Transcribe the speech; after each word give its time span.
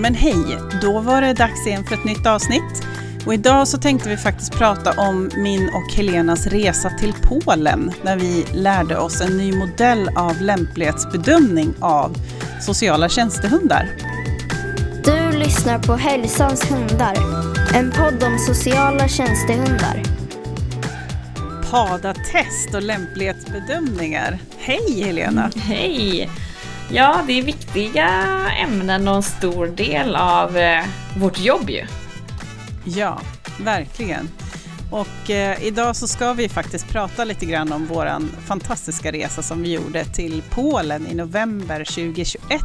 men 0.00 0.14
hej! 0.14 0.58
Då 0.82 1.00
var 1.00 1.22
det 1.22 1.32
dags 1.32 1.66
igen 1.66 1.84
för 1.84 1.94
ett 1.94 2.04
nytt 2.04 2.26
avsnitt. 2.26 2.86
Och 3.26 3.34
idag 3.34 3.68
så 3.68 3.78
tänkte 3.78 4.08
vi 4.08 4.16
faktiskt 4.16 4.52
prata 4.52 5.00
om 5.00 5.30
min 5.36 5.68
och 5.68 5.92
Helenas 5.92 6.46
resa 6.46 6.90
till 6.90 7.14
Polen 7.22 7.92
när 8.02 8.16
vi 8.16 8.46
lärde 8.52 8.98
oss 8.98 9.20
en 9.20 9.36
ny 9.36 9.52
modell 9.52 10.10
av 10.16 10.40
lämplighetsbedömning 10.40 11.74
av 11.80 12.16
sociala 12.60 13.08
tjänstehundar. 13.08 13.88
Du 15.04 15.38
lyssnar 15.38 15.78
på 15.78 15.96
Hälsans 15.96 16.70
hundar, 16.70 17.16
en 17.74 17.90
podd 17.90 18.22
om 18.22 18.38
sociala 18.38 19.08
tjänstehundar. 19.08 20.02
PADA-test 21.70 22.74
och 22.74 22.82
lämplighetsbedömningar. 22.82 24.38
Hej 24.58 25.02
Helena! 25.02 25.50
Hej! 25.56 26.30
Ja, 26.92 27.22
det 27.26 27.38
är 27.38 27.42
viktiga 27.42 28.08
ämnen 28.50 29.08
och 29.08 29.16
en 29.16 29.22
stor 29.22 29.66
del 29.66 30.16
av 30.16 30.56
eh, 30.56 30.84
vårt 31.16 31.40
jobb 31.40 31.70
ju. 31.70 31.86
Ja, 32.84 33.20
verkligen. 33.60 34.28
Och 34.90 35.30
eh, 35.30 35.64
idag 35.64 35.96
så 35.96 36.08
ska 36.08 36.32
vi 36.32 36.48
faktiskt 36.48 36.88
prata 36.88 37.24
lite 37.24 37.46
grann 37.46 37.72
om 37.72 37.86
vår 37.86 38.10
fantastiska 38.46 39.12
resa 39.12 39.42
som 39.42 39.62
vi 39.62 39.72
gjorde 39.72 40.04
till 40.04 40.42
Polen 40.50 41.06
i 41.06 41.14
november 41.14 41.84
2021. 41.84 42.62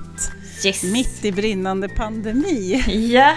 Yes. 0.65 0.83
Mitt 0.83 1.25
i 1.25 1.31
brinnande 1.31 1.89
pandemi. 1.89 2.83
Ja. 2.87 3.33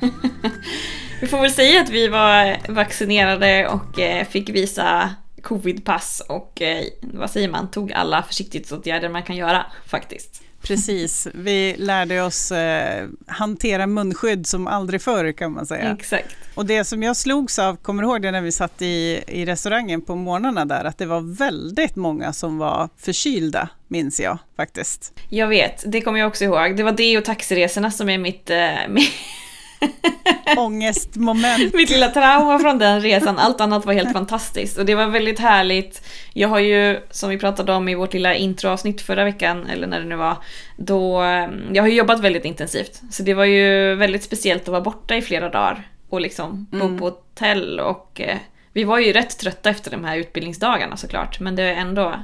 vi 1.20 1.26
får 1.26 1.40
väl 1.40 1.52
säga 1.52 1.80
att 1.80 1.90
vi 1.90 2.08
var 2.08 2.56
vaccinerade 2.72 3.68
och 3.68 3.98
eh, 3.98 4.26
fick 4.26 4.48
visa 4.48 5.14
covidpass 5.42 6.22
och 6.28 6.62
eh, 6.62 6.84
vad 7.00 7.30
säger 7.30 7.48
man, 7.48 7.70
tog 7.70 7.92
alla 7.92 8.22
försiktighetsåtgärder 8.22 9.08
man 9.08 9.22
kan 9.22 9.36
göra 9.36 9.66
faktiskt. 9.86 10.42
Precis, 10.62 11.28
vi 11.34 11.74
lärde 11.78 12.22
oss 12.22 12.52
eh, 12.52 13.06
hantera 13.26 13.86
munskydd 13.86 14.46
som 14.46 14.66
aldrig 14.66 15.02
förr 15.02 15.32
kan 15.32 15.52
man 15.52 15.66
säga. 15.66 15.96
Exakt. 15.98 16.36
Och 16.54 16.66
det 16.66 16.84
som 16.84 17.02
jag 17.02 17.16
slogs 17.16 17.58
av, 17.58 17.76
kommer 17.76 18.02
du 18.02 18.08
ihåg 18.08 18.22
det 18.22 18.30
när 18.30 18.40
vi 18.40 18.52
satt 18.52 18.82
i, 18.82 19.24
i 19.26 19.46
restaurangen 19.46 20.02
på 20.02 20.14
morgnarna 20.14 20.64
där, 20.64 20.84
att 20.84 20.98
det 20.98 21.06
var 21.06 21.36
väldigt 21.36 21.96
många 21.96 22.32
som 22.32 22.58
var 22.58 22.88
förkylda, 22.96 23.68
minns 23.88 24.20
jag 24.20 24.38
faktiskt. 24.56 25.12
Jag 25.28 25.48
vet, 25.48 25.84
det 25.86 26.00
kommer 26.00 26.18
jag 26.18 26.28
också 26.28 26.44
ihåg. 26.44 26.76
Det 26.76 26.82
var 26.82 26.92
det 26.92 27.18
och 27.18 27.24
taxiresorna 27.24 27.90
som 27.90 28.08
är 28.08 28.18
mitt, 28.18 28.50
eh, 28.50 28.74
mitt 28.88 29.12
Ångestmoment. 30.56 31.74
Mitt 31.74 31.90
lilla 31.90 32.08
trauma 32.08 32.58
från 32.58 32.78
den 32.78 33.00
resan, 33.00 33.38
allt 33.38 33.60
annat 33.60 33.86
var 33.86 33.94
helt 33.94 34.12
fantastiskt 34.12 34.78
och 34.78 34.86
det 34.86 34.94
var 34.94 35.06
väldigt 35.06 35.38
härligt. 35.38 36.02
Jag 36.32 36.48
har 36.48 36.58
ju, 36.58 37.00
som 37.10 37.30
vi 37.30 37.38
pratade 37.38 37.72
om 37.72 37.88
i 37.88 37.94
vårt 37.94 38.12
lilla 38.12 38.34
introavsnitt 38.34 39.00
förra 39.00 39.24
veckan, 39.24 39.66
eller 39.66 39.86
när 39.86 40.00
det 40.00 40.06
nu 40.06 40.16
var, 40.16 40.36
då, 40.76 41.22
jag 41.72 41.82
har 41.82 41.88
ju 41.88 41.96
jobbat 41.96 42.20
väldigt 42.20 42.44
intensivt. 42.44 43.00
Så 43.10 43.22
det 43.22 43.34
var 43.34 43.44
ju 43.44 43.94
väldigt 43.94 44.22
speciellt 44.22 44.62
att 44.62 44.68
vara 44.68 44.80
borta 44.80 45.16
i 45.16 45.22
flera 45.22 45.48
dagar 45.48 45.88
och 46.08 46.20
liksom 46.20 46.66
bo 46.70 46.84
mm. 46.84 46.98
på 46.98 47.04
hotell 47.04 47.80
och 47.80 48.20
eh, 48.20 48.38
vi 48.72 48.84
var 48.84 48.98
ju 48.98 49.12
rätt 49.12 49.38
trötta 49.38 49.70
efter 49.70 49.90
de 49.90 50.04
här 50.04 50.16
utbildningsdagarna 50.16 50.96
såklart, 50.96 51.40
men 51.40 51.56
det 51.56 51.62
är 51.62 51.74
ändå 51.74 52.14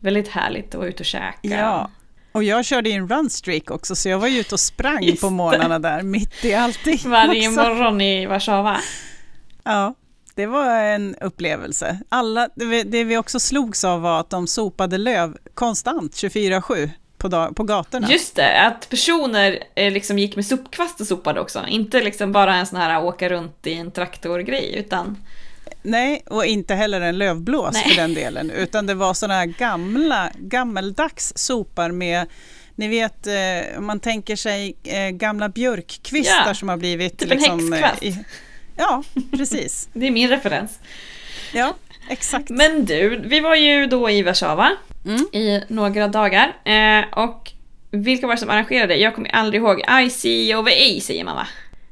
väldigt 0.00 0.28
härligt 0.28 0.68
att 0.68 0.74
vara 0.74 0.88
ute 0.88 1.02
och 1.02 1.06
käka. 1.06 1.38
Ja. 1.42 1.90
Och 2.34 2.44
jag 2.44 2.64
körde 2.64 2.90
i 2.90 2.92
en 2.92 3.08
runstreak 3.08 3.70
också, 3.70 3.96
så 3.96 4.08
jag 4.08 4.18
var 4.18 4.28
ju 4.28 4.40
ute 4.40 4.54
och 4.54 4.60
sprang 4.60 5.02
Just 5.02 5.20
på 5.20 5.30
morgnarna 5.30 5.78
där, 5.78 6.02
mitt 6.02 6.44
i 6.44 6.54
allting. 6.54 6.98
Varje 7.04 7.48
också. 7.48 7.60
morgon 7.60 8.00
i 8.00 8.26
Warszawa. 8.26 8.80
Ja, 9.64 9.94
det 10.34 10.46
var 10.46 10.78
en 10.78 11.16
upplevelse. 11.20 11.98
Alla, 12.08 12.48
det 12.84 13.04
vi 13.04 13.16
också 13.16 13.40
slogs 13.40 13.84
av 13.84 14.00
var 14.00 14.20
att 14.20 14.30
de 14.30 14.46
sopade 14.46 14.98
löv 14.98 15.36
konstant, 15.54 16.12
24-7 16.12 16.90
på, 17.18 17.54
på 17.54 17.62
gatorna. 17.62 18.10
Just 18.10 18.36
det, 18.36 18.60
att 18.60 18.88
personer 18.88 19.64
eh, 19.74 19.92
liksom 19.92 20.18
gick 20.18 20.36
med 20.36 20.46
sopkvast 20.46 21.00
och 21.00 21.06
sopade 21.06 21.40
också. 21.40 21.66
Inte 21.68 22.00
liksom 22.00 22.32
bara 22.32 22.54
en 22.54 22.66
sån 22.66 22.78
här 22.78 23.04
åka 23.04 23.28
runt 23.28 23.66
i 23.66 23.74
en 23.74 23.90
traktorgrej, 23.90 24.74
utan 24.74 25.16
Nej, 25.86 26.22
och 26.26 26.46
inte 26.46 26.74
heller 26.74 27.00
en 27.00 27.18
lövblås 27.18 27.74
Nej. 27.74 27.84
för 27.88 28.02
den 28.02 28.14
delen, 28.14 28.50
utan 28.50 28.86
det 28.86 28.94
var 28.94 29.14
sådana 29.14 29.34
här 29.34 29.46
gamla, 29.46 30.30
gammeldags 30.34 31.32
sopar 31.36 31.90
med 31.90 32.26
ni 32.74 32.88
vet, 32.88 33.26
eh, 33.26 33.78
om 33.78 33.86
man 33.86 34.00
tänker 34.00 34.36
sig 34.36 34.76
eh, 34.84 35.08
gamla 35.08 35.48
björkkvistar 35.48 36.44
ja, 36.46 36.54
som 36.54 36.68
har 36.68 36.76
blivit... 36.76 37.18
Typ 37.18 37.30
liksom, 37.30 37.58
en 37.58 37.72
häxkvast. 37.72 38.02
I, 38.02 38.24
ja, 38.76 39.02
precis. 39.30 39.88
det 39.92 40.06
är 40.06 40.10
min 40.10 40.28
referens. 40.28 40.78
Ja, 41.52 41.74
exakt. 42.10 42.50
Men 42.50 42.84
du, 42.84 43.22
vi 43.24 43.40
var 43.40 43.54
ju 43.54 43.86
då 43.86 44.10
i 44.10 44.22
Warszawa 44.22 44.70
mm. 45.04 45.26
i 45.32 45.62
några 45.68 46.08
dagar. 46.08 46.56
Eh, 46.64 47.18
och 47.18 47.52
vilka 47.90 48.26
var 48.26 48.34
det 48.34 48.40
som 48.40 48.50
arrangerade? 48.50 48.96
Jag 48.96 49.14
kommer 49.14 49.28
aldrig 49.28 49.62
ihåg. 49.62 49.82
ICOVA 50.00 50.70
säger 51.00 51.24
man 51.24 51.36
va? 51.36 51.46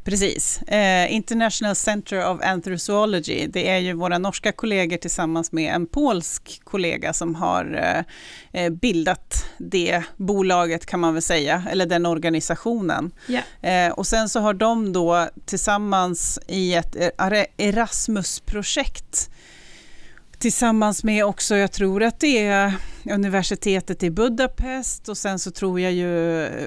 Precis. 0.04 0.62
Eh, 0.62 1.12
International 1.12 1.74
Center 1.74 2.30
of 2.30 2.40
Anthrozoology, 2.42 3.46
det 3.46 3.68
är 3.68 3.78
ju 3.78 3.92
våra 3.92 4.18
norska 4.18 4.52
kollegor 4.52 4.96
tillsammans 4.96 5.52
med 5.52 5.74
en 5.74 5.86
polsk 5.86 6.60
kollega 6.64 7.12
som 7.12 7.34
har 7.34 7.74
eh, 7.74 8.62
eh, 8.62 8.70
bildat 8.70 9.44
det 9.58 10.02
bolaget 10.16 10.86
kan 10.86 11.00
man 11.00 11.14
väl 11.14 11.22
säga, 11.22 11.64
eller 11.70 11.86
den 11.86 12.06
organisationen. 12.06 13.10
Yeah. 13.28 13.92
och 13.92 14.06
sen 14.06 14.28
så 14.28 14.40
har 14.40 14.54
de 14.54 14.92
då 14.92 15.28
tillsammans 15.44 16.38
i 16.48 16.74
ett 16.74 16.96
Erasmus-projekt 17.56 19.30
tillsammans 20.42 21.04
med 21.04 21.24
också, 21.24 21.56
jag 21.56 21.72
tror 21.72 22.02
att 22.02 22.20
det 22.20 22.46
är 22.46 22.74
universitetet 23.10 24.02
i 24.02 24.10
Budapest 24.10 25.08
och 25.08 25.18
sen 25.18 25.38
så 25.38 25.50
tror 25.50 25.80
jag 25.80 25.92
ju, 25.92 26.06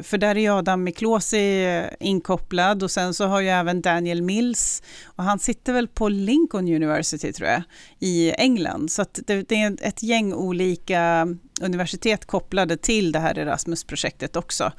för 0.03 0.17
där 0.17 0.37
är 0.37 0.59
Adam 0.59 0.83
Miklosi 0.83 1.83
inkopplad 1.99 2.83
och 2.83 2.91
sen 2.91 3.13
så 3.13 3.25
har 3.25 3.41
ju 3.41 3.49
även 3.49 3.81
Daniel 3.81 4.21
Mills 4.21 4.83
och 5.05 5.23
han 5.23 5.39
sitter 5.39 5.73
väl 5.73 5.87
på 5.87 6.09
Lincoln 6.09 6.67
University 6.67 7.33
tror 7.33 7.49
jag 7.49 7.61
i 7.99 8.31
England. 8.31 8.91
Så 8.91 9.01
att 9.01 9.19
det, 9.27 9.49
det 9.49 9.55
är 9.55 9.77
ett 9.81 10.03
gäng 10.03 10.33
olika 10.33 11.27
universitet 11.61 12.25
kopplade 12.25 12.77
till 12.77 13.11
det 13.11 13.19
här 13.19 13.37
Erasmus-projektet 13.37 14.35
också 14.35 14.71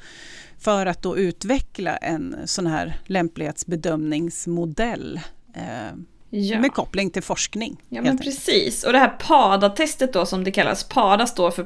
för 0.59 0.85
att 0.85 1.01
då 1.01 1.17
utveckla 1.17 1.97
en 1.97 2.35
sån 2.45 2.67
här 2.67 2.99
lämplighetsbedömningsmodell 3.05 5.19
eh, 5.55 5.91
Ja. 6.29 6.59
Med 6.59 6.73
koppling 6.73 7.09
till 7.09 7.23
forskning. 7.23 7.81
Ja 7.89 8.01
men 8.01 8.17
precis. 8.17 8.83
Och 8.83 8.93
det 8.93 8.99
här 8.99 9.09
PADA-testet 9.09 10.13
då 10.13 10.25
som 10.25 10.43
det 10.43 10.51
kallas. 10.51 10.83
PADA 10.83 11.27
står 11.27 11.51
för 11.51 11.63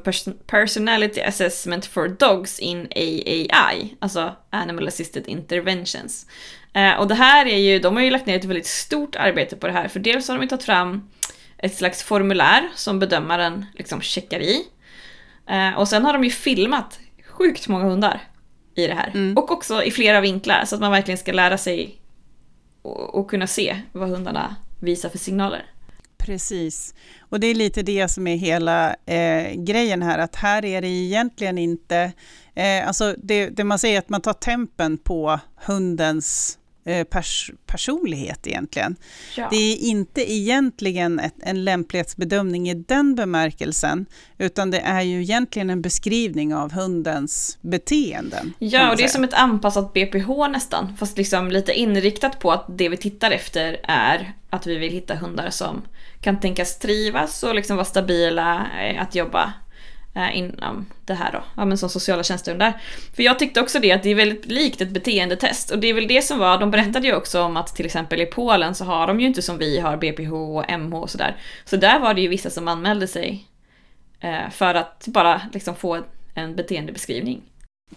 Personality 0.48 1.22
Assessment 1.22 1.86
for 1.86 2.08
Dogs 2.08 2.60
in 2.60 2.88
AAI. 2.96 3.96
Alltså 4.00 4.36
Animal 4.50 4.88
Assisted 4.88 5.28
Interventions. 5.28 6.26
Eh, 6.74 7.00
och 7.00 7.08
det 7.08 7.16
här 7.16 7.46
är 7.46 7.58
ju, 7.58 7.80
de 7.80 7.96
har 7.96 8.04
ju 8.04 8.10
lagt 8.10 8.26
ner 8.26 8.36
ett 8.36 8.46
väldigt 8.46 8.68
stort 8.68 9.16
arbete 9.16 9.56
på 9.56 9.68
det 9.68 9.74
här. 9.74 9.88
För 9.88 10.00
dels 10.00 10.28
har 10.28 10.38
de 10.38 10.48
tagit 10.48 10.64
fram 10.64 11.10
ett 11.58 11.76
slags 11.76 12.04
formulär 12.04 12.70
som 12.76 13.00
bedömaren 13.00 13.66
liksom 13.74 14.02
checkar 14.02 14.40
i. 14.40 14.62
Eh, 15.50 15.80
och 15.80 15.88
sen 15.88 16.06
har 16.06 16.14
de 16.14 16.24
ju 16.24 16.30
filmat 16.30 17.00
sjukt 17.30 17.68
många 17.68 17.86
hundar 17.86 18.22
i 18.76 18.88
det 18.88 18.94
här. 18.94 19.12
Mm. 19.14 19.38
Och 19.38 19.52
också 19.52 19.84
i 19.84 19.92
flera 19.92 20.22
vinklar 20.22 20.66
så 20.66 20.76
att 20.76 20.82
man 20.82 20.92
verkligen 20.92 21.18
ska 21.18 21.32
lära 21.32 21.58
sig 21.58 22.01
och, 22.82 23.16
och 23.16 23.30
kunna 23.30 23.48
se 23.48 23.82
vad 23.92 24.10
hundarna 24.10 24.56
visar 24.80 25.10
för 25.10 25.18
signaler. 25.18 25.66
Precis, 26.18 26.96
och 27.20 27.40
det 27.40 27.48
är 27.48 27.56
lite 27.56 27.82
det 27.82 28.08
som 28.08 28.28
är 28.28 28.36
hela 28.36 28.96
eh, 29.06 29.54
grejen 29.56 30.02
här, 30.02 30.20
att 30.20 30.36
här 30.36 30.66
är 30.66 30.82
det 30.82 30.88
egentligen 30.88 31.58
inte, 31.58 32.12
eh, 32.56 32.88
alltså 32.88 33.16
det, 33.18 33.50
det, 33.50 33.64
man 33.64 33.80
säger 33.80 34.00
att 34.00 34.10
man 34.10 34.22
tar 34.22 34.34
tempen 34.34 34.98
på 34.98 35.40
hundens 35.66 36.58
pers 37.10 37.52
personlighet 37.66 38.48
egentligen. 38.48 38.96
Ja. 39.38 39.48
Det 39.52 39.74
är 39.74 39.78
inte 39.78 40.32
egentligen 40.34 41.20
ett, 41.20 41.36
en 41.40 41.64
lämplighetsbedömning 41.64 42.70
i 42.70 42.74
den 42.74 43.16
bemärkelsen, 43.16 44.06
utan 44.38 44.72
det 44.72 44.80
är 44.80 45.02
ju 45.02 45.22
egentligen 45.22 45.70
en 45.70 45.82
beskrivning 45.82 46.56
av 46.56 46.72
hundens 46.72 47.58
beteenden. 47.62 48.54
Ja, 48.60 48.92
och 48.92 48.98
det 48.98 49.04
är 49.04 49.08
som 49.08 49.24
ett 49.24 49.34
anpassat 49.34 49.94
BPH 49.94 50.30
nästan, 50.52 50.98
fast 50.98 51.18
liksom 51.18 51.52
lite 51.52 51.74
inriktat 51.74 52.40
på 52.40 52.52
att 52.52 52.66
det 52.70 52.90
vi 52.90 52.98
tittar 52.98 53.32
efter 53.32 53.80
är 53.84 54.34
att 54.50 54.68
vi 54.68 54.78
vill 54.78 54.92
hitta 54.92 55.16
hundar 55.16 55.50
som 55.50 55.82
kan 56.22 56.40
tänkas 56.40 56.80
trivas 56.80 57.44
och 57.44 57.56
liksom 57.56 57.78
vara 57.78 57.86
stabila 57.86 58.68
eh, 58.82 59.02
att 59.02 59.16
jobba 59.16 59.54
eh, 60.14 60.38
inom 60.38 60.86
det 61.06 61.14
här 61.14 61.32
då, 61.32 61.44
ja, 61.56 61.66
men 61.66 61.78
som 61.78 61.90
sociala 61.90 62.24
tjänstehundar. 62.24 62.82
För 63.16 63.24
jag 63.24 63.40
tyckte 63.40 63.62
också 63.62 63.80
det 63.80 63.92
att 63.92 64.04
det 64.04 64.10
är 64.10 64.16
väldigt 64.16 64.46
likt 64.46 64.82
ett 64.82 64.90
beteendetest 64.90 65.72
och 65.72 65.80
det 65.80 65.88
är 65.88 65.94
väl 65.94 66.08
det 66.08 66.22
som 66.22 66.40
var, 66.40 66.58
de 66.58 66.72
berättade 66.72 67.08
ju 67.08 67.16
också 67.16 67.42
om 67.42 67.58
att 67.58 67.76
till 67.76 67.86
exempel 67.86 68.22
i 68.22 68.26
Polen 68.26 68.76
så 68.76 68.86
har 68.86 69.08
de 69.08 69.20
ju 69.20 69.28
inte 69.28 69.42
som 69.42 69.58
vi 69.58 69.80
har 69.80 69.98
BPH 69.98 70.34
och 70.34 70.80
MH 70.80 70.96
och 70.96 71.10
sådär. 71.10 71.36
Så 71.66 71.78
där 71.78 72.00
var 72.00 72.14
det 72.14 72.22
ju 72.22 72.28
vissa 72.28 72.50
som 72.50 72.68
anmälde 72.68 73.08
sig 73.08 73.48
eh, 74.20 74.50
för 74.52 74.76
att 74.76 75.08
bara 75.08 75.42
liksom 75.54 75.76
få 75.76 76.04
en 76.34 76.56
beteendebeskrivning. 76.56 77.42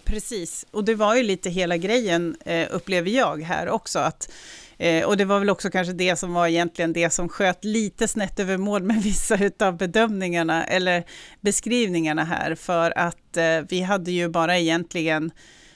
Precis, 0.04 0.66
och 0.70 0.84
det 0.84 0.94
var 0.94 1.16
ju 1.16 1.22
lite 1.22 1.50
hela 1.50 1.76
grejen 1.76 2.36
eh, 2.44 2.68
upplever 2.70 3.10
jag 3.10 3.42
här 3.42 3.68
också 3.68 3.98
att 3.98 4.32
Eh, 4.78 5.04
och 5.04 5.16
det 5.16 5.24
var 5.24 5.38
väl 5.38 5.50
också 5.50 5.70
kanske 5.70 5.92
det 5.92 6.16
som 6.16 6.32
var 6.32 6.46
egentligen 6.46 6.92
det 6.92 7.10
som 7.10 7.28
sköt 7.28 7.64
lite 7.64 8.08
snett 8.08 8.40
över 8.40 8.56
mål 8.56 8.82
med 8.82 9.02
vissa 9.02 9.38
av 9.60 9.76
bedömningarna 9.76 10.64
eller 10.64 11.04
beskrivningarna 11.40 12.24
här, 12.24 12.54
för 12.54 12.98
att 12.98 13.36
eh, 13.36 13.60
vi 13.68 13.80
hade 13.80 14.10
ju 14.10 14.28
bara 14.28 14.58
egentligen 14.58 15.30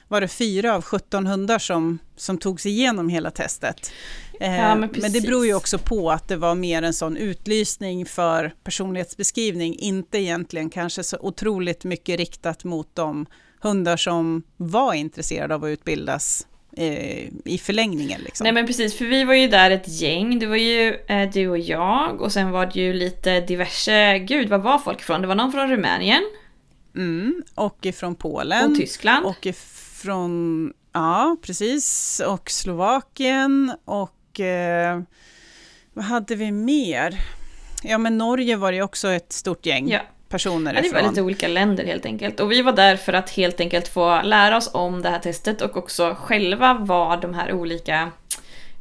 var 0.07 0.21
det 0.21 0.27
fyra 0.27 0.75
av 0.75 0.81
17 0.81 1.27
hundar 1.27 1.59
som, 1.59 1.99
som 2.15 2.37
tog 2.37 2.61
sig 2.61 2.71
igenom 2.71 3.09
hela 3.09 3.31
testet. 3.31 3.91
Eh, 4.39 4.55
Ja, 4.55 4.75
men 4.75 4.89
men, 4.97 5.11
det 5.11 5.21
beror 5.21 5.45
ju 5.45 5.53
också 5.53 5.77
på 5.77 6.11
att 6.11 6.27
det 6.27 6.35
var 6.35 6.55
mer 6.55 6.81
en 6.81 6.93
sån 6.93 7.17
utlysning 7.17 8.05
för 8.05 8.53
personlighetsbeskrivning, 8.63 9.79
inte 9.79 10.17
egentligen 10.17 10.69
kanske 10.69 11.03
så 11.03 11.17
otroligt 11.19 11.83
mycket 11.83 12.17
riktat 12.17 12.63
mot 12.63 12.95
de 12.95 13.25
hundar 13.61 13.97
som 13.97 14.43
var 14.57 14.93
intresserade 14.93 15.55
av 15.55 15.63
att 15.63 15.67
utbildas 15.67 16.41
eh, 16.41 16.58
i 17.45 17.57
förlängningen. 17.61 18.21
Liksom. 18.21 18.43
Nej 18.43 18.53
men 18.53 18.67
precis, 18.67 18.97
för 18.97 19.05
vi 19.05 19.23
var 19.23 19.33
ju 19.33 19.47
där 19.47 19.71
ett 19.71 19.87
gäng. 20.01 20.39
Det 20.39 20.45
var 20.45 20.55
ju 20.55 20.95
eh, 21.07 21.29
du 21.29 21.49
och 21.49 21.59
jag 21.59 22.21
och 22.21 22.31
sen 22.31 22.51
var 22.51 22.65
det 22.65 22.79
ju 22.79 22.93
lite 22.93 23.41
diverse, 23.41 24.19
gud 24.19 24.49
vad 24.49 24.61
var 24.61 24.77
folk 24.77 25.01
ifrån? 25.01 25.21
Det 25.21 25.27
var 25.27 25.35
någon 25.35 25.51
från 25.51 25.69
Rumänien 25.69 26.23
mm, 26.95 27.43
och 27.55 27.85
ifrån 27.85 28.15
Polen. 28.15 28.71
och 28.71 28.77
Tyskland. 28.77 29.25
Och 29.25 29.45
ifrån, 29.45 30.73
ja 30.93 31.37
precis, 31.41 32.21
och 32.27 32.51
Slovakien 32.51 33.73
och 33.85 34.39
eh, 34.39 35.01
vad 35.93 36.05
hade 36.05 36.35
vi 36.35 36.51
mer? 36.51 37.19
Ja 37.83 37.97
men 37.97 38.17
Norge 38.17 38.55
var 38.55 38.71
det 38.71 38.75
ju 38.75 38.83
också 38.83 39.07
ett 39.07 39.33
stort 39.33 39.65
gäng 39.65 39.89
ja. 39.89 40.01
Personer 40.29 40.73
Ja, 40.73 40.81
det 40.81 40.93
var 40.93 41.01
lite 41.09 41.21
olika 41.21 41.47
länder 41.47 41.85
helt 41.85 42.05
enkelt. 42.05 42.39
Och 42.39 42.51
vi 42.51 42.61
var 42.61 42.71
där 42.71 42.95
för 42.95 43.13
att 43.13 43.29
helt 43.29 43.59
enkelt 43.59 43.87
få 43.87 44.21
lära 44.21 44.57
oss 44.57 44.69
om 44.73 45.01
det 45.01 45.09
här 45.09 45.19
testet 45.19 45.61
och 45.61 45.77
också 45.77 46.15
själva 46.19 46.73
vara 46.73 47.17
de 47.17 47.33
här 47.33 47.53
olika 47.53 48.11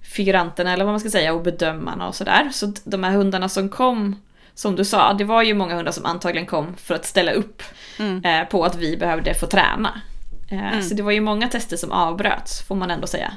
figuranterna, 0.03 0.73
eller 0.73 0.85
vad 0.85 0.93
man 0.93 1.01
ska 1.01 1.11
säga, 1.11 1.33
och 1.35 1.43
bedömarna 1.43 2.09
och 2.09 2.15
sådär. 2.15 2.49
Så 2.53 2.73
de 2.85 3.05
här 3.05 3.11
hundarna 3.13 3.49
som 3.49 3.69
kom, 3.69 4.17
som 4.55 4.77
du 4.77 4.85
sa, 4.85 5.13
det 5.13 5.25
var 5.25 5.43
ju 5.43 5.55
många 5.55 5.75
hundar 5.75 5.93
som 5.93 6.07
antagligen 6.07 6.47
kom 6.47 6.75
för 6.77 6.95
att 6.95 7.05
ställa 7.05 7.33
upp 7.33 7.63
Mm. 7.99 8.25
eh, 8.25 8.49
på 8.49 8.65
att 8.65 8.77
vi 8.77 8.97
behövde 8.97 9.35
få 9.35 9.47
träna. 9.47 10.01
Eh, 10.51 10.59
Mm. 10.69 10.83
Så 10.83 10.95
det 10.95 11.03
var 11.03 11.13
ju 11.13 11.21
många 11.21 11.49
tester 11.49 11.77
som 11.77 11.93
avbröts, 11.93 12.63
får 12.63 12.75
man 12.75 12.91
ändå 12.91 13.07
säga. 13.07 13.33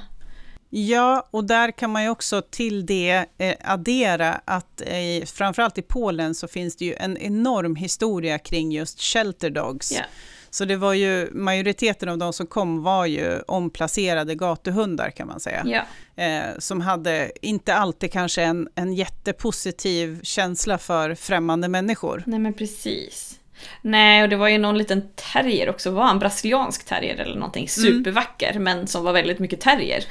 Ja, 0.73 1.27
och 1.31 1.43
där 1.43 1.71
kan 1.71 1.89
man 1.89 2.03
ju 2.03 2.09
också 2.09 2.41
till 2.41 2.85
det 2.85 3.25
eh, 3.37 3.55
addera 3.63 4.41
att 4.45 4.81
eh, 4.81 5.25
framförallt 5.25 5.77
i 5.77 5.81
Polen 5.81 6.35
så 6.35 6.47
finns 6.47 6.75
det 6.75 6.85
ju 6.85 6.93
en 6.93 7.17
enorm 7.17 7.75
historia 7.75 8.37
kring 8.37 8.71
just 8.71 9.01
shelter 9.01 9.49
dogs. 9.49 9.91
Ja. 9.91 10.01
Så 10.49 10.65
det 10.65 10.75
var 10.75 10.93
ju, 10.93 11.29
majoriteten 11.31 12.09
av 12.09 12.17
de 12.17 12.33
som 12.33 12.47
kom 12.47 12.83
var 12.83 13.05
ju 13.05 13.39
omplacerade 13.47 14.35
gatuhundar 14.35 15.09
kan 15.09 15.27
man 15.27 15.39
säga. 15.39 15.63
Ja. 15.65 16.23
Eh, 16.23 16.57
som 16.59 16.81
hade 16.81 17.31
inte 17.41 17.75
alltid 17.75 18.11
kanske 18.11 18.43
en, 18.43 18.69
en 18.75 18.93
jättepositiv 18.93 20.19
känsla 20.23 20.77
för 20.77 21.15
främmande 21.15 21.67
människor. 21.67 22.23
Nej 22.27 22.39
men 22.39 22.53
precis. 22.53 23.39
Nej, 23.81 24.23
och 24.23 24.29
det 24.29 24.35
var 24.35 24.47
ju 24.47 24.57
någon 24.57 24.77
liten 24.77 25.03
terrier 25.33 25.69
också, 25.69 25.91
var 25.91 26.09
en 26.09 26.19
brasiliansk 26.19 26.85
terrier 26.85 27.15
eller 27.15 27.35
någonting, 27.35 27.69
supervacker, 27.69 28.59
men 28.59 28.87
som 28.87 29.03
var 29.03 29.13
väldigt 29.13 29.39
mycket 29.39 29.61
terrier. 29.61 30.03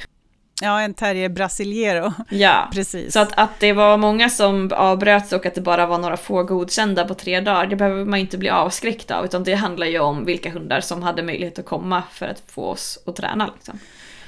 Ja, 0.61 0.81
en 0.81 0.93
terrier 0.93 1.29
brasiliero, 1.29 2.13
Ja. 2.29 2.69
precis. 2.73 3.13
Så 3.13 3.19
att, 3.19 3.31
att 3.37 3.59
det 3.59 3.73
var 3.73 3.97
många 3.97 4.29
som 4.29 4.71
avbröts 4.73 5.33
och 5.33 5.45
att 5.45 5.55
det 5.55 5.61
bara 5.61 5.85
var 5.85 5.97
några 5.97 6.17
få 6.17 6.43
godkända 6.43 7.05
på 7.05 7.13
tre 7.13 7.39
dagar, 7.39 7.67
det 7.67 7.75
behöver 7.75 8.05
man 8.05 8.19
inte 8.19 8.37
bli 8.37 8.49
avskräckt 8.49 9.11
av, 9.11 9.25
utan 9.25 9.43
det 9.43 9.53
handlar 9.53 9.87
ju 9.87 9.99
om 9.99 10.25
vilka 10.25 10.51
hundar 10.51 10.81
som 10.81 11.03
hade 11.03 11.23
möjlighet 11.23 11.59
att 11.59 11.65
komma 11.65 12.03
för 12.11 12.25
att 12.25 12.43
få 12.47 12.63
oss 12.65 12.99
att 13.05 13.15
träna. 13.15 13.49
Liksom. 13.55 13.79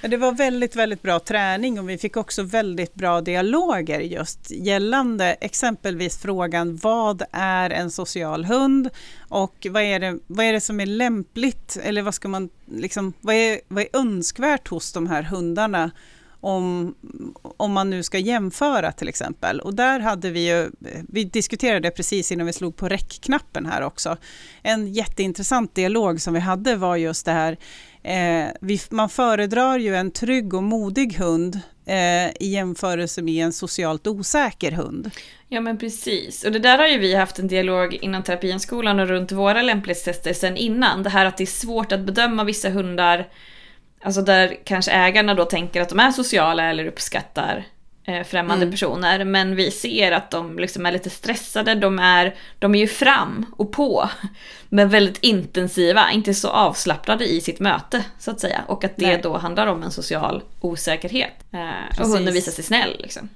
Ja, 0.01 0.09
Det 0.09 0.17
var 0.17 0.31
väldigt, 0.31 0.75
väldigt 0.75 1.01
bra 1.01 1.19
träning 1.19 1.79
och 1.79 1.89
vi 1.89 1.97
fick 1.97 2.17
också 2.17 2.43
väldigt 2.43 2.93
bra 2.93 3.21
dialoger 3.21 3.99
just 3.99 4.51
gällande 4.51 5.25
exempelvis 5.41 6.17
frågan 6.21 6.77
vad 6.77 7.23
är 7.31 7.69
en 7.69 7.91
social 7.91 8.45
hund 8.45 8.89
och 9.29 9.67
vad 9.69 9.83
är 9.83 9.99
det, 9.99 10.17
vad 10.27 10.45
är 10.45 10.53
det 10.53 10.61
som 10.61 10.79
är 10.79 10.85
lämpligt 10.85 11.77
eller 11.83 12.01
vad 12.01 12.13
ska 12.13 12.27
man 12.27 12.49
liksom, 12.71 13.13
vad 13.21 13.35
är, 13.35 13.59
vad 13.67 13.83
är 13.83 13.89
önskvärt 13.99 14.67
hos 14.67 14.93
de 14.93 15.07
här 15.07 15.23
hundarna 15.23 15.91
om, 16.43 16.95
om 17.57 17.71
man 17.71 17.89
nu 17.89 18.03
ska 18.03 18.17
jämföra 18.17 18.91
till 18.91 19.07
exempel. 19.07 19.59
Och 19.59 19.73
där 19.73 19.99
hade 19.99 20.29
vi 20.29 20.49
ju, 20.49 20.71
vi 21.09 21.23
diskuterade 21.23 21.79
det 21.79 21.91
precis 21.91 22.31
innan 22.31 22.47
vi 22.47 22.53
slog 22.53 22.75
på 22.75 22.89
räckknappen 22.89 23.65
här 23.65 23.81
också. 23.81 24.17
En 24.61 24.93
jätteintressant 24.93 25.75
dialog 25.75 26.21
som 26.21 26.33
vi 26.33 26.39
hade 26.39 26.75
var 26.75 26.95
just 26.95 27.25
det 27.25 27.31
här, 27.31 27.57
eh, 28.03 28.47
vi, 28.61 28.79
man 28.89 29.09
föredrar 29.09 29.77
ju 29.77 29.95
en 29.95 30.11
trygg 30.11 30.53
och 30.53 30.63
modig 30.63 31.13
hund 31.17 31.59
eh, 31.85 32.29
i 32.29 32.49
jämförelse 32.53 33.21
med 33.21 33.45
en 33.45 33.53
socialt 33.53 34.07
osäker 34.07 34.71
hund. 34.71 35.11
Ja 35.49 35.61
men 35.61 35.77
precis, 35.77 36.43
och 36.43 36.51
det 36.51 36.59
där 36.59 36.77
har 36.77 36.87
ju 36.87 36.97
vi 36.97 37.15
haft 37.15 37.39
en 37.39 37.47
dialog 37.47 37.93
inom 37.93 38.23
terapienskolan 38.23 38.99
och 38.99 39.07
runt 39.07 39.31
våra 39.31 39.61
lämplighetstester 39.61 40.33
sen 40.33 40.57
innan. 40.57 41.03
Det 41.03 41.09
här 41.09 41.25
att 41.25 41.37
det 41.37 41.43
är 41.43 41.45
svårt 41.45 41.91
att 41.91 42.05
bedöma 42.05 42.43
vissa 42.43 42.69
hundar, 42.69 43.27
alltså 44.03 44.21
där 44.21 44.57
kanske 44.63 44.91
ägarna 44.91 45.33
då 45.33 45.45
tänker 45.45 45.81
att 45.81 45.89
de 45.89 45.99
är 45.99 46.11
sociala 46.11 46.63
eller 46.69 46.85
uppskattar 46.85 47.63
eh, 48.05 48.23
främmande 48.23 48.63
Mm. 48.63 48.71
personer, 48.71 49.25
men 49.25 49.55
vi 49.55 49.71
ser 49.71 50.11
att 50.11 50.31
de 50.31 50.59
liksom 50.59 50.85
är 50.85 50.91
lite 50.91 51.09
stressade, 51.09 51.75
de 51.75 51.99
är, 51.99 52.35
de 52.59 52.75
är 52.75 52.79
ju 52.79 52.87
fram 52.87 53.45
och 53.57 53.71
på, 53.71 54.09
men 54.69 54.89
väldigt 54.89 55.17
intensiva, 55.23 56.11
inte 56.11 56.33
så 56.33 56.47
avslappnade 56.49 57.25
i 57.25 57.41
sitt 57.41 57.59
möte 57.59 58.03
så 58.19 58.31
att 58.31 58.39
säga. 58.39 58.61
Och 58.67 58.83
att 58.83 58.97
det 58.97 59.07
Nej. 59.07 59.19
då 59.23 59.37
handlar 59.37 59.67
om 59.67 59.83
en 59.83 59.91
social 59.91 60.43
osäkerhet. 60.61 61.33
Eh, 61.51 61.99
och 62.01 62.07
hunden 62.07 62.33
visar 62.33 62.51
sig 62.51 62.63
snäll 62.63 62.95
liksom. 62.99 63.29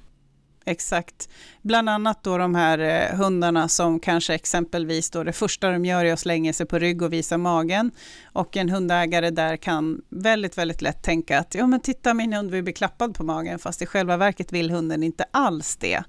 Exakt. 0.68 1.30
Bland 1.62 1.90
annat 1.90 2.24
då 2.24 2.38
de 2.38 2.56
här 2.56 2.80
eh, 2.80 3.18
hundarna 3.18 3.68
som 3.68 4.00
kanske 4.00 4.34
exempelvis 4.34 5.10
då 5.10 5.24
det 5.24 5.34
första 5.34 5.70
de 5.72 5.86
gör 5.86 6.06
är 6.06 6.14
att 6.14 6.20
slänga 6.20 6.54
sig 6.54 6.66
på 6.66 6.80
rygg 6.80 7.02
och 7.02 7.14
visa 7.14 7.38
magen. 7.38 7.92
Och 8.26 8.58
en 8.58 8.70
hundägare 8.70 9.30
där 9.30 9.58
kan 9.58 10.02
väldigt, 10.10 10.58
väldigt 10.58 10.82
lätt 10.82 11.04
tänka 11.04 11.40
att 11.40 11.56
ja 11.56 11.68
men 11.68 11.80
titta 11.80 12.14
min 12.14 12.34
hund 12.34 12.52
vill 12.52 12.64
bli 12.64 12.74
klappad 12.74 13.16
på 13.16 13.24
magen 13.24 13.60
fast 13.60 13.82
i 13.82 13.86
själva 13.86 14.18
verket 14.18 14.54
vill 14.54 14.72
hunden 14.72 15.04
inte 15.04 15.26
alls 15.32 15.76
det. 15.76 16.04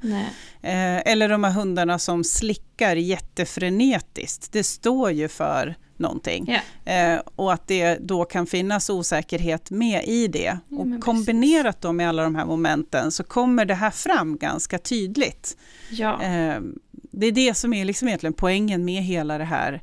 Eh, 0.63 1.13
eller 1.13 1.29
de 1.29 1.45
här 1.45 1.53
hundarna 1.53 1.99
som 1.99 2.25
slickar 2.25 2.97
jättefrenetiskt. 2.97 4.53
Det 4.53 4.65
står 4.65 5.11
ju 5.11 5.29
för 5.29 5.77
någonting. 5.99 6.61
Ja. 6.85 6.93
Eh, 6.93 7.21
och 7.37 7.53
att 7.53 7.67
det 7.67 7.99
då 8.01 8.25
kan 8.25 8.47
finnas 8.47 8.91
osäkerhet 8.91 9.71
med 9.71 10.05
i 10.05 10.29
det. 10.29 10.59
Ja, 10.69 10.77
och 10.79 11.01
kombinerat 11.01 11.81
då 11.81 11.93
med 11.93 12.09
alla 12.09 12.23
de 12.23 12.35
här 12.35 12.47
momenten 12.47 13.11
så 13.11 13.25
kommer 13.25 13.65
det 13.65 13.75
här 13.75 13.91
fram 13.91 14.37
ganska 14.37 14.79
tydligt. 14.79 15.57
Ja. 15.91 16.23
Eh, 16.23 16.61
det 16.93 17.27
är 17.27 17.33
det 17.33 17.55
som 17.55 17.73
är 17.73 17.85
liksom 17.85 18.09
egentligen 18.09 18.33
poängen 18.33 18.85
med 18.85 19.03
hela 19.03 19.39
det 19.39 19.45
här 19.45 19.83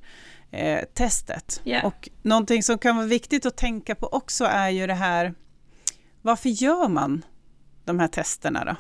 eh, 0.52 0.80
testet. 0.94 1.62
Ja. 1.64 1.82
Och 1.84 2.10
någonting 2.22 2.64
som 2.64 2.78
kan 2.78 2.96
vara 2.96 3.08
viktigt 3.08 3.46
att 3.46 3.58
tänka 3.58 3.96
på 3.96 4.08
också 4.08 4.46
är 4.46 4.70
ju 4.70 4.88
det 4.88 4.94
här, 4.94 5.34
varför 6.22 6.50
gör 6.50 6.88
man 6.88 7.26
de 7.86 8.00
här 8.00 8.08
testerna 8.08 8.66
då? 8.66 8.76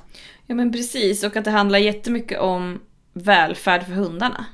Ja 0.45 0.55
men 0.55 0.71
precis, 0.71 1.23
och 1.23 1.35
att 1.35 1.45
det 1.45 1.51
handlar 1.51 1.79
jättemycket 1.79 2.39
om 2.39 2.81
välfärd 3.13 3.85
för 3.85 3.91
hundarna. 3.91 4.45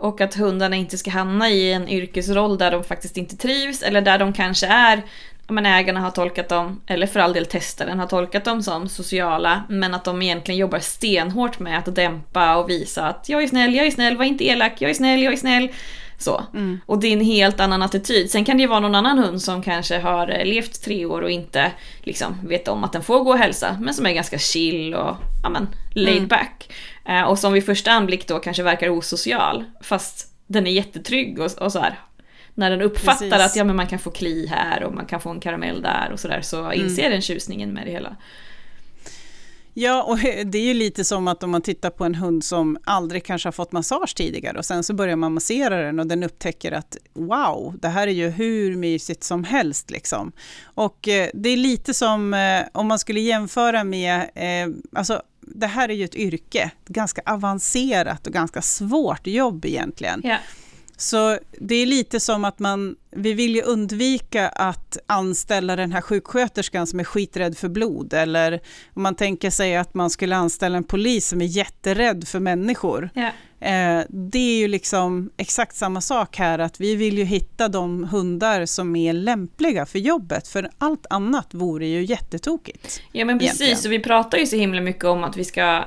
Och 0.00 0.20
att 0.20 0.34
hundarna 0.34 0.76
inte 0.76 0.98
ska 0.98 1.10
hamna 1.10 1.50
i 1.50 1.72
en 1.72 1.88
yrkesroll 1.88 2.58
där 2.58 2.70
de 2.70 2.84
faktiskt 2.84 3.16
inte 3.16 3.36
trivs 3.36 3.82
eller 3.82 4.00
där 4.00 4.18
de 4.18 4.32
kanske 4.32 4.66
är, 4.66 5.02
men 5.48 5.66
ägarna 5.66 6.00
har 6.00 6.10
tolkat 6.10 6.48
dem, 6.48 6.80
eller 6.86 7.06
för 7.06 7.20
all 7.20 7.32
del 7.32 7.46
testaren 7.46 7.98
har 7.98 8.06
tolkat 8.06 8.44
dem 8.44 8.62
som 8.62 8.88
sociala, 8.88 9.62
men 9.68 9.94
att 9.94 10.04
de 10.04 10.22
egentligen 10.22 10.58
jobbar 10.58 10.78
stenhårt 10.78 11.58
med 11.58 11.78
att 11.78 11.94
dämpa 11.94 12.56
och 12.56 12.70
visa 12.70 13.06
att 13.08 13.28
jag 13.28 13.42
är 13.42 13.46
snäll, 13.46 13.74
jag 13.74 13.86
är 13.86 13.90
snäll, 13.90 14.16
var 14.16 14.24
inte 14.24 14.44
elak, 14.44 14.72
jag 14.78 14.90
är 14.90 14.94
snäll, 14.94 15.22
jag 15.22 15.32
är 15.32 15.36
snäll. 15.36 15.68
Så. 16.18 16.42
Och 16.86 17.00
det 17.00 17.06
är 17.08 17.12
en 17.12 17.24
helt 17.24 17.60
annan 17.60 17.82
attityd. 17.82 18.30
Sen 18.30 18.44
kan 18.44 18.56
det 18.56 18.60
ju 18.60 18.66
vara 18.66 18.80
någon 18.80 18.94
annan 18.94 19.18
hund 19.18 19.42
som 19.42 19.62
kanske 19.62 19.98
har 19.98 20.28
eh, 20.28 20.44
levt 20.44 20.84
tre 20.84 21.04
år 21.06 21.22
och 21.22 21.30
inte 21.30 21.72
liksom 22.02 22.34
vet 22.48 22.68
om 22.68 22.84
att 22.84 22.92
den 22.92 23.02
får 23.02 23.24
gå 23.24 23.30
och 23.30 23.38
hälsa, 23.38 23.76
men 23.80 23.94
som 23.94 24.06
är 24.06 24.12
ganska 24.12 24.38
chill 24.38 24.94
och 24.94 25.16
ja, 25.42 25.48
men, 25.48 25.68
laid 25.94 26.16
Mm. 26.16 26.28
back. 26.28 26.72
Eh, 27.10 27.22
och 27.22 27.38
som 27.38 27.52
vid 27.52 27.66
första 27.66 27.90
anblick 27.90 28.28
då 28.28 28.38
kanske 28.38 28.62
verkar 28.62 28.88
osocial, 28.88 29.64
fast 29.80 30.32
den 30.46 30.66
är 30.66 30.70
jättetrygg 30.70 31.38
och, 31.38 31.52
och 31.58 31.72
så 31.72 31.78
här. 31.78 31.98
När 32.54 32.70
den 32.70 32.82
uppfattar 32.82 33.30
Precis. 33.30 33.32
att 33.32 33.56
ja, 33.56 33.64
men 33.64 33.76
man 33.76 33.86
kan 33.86 33.98
få 33.98 34.10
kli 34.10 34.46
här 34.46 34.84
och 34.84 34.94
man 34.94 35.06
kan 35.06 35.20
få 35.20 35.30
en 35.30 35.40
karamell 35.40 35.82
där 35.82 36.10
och 36.12 36.20
sådär 36.20 36.40
så 36.42 36.64
Mm. 36.64 36.80
inser 36.80 37.10
den 37.10 37.22
tjusningen 37.22 37.72
med 37.72 37.86
det 37.86 37.90
hela. 37.92 38.16
Ja, 39.74 40.02
och 40.02 40.18
det 40.44 40.58
är 40.58 40.62
ju 40.62 40.74
lite 40.74 41.04
som 41.04 41.28
att 41.28 41.42
om 41.42 41.50
man 41.50 41.62
tittar 41.62 41.90
på 41.90 42.04
en 42.04 42.14
hund 42.14 42.44
som 42.44 42.78
aldrig 42.84 43.24
kanske 43.24 43.46
har 43.46 43.52
fått 43.52 43.72
massage 43.72 44.16
tidigare 44.16 44.58
och 44.58 44.64
sen 44.64 44.84
så 44.84 44.94
börjar 44.94 45.16
man 45.16 45.34
massera 45.34 45.76
den 45.76 46.00
och 46.00 46.06
den 46.06 46.22
upptäcker 46.22 46.72
att 46.72 46.96
wow, 47.12 47.74
det 47.82 47.88
här 47.88 48.06
är 48.06 48.12
ju 48.12 48.28
hur 48.28 48.76
mysigt 48.76 49.24
som 49.24 49.44
helst 49.44 49.90
liksom. 49.90 50.32
Och 50.62 51.08
eh, 51.08 51.28
det 51.34 51.48
är 51.48 51.56
lite 51.56 51.94
som 51.94 52.34
eh, 52.34 52.62
om 52.72 52.86
man 52.86 52.98
skulle 52.98 53.20
jämföra 53.20 53.84
med, 53.84 54.20
eh, 54.20 54.98
alltså 54.98 55.22
det 55.54 55.66
här 55.66 55.88
är 55.88 55.94
ju 55.94 56.04
ett 56.04 56.14
yrke, 56.14 56.70
ganska 56.86 57.22
avancerat 57.26 58.26
och 58.26 58.32
ganska 58.32 58.62
svårt 58.62 59.26
jobb 59.26 59.64
egentligen. 59.64 60.26
Yeah. 60.26 60.40
Så 61.00 61.38
det 61.60 61.74
är 61.74 61.86
lite 61.86 62.20
som 62.20 62.44
att 62.44 62.58
man, 62.58 62.96
vi 63.10 63.32
vill 63.32 63.54
ju 63.54 63.62
undvika 63.62 64.48
att 64.48 64.98
anställa 65.06 65.76
den 65.76 65.92
här 65.92 66.00
sjuksköterskan 66.00 66.86
som 66.86 67.00
är 67.00 67.04
skiträdd 67.04 67.58
för 67.58 67.68
blod, 67.68 68.14
eller 68.14 68.60
om 68.94 69.02
man 69.02 69.14
tänker 69.14 69.50
sig 69.50 69.76
att 69.76 69.94
man 69.94 70.10
skulle 70.10 70.36
anställa 70.36 70.76
en 70.76 70.84
polis 70.84 71.28
som 71.28 71.40
är 71.40 71.46
jätterädd 71.46 72.28
för 72.28 72.40
människor. 72.40 73.10
Ja. 73.14 73.30
Eh, 73.60 74.02
det 74.08 74.38
är 74.38 74.58
ju 74.58 74.68
liksom 74.68 75.30
exakt 75.36 75.76
samma 75.76 76.00
sak 76.00 76.36
här, 76.36 76.58
att 76.58 76.80
vi 76.80 76.96
vill 76.96 77.18
ju 77.18 77.24
hitta 77.24 77.68
de 77.68 78.04
hundar 78.04 78.66
som 78.66 78.96
är 78.96 79.12
lämpliga 79.12 79.86
för 79.86 79.98
jobbet, 79.98 80.48
för 80.48 80.70
allt 80.78 81.06
annat 81.10 81.54
vore 81.54 81.86
ju 81.86 82.04
jättetokigt. 82.04 83.02
Ja 83.12 83.24
men 83.24 83.38
precis, 83.38 83.60
Egentligen. 83.60 83.90
och 83.90 83.92
vi 83.92 84.04
pratar 84.04 84.38
ju 84.38 84.46
så 84.46 84.56
himla 84.56 84.80
mycket 84.80 85.04
om 85.04 85.24
att 85.24 85.36
vi 85.36 85.44
ska 85.44 85.84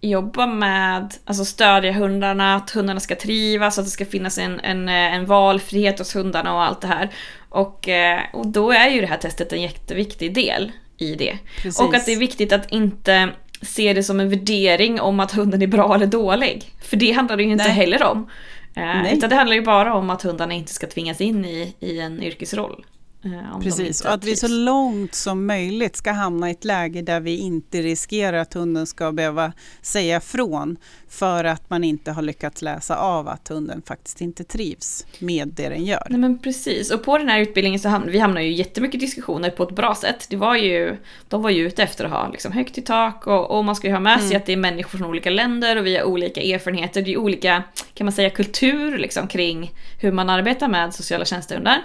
jobba 0.00 0.46
med, 0.46 1.14
alltså 1.24 1.44
stödja 1.44 1.92
hundarna, 1.92 2.54
att 2.54 2.70
hundarna 2.70 3.00
ska 3.00 3.16
trivas, 3.16 3.78
att 3.78 3.84
det 3.84 3.90
ska 3.90 4.06
finnas 4.06 4.38
en, 4.38 4.60
en, 4.60 4.88
eh, 4.88 5.14
en 5.14 5.26
valfrihet 5.26 5.98
hos 5.98 6.16
hundarna 6.16 6.54
och 6.54 6.62
allt 6.62 6.80
det 6.80 6.86
här. 6.86 7.10
Och, 7.48 7.88
eh, 7.88 8.20
och 8.32 8.46
då 8.46 8.72
är 8.72 8.88
ju 8.88 9.00
det 9.00 9.06
här 9.06 9.16
testet 9.16 9.52
en 9.52 9.62
jätteviktig 9.62 10.34
del 10.34 10.72
i 10.98 11.14
det. 11.14 11.38
Precis. 11.62 11.80
Och 11.80 11.94
att 11.94 12.06
det 12.06 12.12
är 12.12 12.18
viktigt 12.18 12.52
att 12.52 12.72
inte 12.72 13.28
se 13.62 13.92
det 13.92 14.02
som 14.02 14.20
en 14.20 14.30
värdering 14.30 15.00
om 15.00 15.20
att 15.20 15.32
hunden 15.32 15.62
är 15.62 15.66
bra 15.66 15.94
eller 15.94 16.06
dålig. 16.06 16.72
För 16.82 16.96
det 16.96 17.12
handlar 17.12 17.36
det 17.36 17.42
ju 17.42 17.52
inte 17.52 17.64
Nej. 17.64 17.72
heller 17.72 18.02
om. 18.02 18.30
Eh, 18.74 18.82
Nej. 18.82 19.14
utan 19.16 19.30
det 19.30 19.36
handlar 19.36 19.56
ju 19.56 19.62
bara 19.62 19.94
om 19.94 20.10
att 20.10 20.22
hundarna 20.22 20.54
inte 20.54 20.72
ska 20.72 20.86
tvingas 20.86 21.20
in 21.20 21.44
i, 21.44 21.74
i 21.80 22.00
en 22.00 22.22
yrkesroll. 22.22 22.84
Eh, 23.24 23.60
Precis, 23.60 24.00
och 24.00 24.12
att 24.12 24.24
vi 24.24 24.36
så 24.36 24.48
långt 24.48 25.14
som 25.14 25.46
möjligt 25.46 25.96
ska 25.96 26.12
hamna 26.12 26.48
i 26.48 26.52
ett 26.52 26.64
läge 26.64 27.02
där 27.02 27.20
vi 27.20 27.36
inte 27.36 27.82
riskerar 27.82 28.38
att 28.38 28.54
hunden 28.54 28.86
ska 28.86 29.12
behöva 29.12 29.52
säga 29.82 30.20
från 30.20 30.76
för 31.08 31.44
att 31.44 31.70
man 31.70 31.84
inte 31.84 32.12
har 32.12 32.22
lyckats 32.22 32.62
läsa 32.62 32.96
av 32.96 33.28
att 33.28 33.48
hunden 33.48 33.82
faktiskt 33.86 34.20
inte 34.20 34.44
trivs 34.44 35.06
med 35.18 35.48
det 35.48 35.68
den 35.68 35.84
gör. 35.84 36.06
Nej 36.10 36.20
men 36.20 36.38
precis, 36.38 36.90
och 36.90 37.04
på 37.04 37.18
den 37.18 37.28
här 37.28 37.40
utbildningen 37.40 37.80
så 37.80 37.88
hamnade 37.88 38.12
vi 38.12 38.18
hamnade 38.18 38.46
ju 38.46 38.52
jättemycket 38.52 39.00
diskussioner 39.00 39.50
på 39.50 39.62
ett 39.62 39.76
bra 39.76 39.94
sätt. 39.94 40.26
Det 40.30 40.36
var 40.36 40.56
ju, 40.56 40.96
de 41.28 41.42
var 41.42 41.50
ju 41.50 41.66
ute 41.66 41.82
efter 41.82 42.04
att 42.04 42.10
ha 42.10 42.28
liksom 42.28 42.52
högt 42.52 42.78
i 42.78 42.82
tak 42.82 43.26
och, 43.26 43.50
och 43.50 43.64
man 43.64 43.76
ska 43.76 43.86
ju 43.86 43.92
ha 43.92 44.00
med 44.00 44.18
sig 44.20 44.26
Mm. 44.26 44.36
att 44.36 44.46
det 44.46 44.52
är 44.52 44.56
människor 44.56 44.98
från 44.98 45.08
olika 45.08 45.30
länder 45.30 45.76
och 45.76 45.86
vi 45.86 45.96
har 45.96 46.04
olika 46.04 46.42
erfarenheter. 46.42 47.02
Det 47.02 47.12
är 47.12 47.18
olika, 47.18 47.62
kan 47.94 48.04
man 48.04 48.12
säga, 48.12 48.30
kultur 48.30 48.98
liksom 48.98 49.28
kring 49.28 49.70
hur 50.00 50.12
man 50.12 50.30
arbetar 50.30 50.68
med 50.68 50.94
sociala 50.94 51.24
tjänstehundar. 51.24 51.82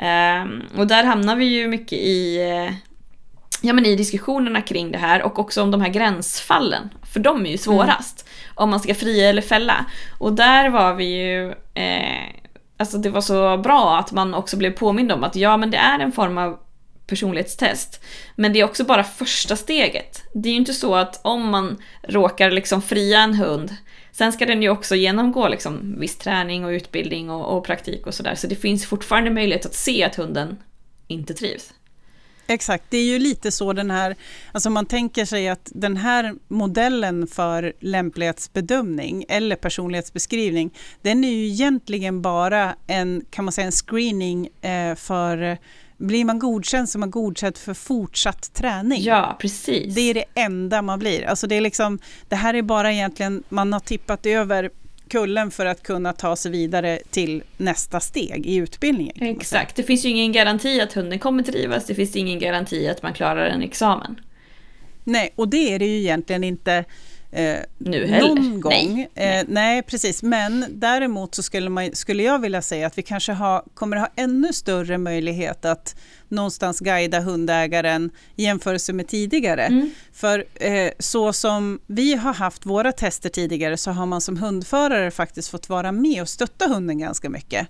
Ehm, 0.00 0.62
och 0.76 0.86
där 0.86 1.04
hamnar 1.04 1.36
vi 1.36 1.44
ju 1.44 1.68
mycket 1.68 1.98
i 1.98 2.40
eh, 2.40 2.74
ja, 3.62 3.72
men 3.72 3.86
i 3.86 3.96
diskussionerna 3.96 4.62
kring 4.62 4.92
det 4.92 4.98
här 4.98 5.22
och 5.22 5.38
också 5.38 5.62
om 5.62 5.70
de 5.70 5.80
här 5.80 5.88
gränsfallen. 5.88 6.90
För 7.12 7.20
de 7.20 7.46
är 7.46 7.50
ju 7.50 7.58
svårast. 7.58 8.28
Om 8.54 8.70
man 8.70 8.80
ska 8.80 8.94
fria 8.94 9.28
eller 9.28 9.42
fälla. 9.42 9.84
Och 10.18 10.32
där 10.32 10.70
var 10.70 10.94
vi 10.94 11.04
ju... 11.04 11.54
Eh, 11.74 12.28
alltså 12.76 12.98
det 12.98 13.10
var 13.10 13.20
så 13.20 13.56
bra 13.56 13.98
att 13.98 14.12
man 14.12 14.34
också 14.34 14.56
blev 14.56 14.70
påmind 14.70 15.12
om 15.12 15.24
att 15.24 15.36
ja, 15.36 15.56
men 15.56 15.70
det 15.70 15.76
är 15.76 15.98
en 15.98 16.12
form 16.12 16.38
av 16.38 16.58
personlighetstest. 17.06 18.04
Men 18.36 18.52
det 18.52 18.60
är 18.60 18.64
också 18.64 18.84
bara 18.84 19.04
första 19.04 19.56
steget. 19.56 20.22
Det 20.34 20.48
är 20.48 20.52
ju 20.52 20.58
inte 20.58 20.74
så 20.74 20.94
att 20.94 21.20
om 21.22 21.48
man 21.48 21.78
råkar 22.02 22.50
liksom 22.50 22.82
fria 22.82 23.20
en 23.20 23.34
hund 23.34 23.76
Sen 24.20 24.32
ska 24.32 24.46
den 24.46 24.62
ju 24.62 24.68
också 24.68 24.96
genomgå 24.96 25.48
liksom 25.48 26.00
viss 26.00 26.16
träning 26.16 26.64
och 26.64 26.68
utbildning 26.68 27.30
och, 27.30 27.56
och 27.56 27.64
praktik 27.64 28.06
och 28.06 28.14
sådär. 28.14 28.34
Så 28.34 28.46
det 28.46 28.54
finns 28.54 28.86
fortfarande 28.86 29.30
möjlighet 29.30 29.66
att 29.66 29.74
se 29.74 30.04
att 30.04 30.14
hunden 30.14 30.56
inte 31.06 31.34
trivs. 31.34 31.72
Exakt, 32.46 32.84
det 32.88 32.96
är 32.96 33.04
ju 33.04 33.18
lite 33.18 33.50
så 33.50 33.72
den 33.72 33.90
här, 33.90 34.16
alltså 34.52 34.70
man 34.70 34.86
tänker 34.86 35.24
sig 35.24 35.48
att 35.48 35.72
den 35.74 35.96
här 35.96 36.34
modellen 36.48 37.26
för 37.26 37.72
lämplighetsbedömning 37.80 39.24
eller 39.28 39.56
personlighetsbeskrivning, 39.56 40.70
den 41.02 41.24
är 41.24 41.32
ju 41.32 41.46
egentligen 41.46 42.22
bara 42.22 42.74
en, 42.86 43.24
kan 43.30 43.44
man 43.44 43.52
säga, 43.52 43.66
en 43.66 43.72
screening 43.72 44.48
eh, 44.60 44.94
för, 44.94 45.58
blir 46.00 46.24
man 46.24 46.38
godkänd 46.38 46.88
så 46.88 46.98
är 46.98 47.00
man 47.00 47.10
godkänd 47.10 47.56
för 47.56 47.74
fortsatt 47.74 48.54
träning. 48.54 49.02
Ja, 49.02 49.36
precis. 49.40 49.94
Det 49.94 50.00
är 50.00 50.14
det 50.14 50.24
enda 50.34 50.82
man 50.82 50.98
blir. 50.98 51.24
Alltså 51.24 51.46
det, 51.46 51.54
är 51.54 51.60
liksom, 51.60 51.98
det 52.28 52.36
här 52.36 52.54
är 52.54 52.62
bara 52.62 52.92
egentligen, 52.92 53.42
man 53.48 53.72
har 53.72 53.80
tippat 53.80 54.26
över 54.26 54.70
kullen 55.08 55.50
för 55.50 55.66
att 55.66 55.82
kunna 55.82 56.12
ta 56.12 56.36
sig 56.36 56.50
vidare 56.50 56.98
till 57.10 57.42
nästa 57.56 58.00
steg 58.00 58.46
i 58.46 58.56
utbildningen. 58.56 59.16
Exakt, 59.20 59.76
det 59.76 59.82
finns 59.82 60.04
ju 60.04 60.08
ingen 60.08 60.32
garanti 60.32 60.80
att 60.80 60.92
hunden 60.92 61.18
kommer 61.18 61.42
trivas, 61.42 61.86
det 61.86 61.94
finns 61.94 62.16
ingen 62.16 62.38
garanti 62.38 62.88
att 62.88 63.02
man 63.02 63.12
klarar 63.12 63.46
en 63.46 63.62
examen. 63.62 64.20
Nej, 65.04 65.32
och 65.36 65.48
det 65.48 65.74
är 65.74 65.78
det 65.78 65.86
ju 65.86 65.98
egentligen 65.98 66.44
inte 66.44 66.84
eh, 67.32 67.56
Nu 67.78 68.06
heller. 68.06 68.28
någon 68.28 68.60
gång. 68.60 68.72
Nej, 68.72 69.10
Eh, 69.14 69.44
nej, 69.48 69.82
precis. 69.82 70.22
Men 70.22 70.64
däremot 70.68 71.34
så 71.34 71.42
skulle, 71.42 71.70
man, 71.70 71.90
skulle 71.94 72.22
jag 72.22 72.38
vilja 72.38 72.62
säga 72.62 72.86
att 72.86 72.98
vi 72.98 73.02
kanske 73.02 73.32
ha, 73.32 73.64
kommer 73.74 73.96
ha 73.96 74.08
ännu 74.16 74.52
större 74.52 74.98
möjlighet 74.98 75.64
att 75.64 75.96
någonstans 76.28 76.80
guida 76.80 77.20
hundägaren 77.20 78.10
i 78.36 78.44
jämförelse 78.44 78.92
med 78.92 79.08
tidigare. 79.08 79.64
Mm. 79.64 79.90
För 80.12 80.44
eh, 80.54 80.90
så 80.98 81.32
som 81.32 81.80
vi 81.86 82.14
har 82.14 82.34
haft 82.34 82.66
våra 82.66 82.92
tester 82.92 83.28
tidigare 83.28 83.76
så 83.76 83.90
har 83.90 84.06
man 84.06 84.20
som 84.20 84.36
hundförare 84.36 85.10
faktiskt 85.10 85.48
fått 85.48 85.68
vara 85.68 85.92
med 85.92 86.22
och 86.22 86.28
stötta 86.28 86.66
hunden 86.66 86.98
ganska 86.98 87.28
mycket. 87.28 87.68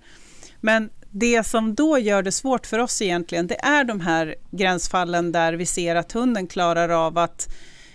Men 0.61 0.91
det 1.11 1.47
som 1.47 1.75
då 1.75 1.99
gör 1.99 2.23
det 2.23 2.33
svårt 2.33 2.67
för 2.67 2.79
oss 2.79 3.03
egentligen, 3.03 3.47
det 3.47 3.65
är 3.65 3.85
de 3.85 4.01
här 4.01 4.35
gränsfallen 4.51 5.33
där 5.33 5.53
vi 5.53 5.67
ser 5.67 5.97
att 5.97 6.13
hunden 6.13 6.47
klarar 6.47 6.89
av 6.89 7.19
att 7.19 7.49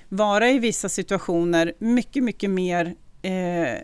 vara 0.09 0.49
i 0.49 0.59
vissa 0.59 0.89
situationer 0.89 1.73
mycket, 1.79 2.23
mycket 2.23 2.49
mer 2.49 2.95
eh, 3.21 3.79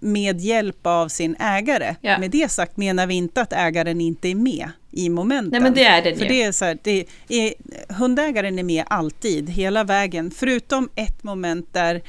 med 0.00 0.40
hjälp 0.40 0.86
av 0.86 1.08
sin 1.08 1.36
ägare. 1.38 1.96
Ja. 2.00 2.18
Med 2.18 2.30
det 2.30 2.50
sagt 2.50 2.76
menar 2.76 3.06
vi 3.06 3.14
inte 3.14 3.40
att 3.40 3.52
ägaren 3.52 4.00
inte 4.00 4.28
är 4.28 4.34
med 4.34 4.70
i 4.90 5.08
momenten. 5.08 5.50
Nej 5.50 5.60
men 5.60 5.74
det 5.74 5.84
är 5.84 6.02
den 6.02 6.16
För 6.16 6.24
ju. 6.24 6.28
det 6.28 6.42
är 6.42 6.52
så 6.52 6.64
här, 6.64 6.78
det 6.82 7.06
är, 7.28 7.54
hundägaren 7.88 8.58
är 8.58 8.62
med 8.62 8.84
alltid, 8.86 9.50
hela 9.50 9.84
vägen, 9.84 10.30
förutom 10.30 10.88
ett 10.94 11.22
moment 11.22 11.72
där 11.72 12.02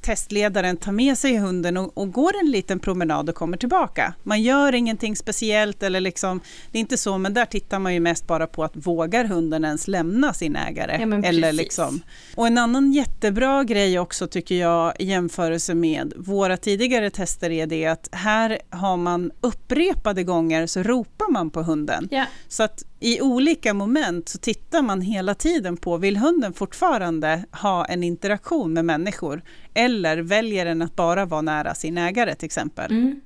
testledaren 0.00 0.76
tar 0.76 0.92
med 0.92 1.18
sig 1.18 1.36
hunden 1.36 1.76
och, 1.76 1.98
och 1.98 2.12
går 2.12 2.32
en 2.44 2.50
liten 2.50 2.78
promenad 2.78 3.28
och 3.28 3.34
kommer 3.34 3.56
tillbaka. 3.56 4.14
Man 4.22 4.42
gör 4.42 4.74
ingenting 4.74 5.16
speciellt 5.16 5.82
eller 5.82 6.00
liksom, 6.00 6.40
det 6.72 6.78
är 6.78 6.80
inte 6.80 6.96
så, 6.96 7.18
men 7.18 7.34
där 7.34 7.44
tittar 7.44 7.78
man 7.78 7.94
ju 7.94 8.00
mest 8.00 8.26
bara 8.26 8.46
på 8.46 8.64
att 8.64 8.72
vågar 8.74 9.24
hunden 9.24 9.64
ens 9.64 9.88
lämna 9.88 10.34
sin 10.34 10.56
ägare? 10.56 10.98
Ja, 11.00 11.28
eller 11.28 11.52
liksom. 11.52 12.00
Och 12.34 12.46
en 12.46 12.58
annan 12.58 12.92
jättebra 12.92 13.64
grej 13.64 13.98
också 13.98 14.26
tycker 14.26 14.54
jag 14.54 14.92
i 14.98 15.04
jämförelse 15.04 15.74
med 15.74 16.12
våra 16.16 16.56
tidigare 16.56 17.10
tester 17.10 17.50
är 17.50 17.66
det 17.66 17.86
att 17.86 18.08
här 18.12 18.58
har 18.70 18.96
man 18.96 19.30
upprepade 19.40 20.24
gånger 20.24 20.66
så 20.66 20.82
ropar 20.82 21.32
man 21.32 21.50
på 21.50 21.62
hunden. 21.62 22.08
Ja. 22.10 22.24
Så 22.48 22.62
att 22.62 22.84
i 23.00 23.20
olika 23.20 23.74
moment 23.74 24.28
så 24.28 24.38
tittar 24.38 24.82
man 24.82 25.00
hela 25.00 25.34
tiden 25.34 25.76
på, 25.76 25.96
vill 25.96 26.16
hunden 26.16 26.52
fortfarande 26.52 27.44
ha 27.52 27.84
en 27.84 28.02
interaktion 28.02 28.72
med 28.72 28.84
människor? 28.84 29.42
Eller 29.74 30.16
väljer 30.18 30.64
den 30.64 30.82
att 30.82 30.96
bara 30.96 31.24
vara 31.24 31.42
nära 31.42 31.74
sin 31.74 31.98
ägare 31.98 32.34
till 32.34 32.46
exempel? 32.46 32.90
Mm. 32.90 33.20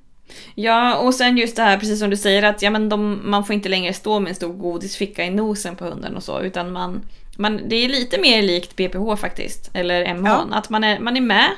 Ja, 0.55 0.97
och 0.97 1.13
sen 1.15 1.37
just 1.37 1.55
det 1.55 1.61
här, 1.61 1.77
precis 1.77 1.99
som 1.99 2.09
du 2.09 2.17
säger, 2.17 2.43
att 2.43 2.61
ja, 2.61 2.69
men 2.69 2.89
de, 2.89 3.21
man 3.23 3.45
får 3.45 3.53
inte 3.53 3.69
längre 3.69 3.93
stå 3.93 4.19
med 4.19 4.29
en 4.29 4.35
stor 4.35 4.53
godisficka 4.53 5.25
i 5.25 5.29
nosen 5.29 5.75
på 5.75 5.85
hunden 5.85 6.15
och 6.15 6.23
så, 6.23 6.41
utan 6.41 6.71
man, 6.71 7.01
man, 7.37 7.61
det 7.69 7.75
är 7.75 7.89
lite 7.89 8.19
mer 8.21 8.41
likt 8.41 8.75
BPH 8.75 9.15
faktiskt, 9.15 9.69
eller 9.73 10.13
MH, 10.13 10.27
Ja. 10.27 10.47
att 10.51 10.69
man 10.69 10.83
är, 10.83 10.99
man 10.99 11.17
är 11.17 11.21
med 11.21 11.49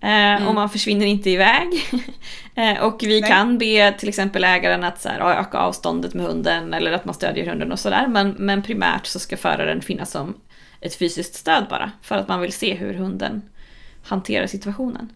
eh, 0.00 0.48
och 0.48 0.54
man 0.54 0.70
försvinner 0.70 1.06
inte 1.06 1.30
iväg. 1.30 1.68
eh, 2.54 2.82
och 2.82 2.98
vi 3.02 3.20
Nej. 3.20 3.30
kan 3.30 3.58
be 3.58 3.92
till 3.98 4.08
exempel 4.08 4.44
ägaren 4.44 4.84
att 4.84 5.00
så 5.00 5.08
här, 5.08 5.20
öka 5.40 5.58
avståndet 5.58 6.14
med 6.14 6.26
hunden 6.26 6.74
eller 6.74 6.92
att 6.92 7.04
man 7.04 7.14
stödjer 7.14 7.46
hunden 7.46 7.72
och 7.72 7.78
sådär, 7.78 8.06
men, 8.06 8.34
men 8.38 8.62
primärt 8.62 9.06
så 9.06 9.18
ska 9.18 9.36
föraren 9.36 9.80
finnas 9.82 10.10
som 10.10 10.34
ett 10.80 10.94
fysiskt 10.98 11.34
stöd 11.34 11.66
bara, 11.70 11.90
för 12.02 12.14
att 12.16 12.28
man 12.28 12.40
vill 12.40 12.52
se 12.52 12.74
hur 12.74 12.94
hunden 12.94 13.42
hanterar 14.04 14.46
situationen. 14.46 15.08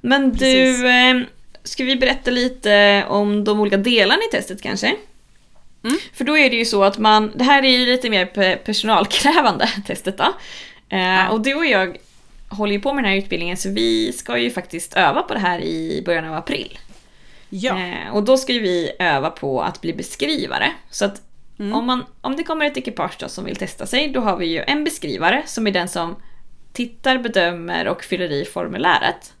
Men 0.00 0.30
Precis. 0.32 0.80
du, 0.80 0.88
eh, 0.88 1.20
ska 1.64 1.84
vi 1.84 1.96
berätta 1.96 2.30
lite 2.30 3.04
om 3.08 3.44
de 3.44 3.60
olika 3.60 3.76
delarna 3.76 4.22
i 4.28 4.36
testet 4.36 4.62
kanske? 4.62 4.94
Mm. 5.84 5.96
För 6.14 6.24
då 6.24 6.38
är 6.38 6.50
det 6.50 6.56
ju 6.56 6.64
så 6.64 6.84
att 6.84 6.98
man, 6.98 7.32
det 7.34 7.44
här 7.44 7.62
är 7.64 7.68
ju 7.78 7.86
lite 7.86 8.10
mer 8.10 8.26
pe- 8.26 8.56
personalkrävande 8.56 9.66
testet 9.86 10.18
då. 10.18 10.24
Eh, 10.96 11.26
Och 11.32 11.40
du 11.40 11.54
och 11.54 11.66
jag 11.66 11.96
håller 12.50 12.72
ju 12.72 12.80
på 12.80 12.92
med 12.92 13.04
den 13.04 13.10
här 13.10 13.18
utbildningen 13.18 13.56
så 13.56 13.70
vi 13.70 14.12
ska 14.12 14.38
ju 14.38 14.50
faktiskt 14.50 14.96
öva 14.96 15.22
på 15.22 15.34
det 15.34 15.40
här 15.40 15.60
i 15.60 16.02
början 16.06 16.24
av 16.24 16.34
april. 16.34 16.78
Ja, 17.48 17.78
Eh, 17.78 18.14
och 18.14 18.22
då 18.24 18.36
ska 18.36 18.52
ju 18.52 18.60
vi 18.60 18.90
öva 18.98 19.30
på 19.30 19.62
att 19.62 19.80
bli 19.80 19.92
beskrivare. 19.92 20.72
Så 20.90 21.04
att 21.04 21.22
Mm. 21.58 21.74
om, 21.74 21.86
man, 21.86 22.04
om 22.20 22.36
det 22.36 22.42
kommer 22.42 22.66
ett 22.66 22.76
ekipage 22.76 23.16
då 23.20 23.28
som 23.28 23.44
vill 23.44 23.56
testa 23.56 23.86
sig, 23.86 24.08
då 24.08 24.20
har 24.20 24.36
vi 24.36 24.46
ju 24.46 24.62
en 24.66 24.84
beskrivare 24.84 25.42
som 25.46 25.66
är 25.66 25.70
den 25.70 25.88
som 25.88 26.16
tittar, 26.72 27.18
bedömer 27.18 27.88
och 27.88 28.04
fyller 28.04 28.32
i 28.32 28.44
formuläret. 28.44 29.32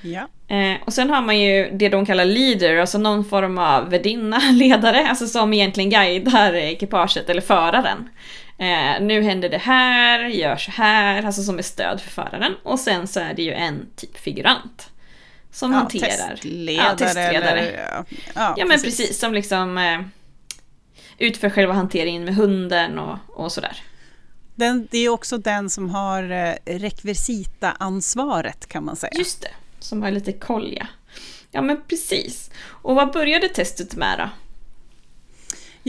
ja. 0.00 0.28
Eh, 0.48 0.76
och 0.84 0.92
sen 0.92 1.10
har 1.10 1.22
man 1.22 1.40
ju 1.40 1.70
det 1.72 1.88
de 1.88 2.06
kallar 2.06 2.24
leader, 2.24 2.76
alltså 2.76 2.98
någon 2.98 3.24
form 3.24 3.58
av 3.58 3.90
värdinna, 3.90 4.38
ledare, 4.52 5.08
alltså 5.08 5.26
som 5.26 5.52
egentligen 5.52 5.90
guidar 5.90 6.54
ekipaget 6.54 7.30
eller 7.30 7.40
föraren. 7.40 8.08
Eh, 8.58 9.00
nu 9.00 9.22
händer 9.22 9.48
det 9.48 9.58
här, 9.58 10.24
gör 10.24 10.56
så 10.56 10.70
här, 10.70 11.22
alltså 11.22 11.42
som 11.42 11.58
är 11.58 11.62
stöd 11.62 12.00
för 12.00 12.10
föraren. 12.10 12.54
Och 12.62 12.80
sen 12.80 13.06
så 13.06 13.20
är 13.20 13.34
det 13.34 13.42
ju 13.42 13.52
en 13.52 13.86
typ 13.96 14.18
figurant. 14.18 14.90
som 15.52 15.72
ja, 15.72 15.78
hanterar. 15.78 16.30
Testledare. 16.30 16.86
Ja, 16.90 16.96
testledare. 16.96 17.60
Eller, 17.60 18.04
ja, 18.34 18.54
ja, 18.56 18.66
men 18.66 18.82
precis, 18.82 19.18
som 19.18 19.34
liksom 19.34 19.78
eh, 19.78 20.00
utför 21.18 21.50
själva 21.50 21.74
hanteringen 21.74 22.24
med 22.24 22.34
hunden 22.34 22.98
och, 22.98 23.18
och 23.26 23.52
sådär. 23.52 23.82
Den, 24.54 24.88
det 24.90 24.98
är 24.98 25.08
också 25.08 25.38
den 25.38 25.70
som 25.70 25.90
har 25.90 26.30
eh, 26.30 26.54
rekvisita-ansvaret 26.64 28.66
kan 28.66 28.84
man 28.84 28.96
säga. 28.96 29.12
Just 29.18 29.42
det, 29.42 29.50
som 29.78 30.02
har 30.02 30.10
lite 30.10 30.32
koll 30.32 30.74
ja. 30.76 30.86
Ja 31.50 31.62
men 31.62 31.80
precis. 31.88 32.50
Och 32.66 32.94
vad 32.94 33.12
började 33.12 33.48
testet 33.48 33.96
med 33.96 34.18
då? 34.18 34.28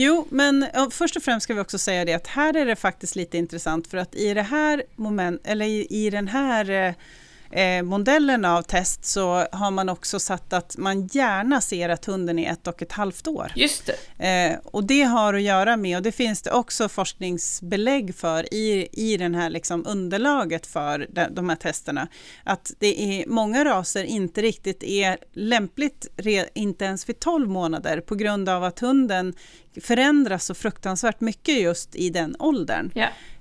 Jo, 0.00 0.26
men 0.30 0.66
först 0.90 1.16
och 1.16 1.22
främst 1.22 1.44
ska 1.44 1.54
vi 1.54 1.60
också 1.60 1.78
säga 1.78 2.04
det 2.04 2.14
att 2.14 2.26
här 2.26 2.56
är 2.56 2.66
det 2.66 2.76
faktiskt 2.76 3.16
lite 3.16 3.38
intressant 3.38 3.86
för 3.86 3.98
att 3.98 4.14
i 4.14 4.34
det 4.34 4.42
här 4.42 4.82
moment, 4.96 5.40
eller 5.44 5.66
i, 5.66 5.86
i 5.90 6.10
den 6.10 6.28
här 6.28 6.70
eh, 6.70 6.94
eh, 7.50 7.82
modellen 7.82 8.44
av 8.44 8.62
test 8.62 9.04
så 9.04 9.46
har 9.52 9.70
man 9.70 9.88
också 9.88 10.20
satt 10.20 10.52
att 10.52 10.76
man 10.76 11.06
gärna 11.06 11.60
ser 11.60 11.88
att 11.88 12.04
hunden 12.04 12.38
är 12.38 12.52
ett 12.52 12.66
och 12.66 12.82
ett 12.82 12.92
halvt 12.92 13.26
år. 13.26 13.52
Just 13.56 13.90
det. 14.16 14.26
Eh, 14.28 14.58
och 14.64 14.84
det 14.84 15.02
har 15.02 15.34
att 15.34 15.42
göra 15.42 15.76
med, 15.76 15.96
och 15.96 16.02
det 16.02 16.12
finns 16.12 16.42
det 16.42 16.50
också 16.50 16.88
forskningsbelägg 16.88 18.14
för 18.14 18.54
i, 18.54 18.88
i 18.92 19.16
den 19.16 19.34
här 19.34 19.50
liksom 19.50 19.84
underlaget 19.86 20.66
för 20.66 21.06
de, 21.10 21.26
de 21.30 21.48
här 21.48 21.56
testerna, 21.56 22.08
att 22.44 22.72
det 22.78 23.00
är 23.02 23.26
många 23.26 23.64
raser 23.64 24.04
inte 24.04 24.42
riktigt 24.42 24.82
är 24.82 25.18
lämpligt, 25.32 26.06
re, 26.16 26.46
inte 26.54 26.84
ens 26.84 27.08
vid 27.08 27.20
12 27.20 27.48
månader, 27.48 28.00
på 28.00 28.14
grund 28.14 28.48
av 28.48 28.64
att 28.64 28.78
hunden 28.78 29.34
förändras 29.82 30.44
så 30.44 30.54
fruktansvärt 30.54 31.20
mycket 31.20 31.60
just 31.60 31.96
i 31.96 32.10
den 32.10 32.36
åldern. 32.38 32.90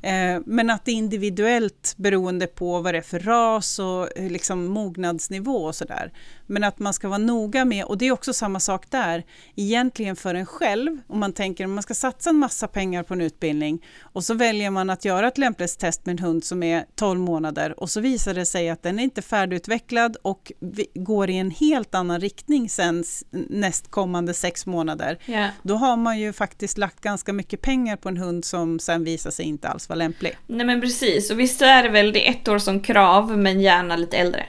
Eh, 0.01 0.41
men 0.45 0.69
att 0.69 0.85
det 0.85 0.91
är 0.91 0.95
individuellt 0.95 1.93
beroende 1.97 2.47
på 2.47 2.81
vad 2.81 2.93
det 2.93 2.97
är 2.97 3.01
för 3.01 3.19
ras 3.19 3.79
och 3.79 4.17
eh, 4.17 4.31
liksom 4.31 4.65
mognadsnivå 4.65 5.65
och 5.65 5.75
sådär. 5.75 6.11
Men 6.47 6.63
att 6.63 6.79
man 6.79 6.93
ska 6.93 7.07
vara 7.07 7.17
noga 7.17 7.65
med, 7.65 7.85
och 7.85 7.97
det 7.97 8.07
är 8.07 8.11
också 8.11 8.33
samma 8.33 8.59
sak 8.59 8.85
där, 8.89 9.25
egentligen 9.55 10.15
för 10.15 10.35
en 10.35 10.45
själv, 10.45 10.97
om 11.07 11.19
man 11.19 11.33
tänker 11.33 11.65
om 11.65 11.73
man 11.73 11.83
ska 11.83 11.93
satsa 11.93 12.29
en 12.29 12.35
massa 12.35 12.67
pengar 12.67 13.03
på 13.03 13.13
en 13.13 13.21
utbildning 13.21 13.85
och 14.01 14.23
så 14.23 14.33
väljer 14.33 14.69
man 14.69 14.89
att 14.89 15.05
göra 15.05 15.27
ett 15.27 15.37
lämplighetstest 15.37 16.05
med 16.05 16.19
en 16.19 16.25
hund 16.25 16.43
som 16.43 16.63
är 16.63 16.85
12 16.95 17.19
månader 17.19 17.79
och 17.79 17.89
så 17.89 18.01
visar 18.01 18.33
det 18.33 18.45
sig 18.45 18.69
att 18.69 18.83
den 18.83 18.99
är 18.99 19.03
inte 19.03 19.21
färdigutvecklad 19.21 20.17
och 20.21 20.51
går 20.93 21.29
i 21.29 21.37
en 21.37 21.51
helt 21.51 21.95
annan 21.95 22.21
riktning 22.21 22.69
sen 22.69 23.03
nästkommande 23.49 24.33
sex 24.33 24.65
månader. 24.65 25.19
Ja. 25.25 25.49
Då 25.63 25.75
har 25.75 25.97
man 25.97 26.19
ju 26.19 26.33
faktiskt 26.33 26.77
lagt 26.77 27.01
ganska 27.01 27.33
mycket 27.33 27.61
pengar 27.61 27.95
på 27.95 28.09
en 28.09 28.17
hund 28.17 28.45
som 28.45 28.79
sen 28.79 29.03
visar 29.03 29.31
sig 29.31 29.45
inte 29.45 29.67
alls 29.67 29.89
vara 29.89 29.97
lämplig. 29.97 30.37
Nej 30.47 30.65
men 30.65 30.81
precis, 30.81 31.31
och 31.31 31.39
visst 31.39 31.61
är 31.61 31.83
det 31.83 31.89
väl 31.89 32.13
det 32.13 32.27
ett 32.27 32.47
år 32.47 32.59
som 32.59 32.79
krav 32.79 33.37
men 33.37 33.61
gärna 33.61 33.95
lite 33.95 34.17
äldre. 34.17 34.45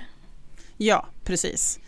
Ja, 0.77 1.07
precis. 1.25 1.79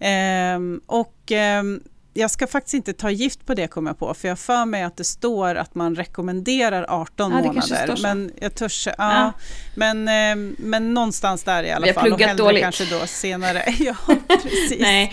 Ehm, 0.00 0.80
och 0.86 1.14
ehm, 1.30 1.80
jag 2.16 2.30
ska 2.30 2.46
faktiskt 2.46 2.74
inte 2.74 2.92
ta 2.92 3.10
gift 3.10 3.46
på 3.46 3.54
det 3.54 3.66
kommer 3.66 3.90
jag 3.90 3.98
på, 3.98 4.14
för 4.14 4.28
jag 4.28 4.38
för 4.38 4.64
mig 4.64 4.82
att 4.82 4.96
det 4.96 5.04
står 5.04 5.54
att 5.54 5.74
man 5.74 5.94
rekommenderar 5.94 6.86
18 6.88 7.32
Ja, 7.32 7.38
månader. 7.42 7.98
Men 8.02 8.32
jag 8.40 8.54
törs, 8.54 8.86
ja, 8.86 8.92
Ja. 8.98 9.32
Men, 9.74 10.08
ehm, 10.08 10.56
men 10.58 10.94
någonstans 10.94 11.42
där 11.44 11.62
i 11.64 11.70
alla 11.70 11.84
Vi 11.84 11.90
har 11.90 11.94
fall. 11.94 12.04
pluggat 12.04 12.36
dåligt. 12.36 12.62
kanske 12.62 12.84
då 12.84 13.06
senare. 13.06 13.64
ja, 13.78 13.94
precis. 14.42 14.80
Nej, 14.80 15.12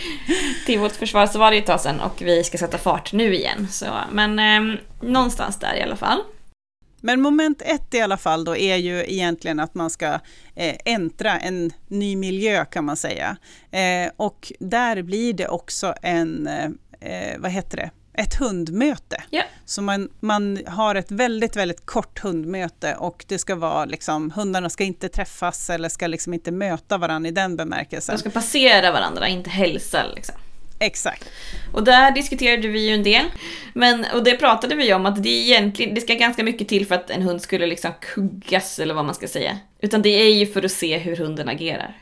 till 0.66 0.80
vårt 0.80 0.92
försvar 0.96 1.28
så 1.28 1.40
var 1.40 1.52
det 1.52 1.56
ju 1.56 1.62
ett 1.62 1.68
tag 1.68 1.82
sedan 1.82 2.00
och 2.00 2.22
vi 2.22 2.44
ska 2.44 2.58
sätta 2.58 2.78
fart 2.78 3.14
nu 3.14 3.36
igen. 3.36 3.68
Så, 3.72 3.86
men 4.12 4.40
eh, 4.40 4.80
någonstans 5.02 5.60
där 5.60 5.76
i 5.76 5.82
alla 5.82 5.96
fall. 5.96 6.20
Men 7.02 7.22
moment 7.22 7.62
ett 7.62 7.94
i 7.94 8.02
alla 8.02 8.18
fall 8.18 8.44
då 8.44 8.56
är 8.56 8.76
ju 8.76 9.06
egentligen 9.08 9.60
att 9.60 9.76
man 9.76 9.90
ska 9.90 10.20
eh, 10.56 10.76
äntra 10.86 11.40
en 11.40 11.72
ny 11.88 12.16
miljö 12.16 12.66
kan 12.66 12.86
man 12.86 12.98
säga. 12.98 13.38
Eh, 13.72 14.12
och 14.18 14.52
där 14.60 15.02
blir 15.02 15.34
det 15.34 15.48
också 15.48 15.94
en, 16.02 16.48
eh, 16.48 17.40
vad 17.40 17.52
heter 17.52 17.78
det, 17.78 17.92
ett 18.14 18.36
hundmöte. 18.36 19.24
Ja. 19.30 19.44
Så 19.66 19.82
man, 19.82 20.10
man 20.20 20.60
har 20.68 20.96
ett 20.96 21.12
väldigt, 21.12 21.56
väldigt 21.56 21.86
kort 21.86 22.20
hundmöte 22.20 22.96
och 22.96 23.26
det 23.28 23.38
ska 23.38 23.56
vara 23.56 23.86
liksom, 23.86 24.32
hundarna 24.32 24.70
ska 24.70 24.84
inte 24.84 25.10
träffas 25.10 25.70
eller 25.70 25.90
ska 25.90 26.08
liksom 26.08 26.34
inte 26.34 26.52
möta 26.52 26.98
varandra 26.98 27.30
i 27.30 27.32
den 27.32 27.56
bemärkelsen. 27.56 28.16
De 28.16 28.20
ska 28.20 28.30
passera 28.30 28.92
varandra, 28.92 29.28
inte 29.28 29.50
hälsa 29.50 30.04
liksom. 30.16 30.36
Exakt. 30.82 31.30
Och 31.74 31.84
där 31.84 32.12
diskuterade 32.12 32.68
vi 32.68 32.88
ju 32.88 32.94
en 32.94 33.04
del. 33.04 33.26
Men, 33.74 34.06
och 34.14 34.24
det 34.24 34.38
pratade 34.38 34.76
vi 34.76 34.94
om 34.94 35.06
att 35.06 35.24
det 35.24 35.30
egentligen, 35.30 35.96
det 35.96 36.02
ska 36.02 36.14
ganska 36.14 36.44
mycket 36.44 36.68
till 36.68 36.88
för 36.88 36.96
att 36.96 37.10
en 37.10 37.22
hund 37.22 37.42
skulle 37.42 37.66
liksom 37.66 37.92
kuggas 38.02 38.80
eller 38.80 38.94
vad 38.94 39.06
man 39.06 39.16
ska 39.16 39.28
säga. 39.28 39.58
Utan 39.80 40.02
det 40.02 40.10
är 40.10 40.34
ju 40.34 40.48
för 40.48 40.66
att 40.66 40.72
se 40.72 40.98
hur 40.98 41.16
hunden 41.16 41.50
agerar. 41.50 41.98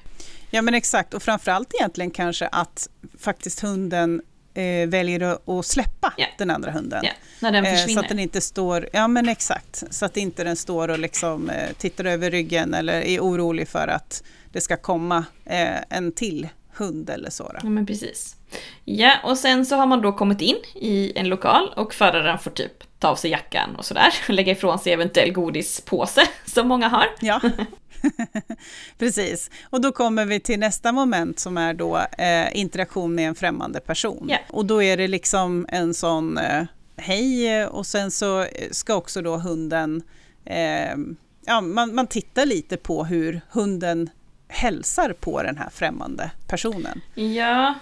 Ja 0.51 0.62
men 0.62 0.73
exakt 0.73 1.13
och 1.13 1.23
framförallt 1.23 1.73
egentligen 1.80 2.12
kanske 2.12 2.47
att 2.47 2.89
faktiskt 3.19 3.60
hunden 3.60 4.21
eh, 4.53 4.88
väljer 4.89 5.38
att, 5.60 5.65
släppa 5.65 6.13
Ja. 6.17 6.25
den 6.38 6.49
andra 6.49 6.71
hunden. 6.71 7.01
Ja, 7.03 7.12
när 7.39 7.51
den 7.51 7.65
Eh, 7.65 7.71
försvinner. 7.71 7.93
Så 7.93 7.99
att 7.99 8.10
den 8.10 8.19
inte 8.19 8.41
står, 8.41 8.89
ja 8.93 9.08
men 9.08 9.30
exakt, 9.30 9.84
så 9.89 10.06
att 10.06 10.17
inte 10.17 10.43
den 10.43 10.56
står 10.56 10.88
och 10.88 10.99
liksom 10.99 11.49
eh, 11.49 11.69
tittar 11.77 12.06
över 12.06 12.32
ryggen 12.32 12.73
eller 12.73 12.93
är 13.01 13.19
orolig 13.19 13.67
för 13.67 13.88
att 13.88 14.23
det 14.51 14.62
ska 14.62 14.77
komma 14.77 15.25
eh, 15.45 15.67
en 15.89 16.12
till 16.12 16.47
hund 16.73 17.10
eller 17.10 17.30
så. 17.30 17.43
Då. 17.43 17.60
Ja 17.63 17.69
men 17.69 17.86
precis. 17.86 18.36
Ja, 18.85 19.13
och 19.23 19.38
sen 19.38 19.65
så 19.65 19.75
har 19.75 19.85
man 19.85 20.01
då 20.01 20.12
kommit 20.12 20.41
in 20.41 20.57
i 20.75 21.12
en 21.15 21.29
lokal 21.29 21.73
och 21.75 21.93
föraren 21.93 22.39
får 22.39 22.51
typ 22.51 22.83
ta 22.99 23.07
av 23.07 23.15
sig 23.15 23.31
jackan 23.31 23.75
och 23.75 23.85
sådär. 23.85 24.13
Lägga 24.27 24.51
ifrån 24.51 24.79
sig 24.79 24.93
eventuell 24.93 25.31
godispåse 25.31 26.21
som 26.45 26.67
många 26.67 26.88
har. 26.88 27.05
Ja, 27.19 27.41
precis. 28.97 29.49
Och 29.69 29.81
då 29.81 29.91
kommer 29.91 30.25
vi 30.25 30.39
till 30.39 30.59
nästa 30.59 30.91
moment 30.91 31.39
som 31.39 31.57
är 31.57 31.73
då 31.73 31.97
eh, 32.17 32.59
interaktion 32.59 33.15
med 33.15 33.27
en 33.27 33.35
främmande 33.35 33.79
person. 33.79 34.25
Ja. 34.29 34.38
Och 34.49 34.65
då 34.65 34.83
är 34.83 34.97
det 34.97 35.07
liksom 35.07 35.65
en 35.69 35.93
sån 35.93 36.38
eh, 36.38 36.63
hej 36.97 37.47
eh, 37.47 37.67
och 37.67 37.85
sen 37.85 38.12
så 38.12 38.45
ska 38.71 38.95
också 38.95 39.21
då 39.21 39.38
hunden, 39.38 40.03
eh, 40.45 40.95
ja 41.45 41.62
man, 41.62 41.95
man 41.95 42.07
tittar 42.07 42.45
lite 42.45 42.77
på 42.77 43.03
hur 43.03 43.41
hunden 43.49 44.09
hälsar 44.47 45.13
på 45.13 45.43
den 45.43 45.57
här 45.57 45.69
främmande 45.69 46.31
personen. 46.47 47.01
Ja, 47.15 47.73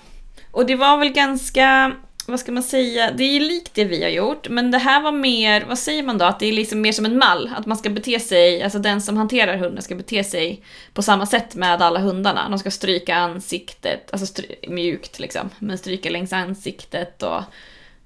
och 0.58 0.65
det 0.65 0.76
var 0.76 0.98
väl 0.98 1.10
ganska, 1.10 1.96
vad 2.28 2.39
ska 2.39 2.52
man 2.52 2.63
säga, 2.63 3.12
det 3.12 3.24
är 3.24 3.34
ju 3.34 3.39
likt 3.39 3.74
det 3.74 3.86
vi 3.86 4.04
har 4.04 4.10
gjort, 4.10 4.50
men 4.50 4.72
det 4.72 4.78
här 4.78 5.02
var 5.02 5.12
mer, 5.12 5.65
vad 5.67 5.80
säger 5.80 6.04
man 6.04 6.17
då, 6.17 6.26
att 6.26 6.39
det 6.39 6.46
är 6.46 6.52
liksom 6.52 6.82
mer 6.82 6.91
som 6.91 7.06
en 7.06 7.17
mall, 7.17 7.52
att 7.56 7.65
man 7.65 7.78
ska 7.78 7.89
bete 7.89 8.20
sig, 8.20 8.63
alltså 8.63 8.80
den 8.80 9.02
som 9.02 9.17
hanterar 9.17 9.58
hunden 9.58 9.84
ska 9.84 9.96
bete 9.96 10.24
sig 10.24 10.63
på 10.93 11.02
samma 11.02 11.26
sätt 11.26 11.56
med 11.56 11.82
alla 11.82 12.00
hundarna. 12.00 12.50
De 12.50 12.60
ska 12.60 12.72
stryka 12.72 13.15
ansiktet, 13.15 14.12
alltså 14.12 14.28
stry, 14.28 14.56
mjukt 14.67 15.20
liksom, 15.20 15.50
men 15.60 15.78
stryka 15.78 16.10
längs 16.10 16.34
ansiktet 16.34 17.24
och 17.24 17.41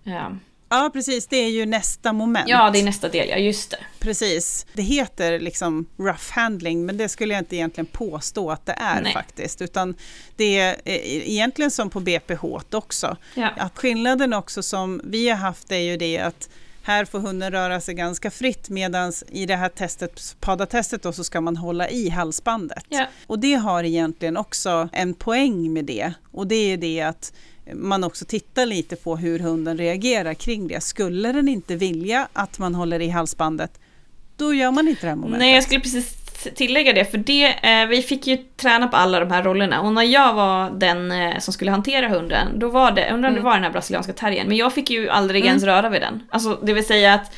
ja. 0.04 0.32
Ja, 0.72 0.90
precis, 0.94 1.28
det 1.28 1.38
är 1.38 1.50
ju 1.50 1.66
nästa 1.66 2.14
moment. 2.14 2.50
ja, 2.50 2.70
det 2.70 2.80
är 2.80 2.84
nästa 2.84 3.10
del, 3.10 3.30
ja 3.30 3.38
just 3.38 3.72
det. 3.72 3.78
Precis. 4.00 4.66
Det 4.74 4.82
heter 4.82 5.40
liksom 5.40 5.86
rough 5.98 6.32
handling, 6.32 6.86
men 6.86 6.98
det 6.98 7.10
skulle 7.10 7.34
jag 7.34 7.42
inte 7.42 7.56
egentligen 7.56 7.86
påstå 7.86 8.52
att 8.52 8.66
det 8.66 8.76
är 8.78 9.02
Nej. 9.02 9.14
faktiskt. 9.14 9.62
Utan 9.62 9.96
det 10.36 10.60
är 10.60 10.70
eh, 10.86 11.30
egentligen 11.30 11.72
som 11.72 11.90
på 11.90 12.00
BPH 12.00 12.44
också. 12.72 13.18
Ja. 13.36 13.50
Att 13.58 13.78
skillnaden 13.78 14.34
också 14.34 14.64
som 14.64 15.02
vi 15.04 15.30
har 15.30 15.38
haft 15.38 15.72
är 15.72 15.78
ju 15.78 15.98
det 15.98 16.18
att 16.18 16.50
här 16.84 17.06
får 17.06 17.20
hunden 17.20 17.52
röra 17.52 17.82
sig 17.82 17.96
ganska 17.96 18.32
fritt 18.32 18.70
medan 18.70 19.14
i 19.32 19.46
det 19.46 19.56
här 19.56 19.70
testet, 19.70 20.36
padatestet 20.40 21.04
då, 21.04 21.14
så 21.14 21.24
ska 21.24 21.42
man 21.42 21.58
hålla 21.58 21.90
i 21.90 22.10
halsbandet. 22.10 22.86
Ja. 22.90 23.06
Och 23.28 23.40
det 23.40 23.54
har 23.54 23.84
egentligen 23.84 24.38
också 24.38 24.90
en 24.92 25.14
poäng 25.14 25.74
med 25.74 25.86
det. 25.86 26.14
Och 26.32 26.48
det 26.48 26.56
är 26.56 26.78
det 26.78 27.02
att 27.02 27.34
man 27.74 28.04
också 28.04 28.26
tittar 28.26 28.66
lite 28.66 28.96
på 28.96 29.16
hur 29.18 29.40
hunden 29.40 29.78
reagerar 29.78 30.34
kring 30.34 30.68
det. 30.68 30.82
Skulle 30.84 31.32
den 31.32 31.48
inte 31.48 31.76
vilja 31.76 32.28
att 32.34 32.60
man 32.60 32.76
håller 32.76 33.00
i 33.02 33.10
halsbandet, 33.10 33.72
då 34.38 34.54
gör 34.54 34.72
man 34.72 34.88
inte 34.88 35.02
det 35.02 35.08
här 35.10 35.16
momentet. 35.16 35.40
Nej, 35.40 35.54
jag 35.54 35.64
skulle 35.64 35.80
precis 35.80 36.18
tillägga 36.56 36.94
det, 36.94 37.06
för 37.06 37.18
det, 37.18 37.46
eh, 37.82 37.88
vi 37.88 38.02
fick 38.02 38.28
ju 38.28 38.38
träna 38.38 38.88
på 38.88 38.98
alla 38.98 39.20
de 39.20 39.32
här 39.32 39.44
rollerna. 39.44 39.82
Och 39.82 39.94
när 39.94 40.04
jag 40.04 40.34
var 40.34 40.72
den 40.72 41.12
eh, 41.12 41.40
som 41.40 41.54
skulle 41.54 41.72
hantera 41.72 42.08
hunden, 42.08 42.60
då 42.60 42.70
var 42.70 42.92
det, 42.92 43.02
undrar 43.14 43.30
om 43.30 43.36
det 43.36 43.40
Mm. 43.40 43.44
var 43.44 43.54
den 43.54 43.64
här 43.64 43.72
brasilianska 43.72 44.14
terriern, 44.14 44.48
men 44.48 44.58
jag 44.58 44.74
fick 44.74 44.90
ju 44.90 45.10
aldrig 45.10 45.42
Mm. 45.42 45.48
ens 45.50 45.64
röra 45.64 45.90
vid 45.90 46.02
den. 46.02 46.24
Alltså, 46.30 46.60
det 46.64 46.74
vill 46.74 46.86
säga 46.86 47.14
att 47.14 47.32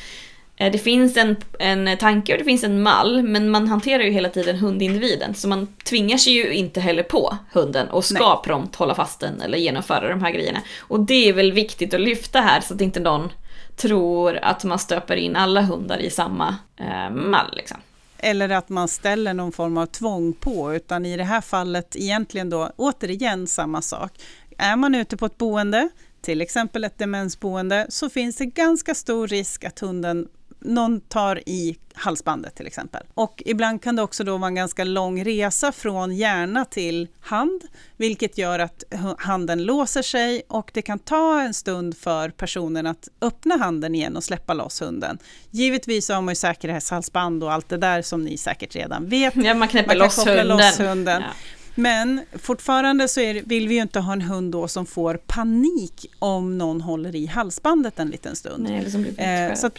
det 0.56 0.78
finns 0.78 1.16
en, 1.16 1.36
en 1.58 1.96
tanke 1.98 2.32
och 2.32 2.38
det 2.38 2.44
finns 2.44 2.64
en 2.64 2.82
mall, 2.82 3.22
men 3.22 3.50
man 3.50 3.68
hanterar 3.68 4.02
ju 4.02 4.10
hela 4.10 4.28
tiden 4.28 4.56
hundindividen. 4.56 5.34
Så 5.34 5.48
man 5.48 5.66
tvingar 5.84 6.16
sig 6.16 6.32
ju 6.32 6.54
inte 6.54 6.80
heller 6.80 7.02
på 7.02 7.36
hunden 7.52 7.88
och 7.88 8.04
ska 8.04 8.28
Nej. 8.28 8.38
prompt 8.44 8.76
hålla 8.76 8.94
fast 8.94 9.20
den 9.20 9.40
eller 9.40 9.58
genomföra 9.58 10.08
de 10.08 10.22
här 10.22 10.30
grejerna. 10.30 10.60
Och 10.80 11.00
det 11.00 11.28
är 11.28 11.32
väl 11.32 11.52
viktigt 11.52 11.94
att 11.94 12.00
lyfta 12.00 12.40
här 12.40 12.60
så 12.60 12.74
att 12.74 12.80
inte 12.80 13.00
någon 13.00 13.30
tror 13.76 14.36
att 14.36 14.64
man 14.64 14.78
stöper 14.78 15.16
in 15.16 15.36
alla 15.36 15.60
hundar 15.62 15.98
i 15.98 16.10
samma 16.10 16.56
eh, 16.76 17.10
mall. 17.10 17.52
Liksom. 17.56 17.76
Eller 18.18 18.48
att 18.48 18.68
man 18.68 18.88
ställer 18.88 19.34
någon 19.34 19.52
form 19.52 19.78
av 19.78 19.86
tvång 19.86 20.32
på, 20.32 20.74
utan 20.74 21.06
i 21.06 21.16
det 21.16 21.24
här 21.24 21.40
fallet 21.40 21.96
egentligen 21.96 22.50
då 22.50 22.70
återigen 22.76 23.46
samma 23.46 23.82
sak. 23.82 24.12
Är 24.58 24.76
man 24.76 24.94
ute 24.94 25.16
på 25.16 25.26
ett 25.26 25.38
boende, 25.38 25.88
till 26.20 26.40
exempel 26.40 26.84
ett 26.84 26.98
demensboende, 26.98 27.86
så 27.88 28.10
finns 28.10 28.36
det 28.36 28.46
ganska 28.46 28.94
stor 28.94 29.28
risk 29.28 29.64
att 29.64 29.78
hunden 29.78 30.28
någon 30.64 31.00
tar 31.00 31.48
i 31.48 31.76
halsbandet 31.94 32.54
till 32.54 32.66
exempel. 32.66 33.02
Och 33.14 33.42
ibland 33.46 33.82
kan 33.82 33.96
det 33.96 34.02
också 34.02 34.24
då 34.24 34.36
vara 34.36 34.48
en 34.48 34.54
ganska 34.54 34.84
lång 34.84 35.24
resa 35.24 35.72
från 35.72 36.16
hjärna 36.16 36.64
till 36.64 37.08
hand, 37.20 37.62
vilket 37.96 38.38
gör 38.38 38.58
att 38.58 38.84
handen 39.18 39.64
låser 39.64 40.02
sig 40.02 40.42
och 40.48 40.70
det 40.74 40.82
kan 40.82 40.98
ta 40.98 41.40
en 41.40 41.54
stund 41.54 41.96
för 41.96 42.28
personen 42.28 42.86
att 42.86 43.08
öppna 43.20 43.56
handen 43.56 43.94
igen 43.94 44.16
och 44.16 44.24
släppa 44.24 44.54
loss 44.54 44.82
hunden. 44.82 45.18
Givetvis 45.50 46.08
har 46.08 46.20
man 46.22 46.32
ju 46.32 46.36
säkerhetshalsband 46.36 47.44
och 47.44 47.52
allt 47.52 47.68
det 47.68 47.76
där 47.76 48.02
som 48.02 48.24
ni 48.24 48.36
säkert 48.36 48.76
redan 48.76 49.08
vet. 49.08 49.36
Ja, 49.36 49.54
man 49.54 49.68
knäpper 49.68 49.88
man 49.88 49.98
loss 49.98 50.26
hunden. 50.26 50.46
Loss 50.46 50.80
hunden. 50.80 51.22
Ja. 51.22 51.28
Men 51.74 52.20
fortfarande 52.32 53.08
så 53.08 53.20
är, 53.20 53.42
vill 53.46 53.68
vi 53.68 53.74
ju 53.74 53.82
inte 53.82 54.00
ha 54.00 54.12
en 54.12 54.22
hund 54.22 54.52
då 54.52 54.68
som 54.68 54.86
får 54.86 55.16
panik 55.26 56.06
om 56.18 56.58
någon 56.58 56.80
håller 56.80 57.16
i 57.16 57.26
halsbandet 57.26 57.98
en 57.98 58.08
liten 58.08 58.36
stund. 58.36 58.62
Nej, 58.62 58.78
eller 58.78 58.90
som 58.90 59.02
blir 59.02 59.20
eh, 59.20 59.54
så 59.54 59.70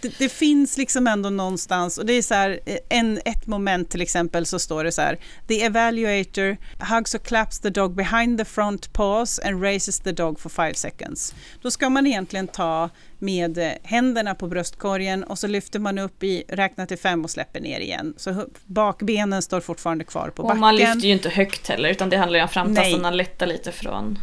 det, 0.00 0.18
det, 0.18 0.28
finns 0.28 0.78
liksom 0.78 1.06
ändå 1.06 1.30
någonstans, 1.30 1.98
och 1.98 2.06
det 2.06 2.12
är 2.12 2.22
så 2.22 2.34
här, 2.34 2.60
eh, 2.66 2.76
en, 2.88 3.20
ett 3.24 3.46
moment 3.46 3.90
till 3.90 4.00
exempel 4.00 4.46
så 4.46 4.58
står 4.58 4.84
det 4.84 4.92
så 4.92 5.02
här, 5.02 5.18
the 5.48 5.62
evaluator 5.62 6.56
hugs 6.94 7.14
or 7.14 7.18
claps 7.18 7.58
the 7.58 7.70
dog 7.70 7.94
behind 7.94 8.38
the 8.38 8.44
front 8.44 8.92
paws 8.92 9.38
and 9.38 9.62
raises 9.62 10.00
the 10.00 10.12
dog 10.12 10.40
for 10.40 10.48
five 10.48 10.74
seconds. 10.74 11.34
Då 11.62 11.70
ska 11.70 11.90
man 11.90 12.06
egentligen 12.06 12.48
ta 12.48 12.90
med 13.18 13.78
händerna 13.82 14.34
på 14.34 14.48
bröstkorgen 14.48 15.24
och 15.24 15.38
så 15.38 15.46
lyfter 15.46 15.78
man 15.78 15.98
upp 15.98 16.22
i, 16.22 16.44
räknar 16.48 16.86
till 16.86 16.98
fem 16.98 17.24
och 17.24 17.30
släpper 17.30 17.60
ner 17.60 17.80
igen. 17.80 18.14
Så 18.16 18.46
bakbenen 18.64 19.42
står 19.42 19.60
fortfarande 19.60 20.04
kvar 20.04 20.30
på 20.30 20.42
och 20.42 20.48
backen. 20.48 20.56
Och 20.56 20.60
man 20.60 20.76
lyfter 20.76 21.00
ju 21.00 21.12
inte 21.12 21.28
högt 21.28 21.68
heller 21.68 21.88
utan 21.88 22.10
det 22.10 22.16
handlar 22.16 22.38
ju 22.38 22.42
om 22.42 22.48
framtassarna 22.48 23.10
lätta 23.10 23.46
lite 23.46 23.72
från... 23.72 24.18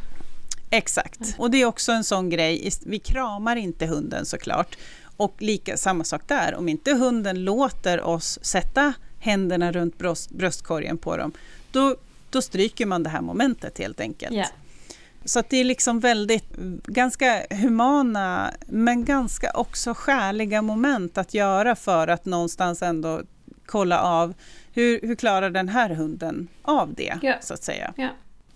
Exakt, 0.70 1.36
och 1.38 1.52
det 1.52 1.62
är 1.62 1.66
också 1.66 1.92
en 1.92 2.04
sån 2.04 2.30
grej, 2.30 2.72
vi 2.86 3.00
kramar 3.00 3.56
inte 3.56 3.86
hunden 3.86 4.26
såklart. 4.26 4.78
Och 5.18 5.36
lika, 5.40 5.78
samma 5.78 6.04
sak 6.04 6.22
där, 6.28 6.56
om 6.56 6.70
inte 6.70 6.94
hunden 6.94 7.44
låter 7.44 8.02
oss 8.02 8.40
sätta 8.42 8.94
händerna 9.20 9.72
runt 9.72 9.98
bröst, 9.98 10.32
bröstkorgen 10.32 10.98
på 10.98 11.18
dem, 11.18 11.32
då, 11.72 11.96
då 12.30 12.42
stryker 12.42 12.86
man 12.86 13.04
det 13.04 13.10
här 13.10 13.22
momentet 13.22 13.78
helt 13.78 14.00
enkelt. 14.00 14.34
Yeah. 14.34 14.50
Så 15.26 15.40
att 15.40 15.50
det 15.50 15.58
är 15.58 15.64
liksom 15.64 16.00
väldigt, 16.00 16.56
ganska 16.86 17.46
humana, 17.50 18.54
men 18.68 19.06
ganska 19.06 19.52
också 19.54 19.94
skärliga 19.94 20.62
moment 20.62 21.18
att 21.18 21.34
göra 21.34 21.76
för 21.76 22.08
att 22.08 22.26
någonstans 22.26 22.82
ändå 22.82 23.22
kolla 23.66 24.02
av 24.02 24.34
hur, 24.74 25.00
hur 25.02 25.16
klarar 25.16 25.50
den 25.50 25.70
här 25.70 25.90
hunden 25.90 26.48
av 26.62 26.94
det, 26.94 27.18
ja. 27.22 27.36
så 27.42 27.54
att 27.54 27.64
säga. 27.64 27.94
Ja. 27.98 28.10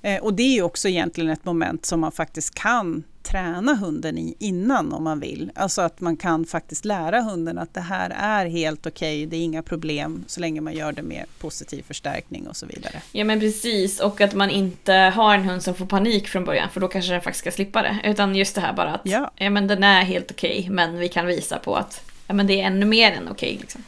Eh, 0.07 0.23
och 0.23 0.33
det 0.33 0.43
är 0.43 0.53
ju 0.53 0.61
också 0.61 0.89
egentligen 0.89 1.29
ett 1.29 1.45
moment 1.45 1.85
som 1.85 1.99
man 1.99 2.11
faktiskt 2.11 2.55
kan 2.55 3.03
träna 3.23 3.73
hunden 3.73 4.17
i 4.17 4.35
innan 4.39 4.93
om 4.93 5.03
man 5.03 5.19
vill. 5.19 5.51
Alltså 5.55 5.81
att 5.81 6.01
man 6.01 6.17
kan 6.17 6.45
faktiskt 6.45 6.85
lära 6.85 7.21
hunden 7.21 7.57
att 7.57 7.73
det 7.73 7.81
här 7.81 8.09
är 8.09 8.45
helt 8.45 8.85
okej, 8.85 9.17
okay, 9.17 9.25
det 9.25 9.37
är 9.37 9.41
inga 9.41 9.63
problem 9.63 10.23
så 10.27 10.39
länge 10.39 10.61
man 10.61 10.73
gör 10.73 10.91
det 10.91 11.01
med 11.01 11.25
positiv 11.39 11.83
förstärkning 11.87 12.47
och 12.47 12.55
så 12.55 12.65
vidare. 12.65 13.01
Ja 13.11 13.23
men 13.23 13.39
precis, 13.39 13.99
och 13.99 14.21
att 14.21 14.33
man 14.33 14.49
inte 14.49 14.93
har 14.93 15.35
en 15.35 15.43
hund 15.43 15.63
som 15.63 15.75
får 15.75 15.85
panik 15.85 16.27
från 16.27 16.45
början 16.45 16.69
för 16.69 16.79
då 16.79 16.87
kanske 16.87 17.11
den 17.11 17.21
faktiskt 17.21 17.39
ska 17.39 17.51
slippa 17.51 17.81
det. 17.81 17.99
Utan 18.03 18.35
just 18.35 18.55
det 18.55 18.61
här 18.61 18.73
bara 18.73 18.93
att 18.93 19.01
ja. 19.03 19.31
ja 19.35 19.49
men 19.49 19.67
den 19.67 19.83
är 19.83 20.01
helt 20.01 20.31
okej 20.31 20.59
okay, 20.59 20.69
men 20.69 20.97
vi 20.97 21.09
kan 21.09 21.25
visa 21.25 21.59
på 21.59 21.75
att 21.75 22.01
ja, 22.27 22.33
men 22.33 22.47
det 22.47 22.61
är 22.61 22.67
ännu 22.67 22.85
mer 22.85 23.11
än 23.11 23.27
okej. 23.27 23.49
Okay, 23.49 23.57
liksom. 23.61 23.83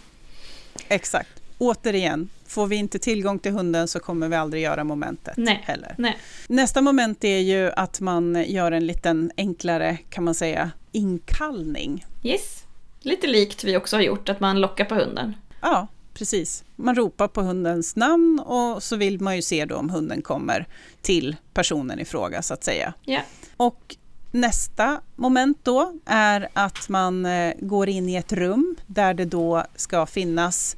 Exakt. 0.88 1.30
Återigen, 1.58 2.30
Får 2.50 2.68
vi 2.68 2.76
inte 2.76 3.00
tillgång 3.00 3.40
till 3.40 3.52
hunden 3.52 3.88
så 3.88 4.00
kommer 4.00 4.28
vi 4.30 4.36
aldrig 4.36 4.64
göra 4.64 4.84
momentet 4.84 5.38
Nej. 5.38 5.64
heller. 5.66 5.96
Nej. 5.98 6.18
Nästa 6.48 6.82
moment 6.82 7.24
är 7.24 7.40
ju 7.40 7.72
att 7.72 8.02
man 8.02 8.46
gör 8.48 8.72
en 8.72 8.88
liten 8.88 9.32
enklare, 9.38 9.98
kan 10.10 10.24
man 10.24 10.34
säga, 10.36 10.72
inkallning. 10.92 12.06
Yes, 12.24 12.64
lite 13.02 13.28
likt 13.28 13.64
vi 13.64 13.78
också 13.78 13.96
har 13.96 14.02
gjort, 14.02 14.30
att 14.30 14.40
man 14.40 14.62
lockar 14.62 14.86
på 14.86 14.96
hunden. 14.96 15.36
Ja, 15.62 15.88
precis. 16.14 16.64
Man 16.76 16.96
ropar 16.96 17.28
på 17.28 17.42
hundens 17.42 17.96
namn 17.96 18.40
och 18.40 18.84
så 18.84 18.96
vill 18.96 19.22
man 19.22 19.36
ju 19.36 19.42
se 19.42 19.66
då 19.66 19.76
om 19.76 19.90
hunden 19.90 20.22
kommer 20.22 20.68
till 21.02 21.36
personen 21.54 22.00
i 22.00 22.06
fråga 22.06 22.42
så 22.42 22.54
att 22.54 22.64
säga. 22.64 22.94
Yeah. 23.06 23.24
Och 23.58 23.96
Nästa 24.32 25.02
moment 25.16 25.58
då 25.64 25.94
är 26.06 26.48
att 26.54 26.90
man 26.90 27.26
eh, 27.26 27.54
går 27.60 27.90
in 27.90 28.10
i 28.10 28.16
ett 28.16 28.34
rum 28.34 28.76
där 28.88 29.14
det 29.14 29.26
då 29.26 29.64
ska 29.76 30.06
finnas 30.06 30.78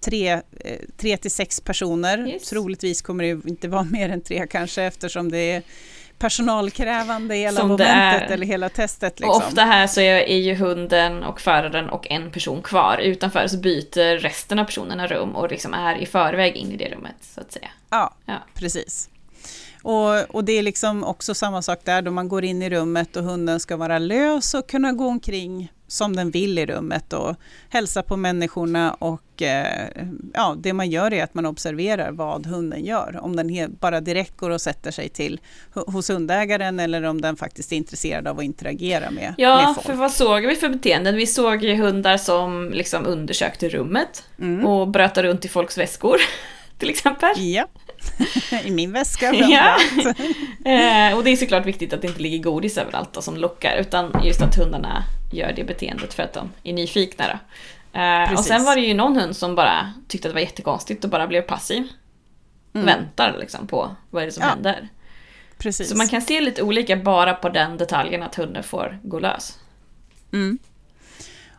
tre, 0.00 0.32
eh, 0.32 0.40
tre 0.96 1.16
till 1.16 1.30
sex 1.30 1.60
personer. 1.60 2.28
Yes. 2.28 2.48
Troligtvis 2.48 3.02
kommer 3.02 3.24
det 3.24 3.50
inte 3.50 3.68
vara 3.68 3.84
mer 3.84 4.08
än 4.08 4.20
tre 4.20 4.46
kanske 4.50 4.82
eftersom 4.82 5.30
det 5.30 5.38
är 5.38 5.62
personalkrävande 6.18 7.34
hela 7.34 7.60
Som 7.60 7.68
momentet 7.68 8.30
eller 8.30 8.46
hela 8.46 8.68
testet. 8.68 9.20
Liksom. 9.20 9.30
Och 9.30 9.36
ofta 9.36 9.64
här 9.64 9.86
så 9.86 10.00
är, 10.00 10.14
är 10.14 10.38
ju 10.38 10.54
hunden 10.54 11.22
och 11.22 11.40
föraren 11.40 11.88
och 11.88 12.10
en 12.10 12.30
person 12.30 12.62
kvar. 12.62 12.98
Utanför 12.98 13.46
så 13.46 13.56
byter 13.56 14.18
resten 14.18 14.58
av 14.58 14.64
personerna 14.64 15.06
rum 15.06 15.36
och 15.36 15.50
liksom 15.50 15.74
är 15.74 16.02
i 16.02 16.06
förväg 16.06 16.56
in 16.56 16.72
i 16.72 16.76
det 16.76 16.88
rummet 16.88 17.16
så 17.20 17.40
att 17.40 17.52
säga. 17.52 17.68
Ja, 17.90 18.14
ja. 18.26 18.38
precis. 18.54 19.10
Och, 19.82 20.34
och, 20.34 20.44
det 20.44 20.52
är 20.52 20.62
liksom 20.62 21.04
också 21.04 21.34
samma 21.34 21.62
sak 21.62 21.80
där 21.84 22.02
då 22.02 22.10
man 22.10 22.28
går 22.28 22.44
in 22.44 22.62
i 22.62 22.70
rummet 22.70 23.16
och 23.16 23.24
hunden 23.24 23.60
ska 23.60 23.76
vara 23.76 23.98
lös 23.98 24.54
och 24.54 24.68
kunna 24.68 24.92
gå 24.92 25.06
omkring 25.06 25.72
som 25.88 26.16
den 26.16 26.30
vill 26.30 26.58
i 26.58 26.66
rummet 26.66 27.12
och 27.12 27.36
hälsa 27.68 28.02
på 28.02 28.16
människorna 28.16 28.92
och 28.92 29.42
eh, 29.42 29.88
ja, 30.34 30.56
det 30.58 30.72
man 30.72 30.90
gör 30.90 31.12
är 31.12 31.24
att 31.24 31.34
man 31.34 31.46
observerar 31.46 32.12
vad 32.12 32.46
hunden 32.46 32.84
gör. 32.84 33.18
Om 33.22 33.36
den 33.36 33.76
bara 33.80 34.00
direkt 34.00 34.36
går 34.36 34.50
och 34.50 34.60
sätter 34.60 34.90
sig 34.90 35.08
till 35.08 35.40
hos 35.74 36.10
hundägaren 36.10 36.80
eller 36.80 37.02
om 37.02 37.20
den 37.20 37.36
faktiskt 37.36 37.72
är 37.72 37.76
intresserad 37.76 38.26
av 38.28 38.38
att 38.38 38.44
interagera 38.44 39.10
med, 39.10 39.34
ja, 39.38 39.56
med 39.56 39.74
folk. 39.74 39.86
för 39.86 39.94
vad 39.94 40.12
såg 40.12 40.46
vi 40.46 40.54
för 40.54 40.68
beteenden? 40.68 41.16
Vi 41.16 41.26
såg 41.26 41.64
ju 41.64 41.76
hundar 41.76 42.16
som 42.16 42.70
liksom 42.74 43.06
undersökte 43.06 43.68
rummet 43.68 44.24
mm. 44.38 44.66
och 44.66 44.88
bröt 44.88 45.18
runt 45.18 45.44
i 45.44 45.48
folks 45.48 45.78
väskor 45.78 46.16
till 46.78 46.90
exempel. 46.90 47.30
Ja. 47.36 47.66
I 48.64 48.70
min 48.70 48.92
väska 48.92 49.34
ja. 49.34 49.76
eh, 50.70 51.16
Och 51.16 51.24
det 51.24 51.30
är 51.30 51.36
såklart 51.36 51.66
viktigt 51.66 51.92
att 51.92 52.02
det 52.02 52.08
inte 52.08 52.22
ligger 52.22 52.38
godis 52.38 52.78
överallt 52.78 53.12
då, 53.12 53.22
som 53.22 53.36
lockar 53.36 53.76
utan 53.76 54.20
just 54.24 54.42
att 54.42 54.56
hundarna 54.56 55.04
gör 55.32 55.52
det 55.52 55.64
beteendet 55.64 56.14
för 56.14 56.22
att 56.22 56.32
de 56.32 56.52
är 56.64 56.72
nyfikna. 56.72 57.24
Då. 57.26 57.38
Eh, 58.00 58.32
och 58.32 58.44
sen 58.44 58.64
var 58.64 58.76
det 58.76 58.82
ju 58.82 58.94
någon 58.94 59.16
hund 59.16 59.36
som 59.36 59.54
bara 59.54 59.92
tyckte 60.08 60.28
att 60.28 60.30
det 60.30 60.34
var 60.34 60.40
jättekonstigt 60.40 61.04
och 61.04 61.10
bara 61.10 61.26
blev 61.26 61.42
passiv. 61.42 61.88
Mm. 62.74 62.86
Väntar 62.86 63.36
liksom 63.40 63.66
på 63.66 63.96
vad 64.10 64.22
är 64.22 64.26
det 64.26 64.32
som 64.32 64.42
ja. 64.42 64.48
händer. 64.48 64.88
Precis. 65.58 65.88
Så 65.88 65.96
man 65.96 66.08
kan 66.08 66.22
se 66.22 66.40
lite 66.40 66.62
olika 66.62 66.96
bara 66.96 67.34
på 67.34 67.48
den 67.48 67.76
detaljen 67.76 68.22
att 68.22 68.34
hunden 68.34 68.62
får 68.62 68.98
gå 69.02 69.18
lös. 69.18 69.58
Mm. 70.32 70.58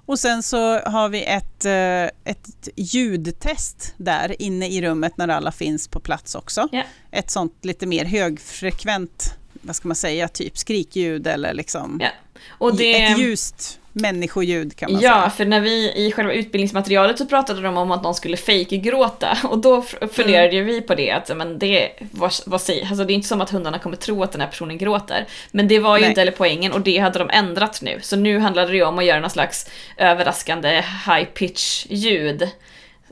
Och 0.05 0.19
sen 0.19 0.43
så 0.43 0.79
har 0.79 1.10
vi 1.10 1.23
ett, 1.23 1.65
eh, 1.65 2.32
ett 2.32 2.69
ljudtest 2.75 3.93
där 3.97 4.41
inne 4.41 4.67
i 4.67 4.82
rummet 4.82 5.17
när 5.17 5.27
alla 5.27 5.51
finns 5.51 5.88
på 5.88 5.99
plats 5.99 6.36
också. 6.36 6.67
Yeah. 6.71 6.88
Ett 7.12 7.29
sånt 7.29 7.65
lite 7.65 7.86
mer 7.86 8.05
högfrekvent, 8.05 9.38
vad 9.62 9.75
ska 9.75 9.88
man 9.88 9.95
säga, 9.95 10.27
typ 10.27 10.58
skrikljud 10.58 11.27
eller 11.27 11.53
liksom 11.53 12.01
yeah. 12.01 12.13
Och 12.47 12.75
det... 12.75 13.04
ett 13.04 13.19
ljust 13.19 13.80
människoljud 13.93 14.75
kan 14.75 14.91
man 14.91 15.02
ja, 15.02 15.12
säga. 15.12 15.23
Ja, 15.23 15.30
för 15.30 15.45
när 15.45 15.60
vi 15.60 15.91
i 15.95 16.12
själva 16.12 16.34
utbildningsmaterialet 16.34 17.17
så 17.17 17.25
pratade 17.25 17.62
de 17.62 17.78
om 17.78 17.91
att 17.91 18.04
någon 18.04 18.15
skulle 18.15 18.38
fejkgråta 18.38 19.38
och 19.43 19.60
då 19.60 19.82
funderade 20.12 20.58
mm. 20.58 20.65
vi 20.65 20.82
på 20.82 20.95
det 20.95 21.12
att 21.12 21.38
men 21.38 21.60
det, 21.60 21.91
vad, 22.12 22.34
vad 22.45 22.62
säger, 22.62 22.88
alltså 22.88 23.06
det 23.06 23.13
är 23.13 23.15
inte 23.15 23.28
som 23.28 23.41
att 23.41 23.49
hundarna 23.49 23.80
kommer 23.80 23.97
tro 23.97 24.23
att 24.23 24.32
den 24.32 24.41
här 24.41 24.47
personen 24.47 24.78
gråter. 24.78 25.28
Men 25.52 25.67
det 25.67 25.80
var 25.80 25.97
ju 25.97 26.02
Nej. 26.02 26.10
inte 26.10 26.21
heller 26.21 26.32
poängen 26.38 26.71
och 26.71 26.82
det 26.82 26.97
hade 26.97 27.19
de 27.19 27.30
ändrat 27.30 27.82
nu. 27.82 27.99
Så 28.02 28.15
nu 28.15 28.39
handlade 28.39 28.71
det 28.71 28.84
om 28.84 28.99
att 28.99 29.06
göra 29.06 29.19
någon 29.19 29.30
slags 29.30 29.69
överraskande 29.97 30.84
high 31.06 31.25
pitch 31.34 31.86
ljud 31.89 32.49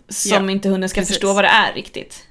som 0.10 0.46
ja, 0.46 0.52
inte 0.52 0.70
hunden 0.70 0.90
ska 0.90 1.02
precis. 1.02 1.16
förstå 1.16 1.34
vad 1.34 1.44
det 1.44 1.48
är 1.48 1.74
riktigt. 1.74 2.24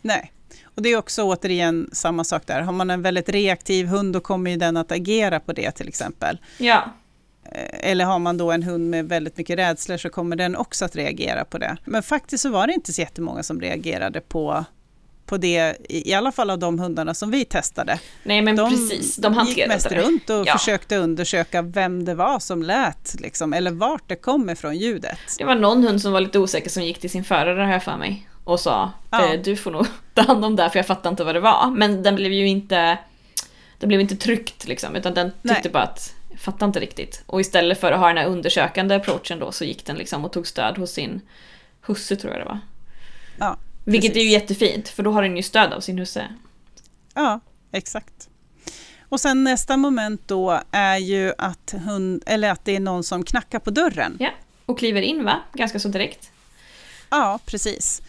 Nej. 0.00 0.32
Och 0.78 0.82
det 0.82 0.88
är 0.88 0.96
också 0.96 1.22
återigen 1.22 1.90
samma 1.92 2.24
sak 2.24 2.42
där. 2.46 2.60
Har 2.60 2.72
man 2.72 2.90
en 2.90 3.02
väldigt 3.02 3.28
reaktiv 3.28 3.86
hund 3.86 4.12
då 4.12 4.20
kommer 4.20 4.50
ju 4.50 4.56
den 4.56 4.76
att 4.76 4.92
agera 4.92 5.40
på 5.40 5.52
det 5.52 5.70
till 5.70 5.88
exempel. 5.88 6.38
Ja. 6.58 6.84
Eh, 7.52 7.90
eller 7.90 8.04
har 8.04 8.18
man 8.18 8.38
då 8.38 8.52
en 8.52 8.62
hund 8.62 8.90
med 8.90 9.08
väldigt 9.08 9.36
mycket 9.36 9.58
rädslor 9.58 9.96
så 9.96 10.10
kommer 10.10 10.36
den 10.36 10.56
också 10.56 10.84
att 10.84 10.96
reagera 10.96 11.44
på 11.44 11.58
det. 11.58 11.76
Men 11.84 12.02
faktiskt 12.02 12.42
så 12.42 12.50
var 12.50 12.66
det 12.66 12.72
inte 12.72 12.92
så 12.92 13.00
jättemånga 13.00 13.42
som 13.42 13.60
reagerade 13.60 14.20
på 14.20 14.64
på 15.26 15.36
det, 15.36 15.76
i 15.88 16.14
alla 16.14 16.32
fall 16.32 16.50
av 16.50 16.58
de 16.58 16.78
hundarna 16.78 17.14
som 17.14 17.30
vi 17.30 17.44
testade. 17.44 18.00
Nej 18.22 18.42
men 18.42 18.56
de 18.56 18.70
precis, 18.70 19.16
de 19.16 19.44
gick 19.46 19.68
mest 19.68 19.92
runt 19.92 20.30
och 20.30 20.46
ja. 20.46 20.58
försökte 20.58 20.96
undersöka 20.96 21.62
vem 21.62 22.04
det 22.04 22.14
var 22.14 22.38
som 22.38 22.62
lät, 22.62 23.20
liksom, 23.20 23.52
eller 23.52 23.70
vart 23.70 24.08
det 24.08 24.16
kom 24.16 24.50
ifrån 24.50 24.76
ljudet. 24.76 25.18
Det 25.38 25.44
var 25.44 25.54
någon 25.54 25.84
hund 25.84 26.02
som 26.02 26.12
var 26.12 26.20
lite 26.20 26.38
osäker 26.38 26.70
som 26.70 26.82
gick 26.82 27.00
till 27.00 27.10
sin 27.10 27.24
förare 27.24 27.64
här 27.64 27.78
för 27.78 27.96
mig 27.96 28.28
och 28.48 28.60
sa 28.60 28.92
ja. 29.10 29.34
Eh, 29.34 29.40
du 29.40 29.56
får 29.56 29.70
nog 29.70 29.86
ta 30.14 30.22
hand 30.22 30.44
om 30.44 30.56
det 30.56 30.70
för 30.70 30.78
jag 30.78 30.86
fattar 30.86 31.10
inte 31.10 31.24
vad 31.24 31.34
det 31.34 31.40
var. 31.40 31.70
Men 31.70 32.02
den 32.02 32.14
blev 32.14 32.32
ju 32.32 32.48
inte, 32.48 32.98
det 33.78 33.86
blev 33.86 34.00
inte 34.00 34.16
tryckt 34.16 34.68
liksom, 34.68 34.96
utan 34.96 35.14
den 35.14 35.30
tyckte 35.30 35.60
Nej. 35.62 35.70
bara 35.72 35.82
att 35.82 36.14
fattar 36.38 36.66
inte 36.66 36.80
riktigt. 36.80 37.22
Och 37.26 37.40
istället 37.40 37.80
för 37.80 37.92
att 37.92 38.00
ha 38.00 38.08
den 38.08 38.16
här 38.16 38.26
undersökande 38.26 38.94
approachen 38.94 39.38
då 39.38 39.52
så 39.52 39.64
gick 39.64 39.84
den 39.86 39.96
liksom 39.96 40.24
och 40.24 40.32
tog 40.32 40.46
stöd 40.46 40.78
hos 40.78 40.90
sin 40.90 41.20
husse 41.86 42.16
tror 42.16 42.32
jag 42.32 42.40
det 42.40 42.44
var. 42.44 42.58
Ja, 43.38 43.56
Vilket 43.84 44.16
är 44.16 44.20
ju 44.20 44.30
jättefint 44.30 44.88
för 44.88 45.02
då 45.02 45.12
har 45.12 45.22
den 45.22 45.36
ju 45.36 45.42
stöd 45.42 45.72
av 45.72 45.80
sin 45.80 45.98
husse. 45.98 46.24
Ja, 47.14 47.40
exakt. 47.72 48.28
Och 49.08 49.20
sen 49.20 49.44
nästa 49.44 49.76
moment 49.76 50.22
då 50.26 50.60
är 50.70 50.96
ju 50.96 51.32
att, 51.38 51.74
hund, 51.84 52.22
eller 52.26 52.50
att 52.50 52.64
det 52.64 52.76
är 52.76 52.80
någon 52.80 53.04
som 53.04 53.24
knackar 53.24 53.58
på 53.58 53.70
dörren. 53.70 54.16
Ja. 54.20 54.30
och 54.66 54.78
kliver 54.78 55.02
in 55.02 55.24
va? 55.24 55.40
Ganska 55.52 55.80
så 55.80 55.88
direkt. 55.88 56.30
Ja, 57.10 57.38
precis. 57.46 58.02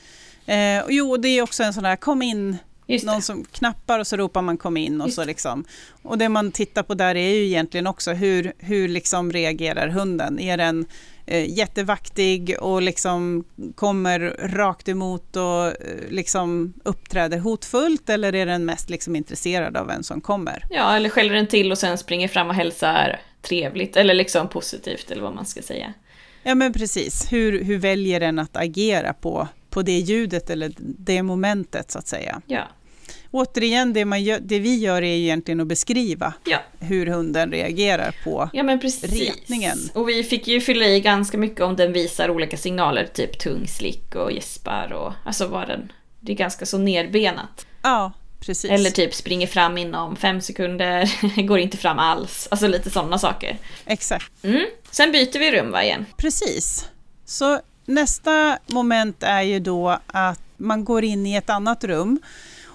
Eh, 0.50 0.84
och 0.84 0.92
jo, 0.92 1.18
det 1.18 1.28
är 1.28 1.42
också 1.42 1.64
en 1.64 1.74
sån 1.74 1.84
där 1.84 1.96
kom 1.96 2.22
in, 2.22 2.58
någon 3.04 3.22
som 3.22 3.46
knappar 3.46 4.00
och 4.00 4.08
så 4.08 4.18
ropar 4.18 4.42
man 4.42 4.58
kom 4.58 4.78
in 4.78 5.02
och 5.02 5.08
Just 5.08 5.16
så 5.16 5.26
liksom. 5.26 5.66
Och 6.02 6.18
det 6.18 6.30
man 6.30 6.52
tittar 6.52 6.84
på 6.84 6.94
där 6.94 7.16
är 7.16 7.36
ju 7.36 7.46
egentligen 7.46 7.88
också 7.88 8.12
hur, 8.12 8.54
hur 8.58 8.88
liksom 8.88 9.32
reagerar 9.32 9.88
hunden? 9.88 10.40
Är 10.40 10.58
den 10.58 10.86
eh, 11.26 11.58
jättevaktig 11.58 12.56
och 12.60 12.82
liksom 12.82 13.44
kommer 13.76 14.20
rakt 14.40 14.90
emot 14.90 15.36
och 15.36 15.66
eh, 15.66 15.74
liksom 16.10 16.74
uppträder 16.84 17.38
hotfullt 17.38 18.10
eller 18.10 18.36
är 18.36 18.46
den 18.46 18.66
mest 18.66 18.90
liksom 18.90 19.16
intresserad 19.16 19.78
av 19.78 19.88
vem 19.88 20.04
som 20.04 20.22
kommer? 20.22 20.66
Ja, 20.70 20.96
eller 20.96 21.10
skäller 21.10 21.34
den 21.34 21.48
till 21.48 21.72
och 21.72 21.78
sen 21.78 21.98
springer 21.98 22.28
fram 22.28 22.48
och 22.48 22.56
hälsar 22.56 23.22
trevligt 23.42 23.96
eller 23.96 24.14
liksom 24.14 24.50
positivt 24.50 25.12
eller 25.12 25.22
vad 25.22 25.36
man 25.36 25.46
ska 25.46 25.62
säga. 25.62 25.94
Ja 26.44 26.56
men 26.56 26.74
precis, 26.74 27.32
hur, 27.32 27.64
hur 27.64 27.78
väljer 27.78 28.20
den 28.20 28.40
att 28.40 28.58
agera 28.58 29.14
på, 29.14 29.48
på 29.70 29.82
det 29.82 30.00
ljudet 30.00 30.50
eller 30.50 30.72
det 30.78 31.24
momentet 31.24 31.92
så 31.92 32.00
att 32.00 32.08
säga? 32.08 32.42
Ja, 32.48 32.68
Återigen, 33.32 33.94
det, 33.94 34.06
man 34.06 34.24
gör, 34.24 34.40
det 34.40 34.60
vi 34.60 34.76
gör 34.78 35.02
är 35.02 35.16
egentligen 35.16 35.60
att 35.60 35.68
beskriva 35.68 36.34
ja. 36.46 36.58
hur 36.80 37.06
hunden 37.06 37.52
reagerar 37.52 38.16
på... 38.24 38.50
Ja 38.54 38.64
men 38.64 38.80
precis. 38.80 39.30
Retningen. 39.30 39.78
Och 39.94 40.10
vi 40.10 40.24
fick 40.24 40.48
ju 40.48 40.62
fylla 40.62 40.86
i 40.86 41.00
ganska 41.00 41.38
mycket 41.38 41.62
om 41.62 41.76
den 41.76 41.94
visar 41.94 42.30
olika 42.30 42.58
signaler, 42.58 43.06
typ 43.06 43.40
tung 43.40 43.68
slick 43.68 44.16
och 44.16 44.32
gäspar 44.32 44.94
och 44.94 45.14
alltså 45.26 45.48
vad 45.48 45.68
den... 45.68 45.92
Det 46.20 46.32
är 46.32 46.36
ganska 46.36 46.66
så 46.66 46.78
nerbenat. 46.78 47.66
Ja, 47.82 48.12
precis. 48.40 48.72
Eller 48.72 48.90
typ 48.90 49.14
springer 49.14 49.48
fram 49.48 49.78
inom 49.78 50.16
fem 50.16 50.42
sekunder, 50.42 51.12
går 51.48 51.60
inte 51.60 51.78
fram 51.78 52.00
alls. 52.00 52.48
Alltså 52.52 52.68
lite 52.68 52.90
sådana 52.90 53.20
saker. 53.20 53.58
Exakt, 53.86 54.32
Mm. 54.44 54.66
Sen 54.92 55.12
byter 55.12 55.40
vi 55.40 55.52
rum 55.52 55.72
va 55.72 55.84
igen? 55.84 56.06
precis. 56.18 56.90
Så 57.26 57.60
nästa 57.90 58.58
moment 58.68 59.24
är 59.24 59.42
ju 59.42 59.60
då 59.60 60.00
att 60.08 60.42
man 60.58 60.86
går 60.86 61.04
in 61.04 61.26
i 61.26 61.36
ett 61.36 61.50
annat 61.50 61.84
rum 61.84 62.20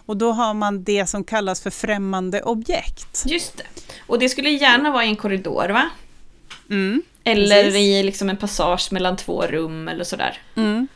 och 0.06 0.16
då 0.16 0.32
har 0.32 0.54
man 0.54 0.84
det 0.84 1.06
som 1.06 1.24
kallas 1.24 1.60
för 1.60 1.70
främmande 1.70 2.42
objekt. 2.42 3.22
Just 3.26 3.56
det. 3.56 3.64
Och 4.06 4.18
det 4.18 4.28
skulle 4.28 4.50
gärna 4.50 4.90
vara 4.90 5.04
i 5.04 5.08
en 5.08 5.16
korridor 5.16 5.68
va? 5.68 5.90
Mm. 6.70 7.02
Eller 7.24 7.64
Precis. 7.64 7.80
i 7.80 8.02
liksom 8.02 8.30
en 8.30 8.36
passage 8.36 8.88
mellan 8.92 9.16
två 9.16 9.42
rum 9.42 9.88
eller 9.88 10.04
sådär. 10.04 10.38
Mm. 10.56 10.88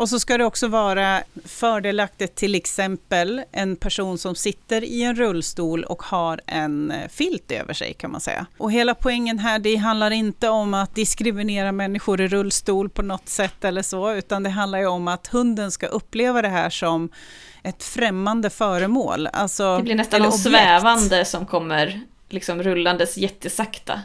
Och 0.00 0.08
så 0.08 0.20
ska 0.20 0.38
det 0.38 0.44
också 0.44 0.68
vara 0.68 1.22
fördelaktigt 1.44 2.34
till 2.34 2.54
exempel 2.54 3.42
en 3.52 3.76
person 3.76 4.18
som 4.18 4.34
sitter 4.34 4.84
i 4.84 5.02
en 5.02 5.14
rullstol 5.16 5.84
och 5.84 6.02
har 6.02 6.40
en 6.46 6.90
eh, 6.90 7.08
filt 7.08 7.50
över 7.52 7.74
sig 7.74 7.94
kan 7.94 8.10
man 8.10 8.20
säga. 8.20 8.46
Och 8.58 8.72
hela 8.72 8.94
poängen 8.94 9.38
här, 9.38 9.58
det 9.58 9.76
handlar 9.76 10.10
inte 10.10 10.48
om 10.48 10.74
att 10.74 10.94
diskriminera 10.94 11.72
människor 11.72 12.20
i 12.20 12.28
rullstol 12.28 12.88
på 12.88 13.02
något 13.02 13.28
sätt 13.28 13.64
eller 13.64 13.82
så, 13.82 14.12
utan 14.12 14.42
det 14.42 14.50
handlar 14.50 14.78
ju 14.78 14.86
om 14.86 15.08
att 15.08 15.26
hunden 15.26 15.70
ska 15.70 15.86
uppleva 15.86 16.42
det 16.42 16.48
här 16.48 16.70
som 16.70 17.08
ett 17.62 17.82
främmande 17.82 18.50
föremål. 18.50 19.26
Alltså, 19.26 19.76
Det 19.76 19.82
blir 19.82 19.94
nästan 19.94 20.22
någon 20.22 20.28
objekt. 20.32 20.42
svävande 20.42 21.24
som 21.24 21.46
kommer 21.46 22.00
liksom 22.28 22.62
rullandes 22.62 23.16
jättesakta. 23.16 24.00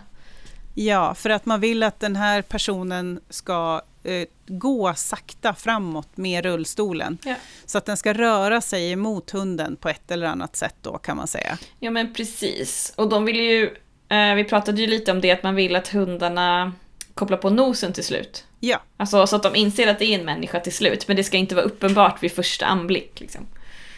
Ja, 0.73 1.13
för 1.15 1.29
att 1.29 1.45
man 1.45 1.59
vill 1.59 1.83
att 1.83 1.99
den 1.99 2.15
här 2.15 2.41
personen 2.41 3.19
ska 3.29 3.81
eh, 4.05 4.27
gå 4.47 4.93
sakta 4.93 5.53
framåt 5.53 6.17
med 6.17 6.45
rullstolen. 6.45 7.17
Ja. 7.23 7.35
Så 7.65 7.77
att 7.77 7.85
den 7.85 7.97
ska 7.97 8.13
röra 8.13 8.61
sig 8.61 8.91
emot 8.91 9.31
hunden 9.31 9.75
på 9.75 9.89
ett 9.89 10.11
eller 10.11 10.27
annat 10.27 10.55
sätt 10.55 10.75
då 10.81 10.97
kan 10.97 11.17
man 11.17 11.27
säga. 11.27 11.57
Ja 11.79 11.91
men 11.91 12.13
precis. 12.13 12.93
Och 12.95 13.09
de 13.09 13.25
vill 13.25 13.39
ju, 13.39 13.75
eh, 14.09 14.35
vi 14.35 14.43
pratade 14.43 14.81
ju 14.81 14.87
lite 14.87 15.11
om 15.11 15.21
det, 15.21 15.31
att 15.31 15.43
man 15.43 15.55
vill 15.55 15.75
att 15.75 15.87
hundarna 15.87 16.73
kopplar 17.13 17.37
på 17.37 17.49
nosen 17.49 17.93
till 17.93 18.03
slut. 18.03 18.45
Ja, 18.59 18.81
Alltså 18.97 19.27
så 19.27 19.35
att 19.35 19.43
de 19.43 19.55
inser 19.55 19.87
att 19.87 19.99
det 19.99 20.05
är 20.05 20.19
en 20.19 20.25
människa 20.25 20.59
till 20.59 20.73
slut, 20.73 21.07
men 21.07 21.17
det 21.17 21.23
ska 21.23 21.37
inte 21.37 21.55
vara 21.55 21.65
uppenbart 21.65 22.23
vid 22.23 22.31
första 22.31 22.65
anblick. 22.65 23.19
Liksom. 23.19 23.47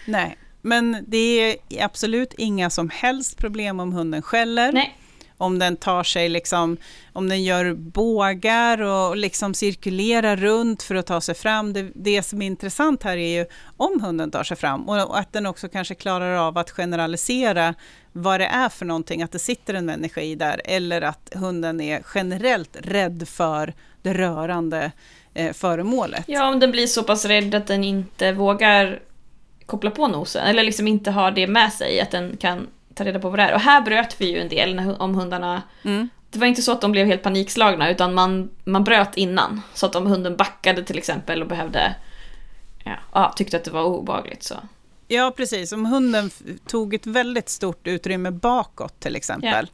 nej. 0.05 0.37
Men 0.61 1.05
det 1.07 1.17
är 1.17 1.57
absolut 1.79 2.33
inga 2.37 2.69
som 2.69 2.89
helst 2.89 3.37
problem 3.37 3.79
om 3.79 3.93
hunden 3.93 4.21
skäller. 4.21 4.71
Nej, 4.71 4.97
om 5.38 5.60
den 5.60 5.78
tar 5.78 6.04
sig 6.04 6.30
liksom, 6.30 6.78
om 7.13 7.30
den 7.30 7.43
gör 7.43 7.73
bågar 7.73 8.82
och 8.82 9.17
liksom 9.17 9.54
cirkulerar 9.54 10.36
runt 10.36 10.84
för 10.84 10.95
att 10.95 11.06
ta 11.06 11.21
sig 11.21 11.36
fram. 11.36 11.73
Det, 11.73 11.91
det 11.95 12.23
som 12.23 12.41
är 12.41 12.45
intressant 12.45 13.04
här 13.04 13.17
är 13.17 13.39
ju 13.39 13.45
om 13.78 14.02
hunden 14.02 14.32
tar 14.32 14.43
sig 14.43 14.58
fram 14.58 14.89
och 14.89 15.19
att 15.19 15.34
den 15.34 15.45
också 15.45 15.69
kanske 15.69 15.95
klarar 15.95 16.36
av 16.36 16.58
att 16.58 16.71
generalisera 16.71 17.76
vad 18.12 18.39
det 18.39 18.45
är 18.45 18.69
för 18.69 18.86
någonting, 18.86 19.23
att 19.23 19.32
det 19.32 19.39
sitter 19.39 19.73
en 19.73 19.86
människa 19.86 20.21
i 20.21 20.36
där 20.36 20.62
eller 20.65 21.02
att 21.02 21.32
hunden 21.36 21.82
är 21.82 22.04
generellt 22.15 22.78
rädd 22.80 23.28
för 23.28 23.73
det 24.02 24.13
rörande 24.13 24.91
eh, 25.34 25.54
föremålet. 25.54 26.23
ja 26.28 26.47
om 26.47 26.60
den 26.60 26.71
blir 26.71 26.88
så 26.88 27.04
pass 27.04 27.26
rädd 27.26 27.56
att 27.56 27.67
den 27.67 27.84
inte 27.84 28.32
vågar 28.32 29.00
koppla 29.65 29.91
på 29.91 30.08
nosen, 30.08 30.47
eller 30.47 30.63
liksom 30.63 30.88
inte 30.88 31.12
har 31.12 31.32
det 31.32 31.47
med 31.47 31.73
sig, 31.73 32.00
att 32.02 32.12
den 32.12 32.38
kan 32.38 32.67
ta 32.97 33.05
reda 33.05 33.19
på 33.19 33.29
vad 33.29 33.39
det 33.39 33.43
är. 33.43 33.53
Och 33.53 33.60
här 33.60 33.81
bröt 33.81 34.21
vi 34.21 34.31
ju 34.31 34.39
en 34.39 34.49
del 34.49 34.75
när, 34.75 35.01
om 35.01 35.15
hundarna 35.15 35.62
Mm. 35.83 36.10
Det 36.29 36.39
var 36.39 36.47
inte 36.47 36.62
så 36.62 36.71
att 36.71 36.81
de 36.81 36.91
blev 36.91 37.07
helt 37.07 37.23
panikslagna 37.23 37.89
utan 37.89 38.13
man, 38.13 38.49
man 38.63 38.83
bröt 38.83 39.17
innan. 39.17 39.62
Så 39.73 39.86
att 39.86 39.95
om 39.95 40.07
hunden 40.07 40.36
backade 40.36 40.83
till 40.83 40.97
exempel 40.97 41.41
och 41.41 41.47
behövde, 41.47 41.95
ja, 42.83 42.95
ja, 43.13 43.33
tyckte 43.36 43.57
att 43.57 43.63
det 43.63 43.71
var 43.71 43.83
obehagligt 43.83 44.43
så. 44.43 44.55
Ja, 45.07 45.33
precis. 45.38 45.71
Om 45.71 45.86
hunden 45.86 46.31
tog 46.67 46.93
ett 46.93 47.05
väldigt 47.05 47.49
stort 47.49 47.88
utrymme 47.88 48.31
bakåt 48.31 48.99
till 48.99 49.15
exempel, 49.15 49.71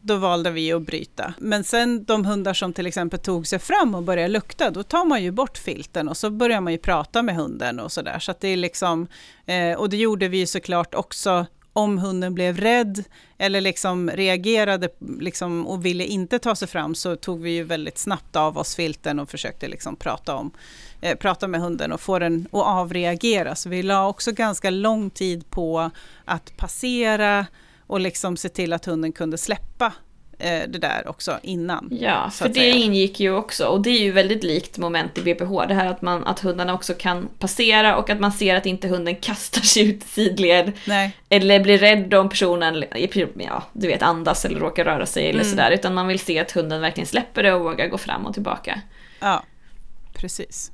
då 0.00 0.16
valde 0.16 0.50
vi 0.50 0.72
att 0.72 0.82
bryta. 0.82 1.34
Men 1.38 1.64
sen 1.64 2.04
de 2.04 2.24
hundar 2.24 2.54
som 2.54 2.72
till 2.72 2.86
exempel 2.86 3.18
tog 3.18 3.46
sig 3.46 3.58
fram 3.58 3.94
och 3.94 4.02
började 4.02 4.28
lukta, 4.28 4.70
då 4.70 4.82
tar 4.82 5.04
man 5.04 5.22
ju 5.22 5.30
bort 5.30 5.58
filten 5.58 6.08
och 6.08 6.16
så 6.16 6.30
börjar 6.30 6.60
man 6.60 6.72
ju 6.72 6.78
prata 6.78 7.22
med 7.22 7.36
hunden 7.36 7.80
och 7.80 7.92
sådär. 7.92 8.18
Så 8.18 8.30
att 8.30 8.40
det 8.40 8.48
är 8.48 8.56
liksom, 8.56 9.06
eh, 9.46 9.72
och 9.72 9.90
det 9.90 9.96
gjorde 9.96 10.28
vi 10.28 10.46
såklart 10.46 10.94
också 10.94 11.46
om 11.76 11.98
hunden 11.98 12.34
blev 12.34 12.58
rädd 12.58 13.04
eller 13.38 13.60
liksom 13.60 14.10
reagerade 14.10 14.88
liksom 15.20 15.66
och 15.66 15.84
ville 15.84 16.04
inte 16.04 16.38
ta 16.38 16.56
sig 16.56 16.68
fram 16.68 16.94
så 16.94 17.16
tog 17.16 17.42
vi 17.42 17.50
ju 17.50 17.62
väldigt 17.62 17.98
snabbt 17.98 18.36
av 18.36 18.58
oss 18.58 18.76
filten 18.76 19.18
och 19.18 19.30
försökte 19.30 19.68
liksom 19.68 19.96
prata, 19.96 20.34
om, 20.34 20.50
eh, 21.00 21.16
prata 21.18 21.48
med 21.48 21.60
hunden 21.60 21.92
och 21.92 22.00
få 22.00 22.18
den 22.18 22.48
att 22.52 22.66
avreagera. 22.66 23.54
Så 23.54 23.68
vi 23.68 23.82
la 23.82 24.08
också 24.08 24.32
ganska 24.32 24.70
lång 24.70 25.10
tid 25.10 25.50
på 25.50 25.90
att 26.24 26.56
passera 26.56 27.46
och 27.86 28.00
liksom 28.00 28.36
se 28.36 28.48
till 28.48 28.72
att 28.72 28.84
hunden 28.84 29.12
kunde 29.12 29.38
släppa 29.38 29.92
det 30.38 30.78
där 30.78 31.08
också 31.08 31.38
innan. 31.42 31.88
Ja, 32.00 32.30
för 32.30 32.48
det 32.48 32.54
säga. 32.54 32.74
ingick 32.74 33.20
ju 33.20 33.32
också 33.32 33.66
och 33.66 33.80
det 33.80 33.90
är 33.90 34.00
ju 34.00 34.12
väldigt 34.12 34.44
likt 34.44 34.78
moment 34.78 35.18
i 35.18 35.22
BPH. 35.22 35.66
Det 35.68 35.74
här 35.74 35.86
att, 35.86 36.02
man, 36.02 36.24
att 36.24 36.40
hundarna 36.40 36.74
också 36.74 36.94
kan 36.94 37.28
passera 37.38 37.96
och 37.96 38.10
att 38.10 38.20
man 38.20 38.32
ser 38.32 38.54
att 38.54 38.66
inte 38.66 38.88
hunden 38.88 39.16
kastar 39.16 39.60
sig 39.60 39.88
ut 39.88 40.04
i 40.04 40.08
sidled 40.08 40.72
Nej, 40.84 41.16
eller 41.28 41.60
blir 41.60 41.78
rädd 41.78 42.14
om 42.14 42.28
personen, 42.28 42.84
ja, 43.38 43.62
du 43.72 43.86
vet, 43.86 44.02
andas 44.02 44.44
eller 44.44 44.60
råkar 44.60 44.84
röra 44.84 45.06
sig 45.06 45.22
eller 45.30 45.40
Mm. 45.40 45.50
sådär. 45.50 45.70
Utan 45.70 45.94
man 45.94 46.06
vill 46.06 46.18
se 46.18 46.38
att 46.38 46.52
hunden 46.52 46.80
verkligen 46.80 47.06
släpper 47.06 47.42
det 47.42 47.52
och 47.52 47.60
vågar 47.64 47.88
gå 47.88 47.98
fram 47.98 48.26
och 48.26 48.34
tillbaka. 48.34 48.80
ja, 49.20 49.42
precis. 50.14 50.72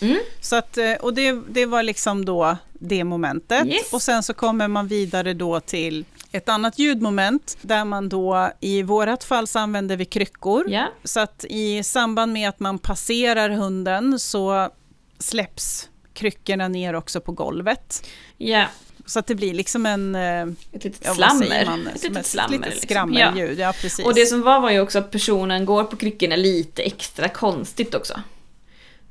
Mm. 0.00 0.18
Så 0.40 0.56
att, 0.56 0.78
eh, 0.78 0.92
och 0.92 1.14
det, 1.14 1.32
det 1.48 1.66
var 1.66 1.82
liksom 1.82 2.24
då 2.24 2.56
det 2.72 3.04
momentet. 3.04 3.66
Yes. 3.66 3.92
Och 3.92 4.02
sen 4.02 4.22
så 4.22 4.34
kommer 4.34 4.68
man 4.68 4.88
vidare 4.88 5.34
då 5.34 5.60
till 5.60 6.04
ett 6.32 6.48
annat 6.48 6.78
ljudmoment 6.78 7.56
där 7.62 7.84
man 7.84 8.08
då 8.08 8.50
i 8.60 8.82
vårat 8.82 9.24
fall 9.24 9.46
så 9.46 9.58
använder 9.58 9.96
vi 9.96 10.04
kryckor. 10.04 10.64
Ja, 10.70 10.86
Så 11.04 11.20
att 11.20 11.44
i 11.48 11.82
samband 11.82 12.32
med 12.32 12.48
att 12.48 12.60
man 12.60 12.78
passerar 12.78 13.50
hunden 13.50 14.18
så 14.18 14.70
släpps 15.18 15.88
kryckorna 16.14 16.68
ner 16.68 16.94
också 16.94 17.20
på 17.20 17.32
golvet. 17.32 18.08
ja. 18.38 18.64
Så 19.06 19.18
att 19.18 19.26
det 19.26 19.34
blir 19.34 19.54
liksom 19.54 19.86
en... 19.86 20.14
eh, 20.14 20.42
Ett 20.72 20.84
litet 20.84 21.00
Ja, 21.04 21.14
slammer. 21.14 21.64
man? 21.66 21.86
Ett 21.86 22.02
litet 22.02 22.16
ett 22.18 22.26
slammer. 22.26 22.50
litet 22.50 22.66
liksom. 22.66 22.88
skrammelljud. 22.88 23.58
Ja. 23.58 23.72
precis. 23.80 24.04
Och 24.06 24.14
det 24.14 24.26
som 24.26 24.42
var 24.42 24.60
var 24.60 24.70
ju 24.70 24.80
också 24.80 24.98
att 24.98 25.10
personen 25.10 25.64
går 25.64 25.84
på 25.84 25.96
kryckorna 25.96 26.36
lite 26.36 26.82
extra 26.82 27.28
konstigt 27.28 27.94
också. 27.94 28.20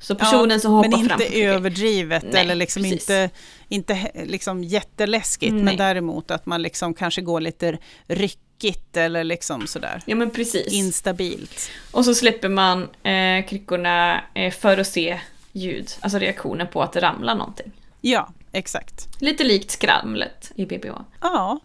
Så 0.02 0.14
personen 0.14 0.60
som 0.60 0.72
hoppar 0.72 0.90
men 0.90 1.08
fram 1.08 1.18
på 1.18 1.24
inte 1.24 1.40
överdrivet 1.42 2.24
Nej, 2.32 2.42
eller 2.42 2.54
liksom 2.54 2.82
precis. 2.82 3.00
inte, 3.10 3.30
inte 3.68 4.10
liksom 4.26 4.64
jätteläskigt. 4.64 5.52
Nej. 5.52 5.62
Men 5.62 5.76
däremot 5.76 6.30
att 6.30 6.46
man 6.46 6.62
liksom 6.62 6.94
kanske 6.94 7.20
går 7.20 7.40
lite 7.40 7.78
ryckigt 8.06 8.96
eller 8.96 9.24
liksom 9.24 9.66
sådär 9.66 10.02
Ja 10.06 10.16
men 10.16 10.30
precis. 10.30 10.72
instabilt. 10.72 11.70
Och 11.90 12.04
så 12.04 12.14
släpper 12.14 12.48
man 12.48 12.82
eh, 12.82 13.46
kryckorna 13.48 14.20
eh, 14.34 14.52
för 14.52 14.78
att 14.78 14.86
se 14.86 15.20
ljud, 15.52 15.90
alltså 16.00 16.18
reaktionen 16.18 16.66
på 16.66 16.82
att 16.82 16.92
det 16.92 17.00
ramlar 17.00 17.34
någonting. 17.34 17.72
Ja, 18.00 18.28
exakt. 18.52 19.08
Lite 19.20 19.44
likt 19.44 19.70
skramlet 19.70 20.52
i 20.54 20.66
BPH. 20.66 20.94
Ja, 21.20 21.60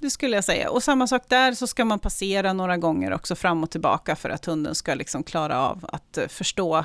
det 0.00 0.10
skulle 0.10 0.36
jag 0.36 0.44
säga. 0.44 0.70
Och 0.70 0.82
samma 0.82 1.06
sak 1.06 1.22
där 1.28 1.52
så 1.52 1.66
ska 1.66 1.84
man 1.84 1.98
passera 1.98 2.52
några 2.52 2.76
gånger 2.76 3.12
också 3.12 3.34
fram 3.34 3.62
och 3.62 3.70
tillbaka 3.70 4.16
för 4.16 4.30
att 4.30 4.44
hunden 4.46 4.74
ska 4.74 4.94
liksom 4.94 5.22
klara 5.22 5.58
av 5.58 5.88
att 5.92 6.18
eh, 6.18 6.28
förstå 6.28 6.84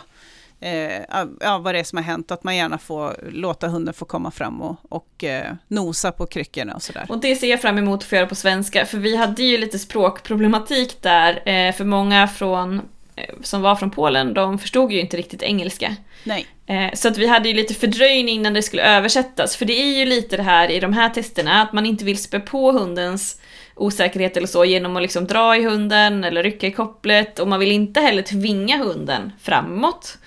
eh, 0.59 1.01
ja, 1.39 1.57
vad 1.57 1.75
det 1.75 1.79
är 1.79 1.83
som 1.83 1.97
har 1.97 2.03
hänt. 2.03 2.31
Att 2.31 2.43
man 2.43 2.55
gärna 2.55 2.77
får 2.77 3.15
låta 3.31 3.67
hunden 3.67 3.93
få 3.93 4.05
komma 4.05 4.31
fram 4.31 4.61
och, 4.61 4.75
och 4.89 5.23
eh, 5.23 5.51
nosa 5.67 6.11
på 6.11 6.25
kryckorna 6.25 6.73
och 6.73 6.83
sådär. 6.83 7.05
Och 7.09 7.19
det 7.21 7.35
ser 7.35 7.47
jag 7.49 7.61
fram 7.61 7.77
emot 7.77 7.99
att 7.99 8.09
få 8.09 8.15
göra 8.15 8.27
på 8.27 8.35
svenska, 8.35 8.85
för 8.85 8.97
vi 8.97 9.15
hade 9.15 9.43
ju 9.43 9.57
lite 9.57 9.79
språkproblematik 9.79 11.01
där, 11.01 11.49
eh, 11.49 11.73
för 11.75 11.85
många 11.85 12.27
från 12.27 12.81
eh, 13.15 13.35
som 13.41 13.61
var 13.61 13.75
från 13.75 13.91
Polen, 13.91 14.33
de 14.33 14.59
förstod 14.59 14.91
ju 14.91 14.99
inte 14.99 15.17
riktigt 15.17 15.41
engelska. 15.41 15.95
Nej. 16.23 16.45
Eh, 16.67 16.93
Så 16.93 17.07
att 17.07 17.17
vi 17.17 17.27
hade 17.27 17.49
ju 17.49 17.55
lite 17.55 17.73
fördröjning 17.73 18.41
när 18.41 18.51
det 18.51 18.61
skulle 18.63 18.83
översättas, 18.83 19.55
för 19.55 19.65
det 19.65 19.73
är 19.73 19.97
ju 19.99 20.05
lite 20.05 20.37
det 20.37 20.43
här 20.43 20.71
i 20.71 20.79
de 20.79 20.93
här 20.93 21.09
testerna, 21.09 21.61
att 21.61 21.73
man 21.73 21.85
inte 21.85 22.05
vill 22.05 22.17
spä 22.23 22.39
på 22.39 22.71
hundens 22.71 23.41
osäkerhet 23.77 24.37
eller 24.37 24.47
så 24.47 24.65
genom 24.65 24.95
att 24.95 25.01
liksom 25.01 25.27
dra 25.27 25.57
i 25.57 25.63
hunden 25.63 26.23
eller 26.23 26.43
rycka 26.43 26.67
i 26.67 26.71
kopplet 26.71 27.39
och 27.39 27.47
man 27.47 27.59
vill 27.59 27.71
inte 27.71 28.01
heller 28.01 28.21
tvinga 28.21 28.77
hunden 28.77 29.31
framåt. 29.41 30.17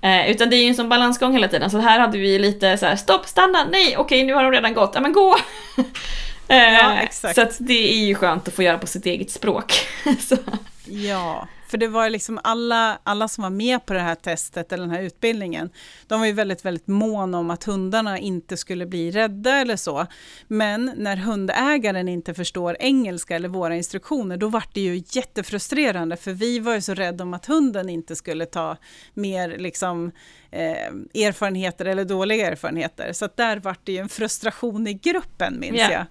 Eh, 0.00 0.30
utan 0.30 0.50
det 0.50 0.56
är 0.56 0.62
ju 0.62 0.68
en 0.68 0.74
sån 0.74 0.88
balansgång 0.88 1.32
hela 1.32 1.48
tiden, 1.48 1.70
så 1.70 1.78
här 1.78 2.00
hade 2.00 2.18
vi 2.18 2.38
lite 2.38 2.78
så 2.78 2.86
här: 2.86 2.96
stopp, 2.96 3.26
stanna, 3.26 3.64
nej, 3.70 3.96
okej 3.96 4.24
nu 4.24 4.32
har 4.34 4.42
de 4.42 4.52
redan 4.52 4.74
gått, 4.74 4.90
ja 4.94 5.00
men 5.00 5.12
gå! 5.12 5.36
Eh, 6.48 6.74
Ja. 6.74 7.08
Så 7.34 7.46
det 7.58 7.92
är 7.94 8.06
ju 8.06 8.14
skönt 8.14 8.48
att 8.48 8.54
få 8.54 8.62
göra 8.62 8.78
på 8.78 8.86
sitt 8.86 9.06
eget 9.06 9.30
språk. 9.30 9.72
Ja, 10.86 11.48
för 11.74 11.78
det 11.78 11.88
var 11.88 12.10
liksom 12.10 12.40
alla, 12.44 12.98
alla 13.04 13.28
som 13.28 13.42
var 13.42 13.50
med 13.50 13.86
på 13.86 13.92
det 13.94 14.00
här 14.00 14.14
testet 14.14 14.72
eller 14.72 14.82
den 14.86 14.94
här 14.94 15.02
utbildningen, 15.02 15.70
de 16.06 16.20
var 16.20 16.26
ju 16.26 16.32
väldigt, 16.32 16.64
väldigt 16.64 16.86
måna 16.86 17.38
om 17.38 17.50
att 17.50 17.64
hundarna 17.64 18.18
inte 18.18 18.56
skulle 18.56 18.86
bli 18.86 19.10
rädda 19.10 19.56
eller 19.56 19.76
så. 19.76 20.06
Men 20.48 20.92
när 20.96 21.16
hundägaren 21.16 22.08
inte 22.08 22.34
förstår 22.34 22.76
engelska 22.80 23.36
eller 23.36 23.48
våra 23.48 23.76
instruktioner, 23.76 24.36
då 24.36 24.48
var 24.48 24.64
det 24.72 24.80
ju 24.80 25.02
jättefrustrerande, 25.10 26.16
för 26.16 26.32
vi 26.32 26.58
var 26.58 26.74
ju 26.74 26.80
så 26.80 26.94
rädda 26.94 27.24
om 27.24 27.34
att 27.34 27.46
hunden 27.46 27.88
inte 27.88 28.16
skulle 28.16 28.46
ta 28.46 28.76
mer 29.14 29.58
liksom, 29.58 30.12
eh, 30.50 31.24
erfarenheter 31.26 31.84
eller 31.84 32.04
dåliga 32.04 32.50
erfarenheter. 32.50 33.12
Så 33.12 33.24
att 33.24 33.36
där 33.36 33.56
var 33.56 33.76
det 33.84 33.92
ju 33.92 33.98
en 33.98 34.08
frustration 34.08 34.86
i 34.86 34.94
gruppen, 34.94 35.60
minns 35.60 35.78
Ja. 35.78 35.90
jag. 35.92 36.06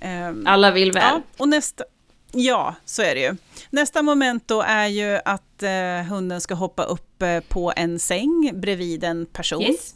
Ehm, 0.00 0.46
Alla 0.46 0.70
vill 0.70 0.92
väl. 0.92 1.02
Ja, 1.02 1.22
och 1.36 1.48
nästa, 1.48 1.84
ja, 2.36 2.74
så 2.84 3.02
är 3.02 3.14
det 3.14 3.20
ju. 3.20 3.36
Nästa 3.70 4.02
moment 4.02 4.48
då 4.48 4.62
är 4.62 4.86
ju 4.86 5.18
att 5.24 5.62
eh, 5.62 6.08
hunden 6.08 6.40
ska 6.40 6.54
hoppa 6.54 6.82
upp 6.84 7.22
eh, 7.22 7.40
på 7.40 7.72
en 7.76 7.98
säng 7.98 8.50
bredvid 8.54 9.04
en 9.04 9.26
person. 9.26 9.62
Yes. 9.62 9.94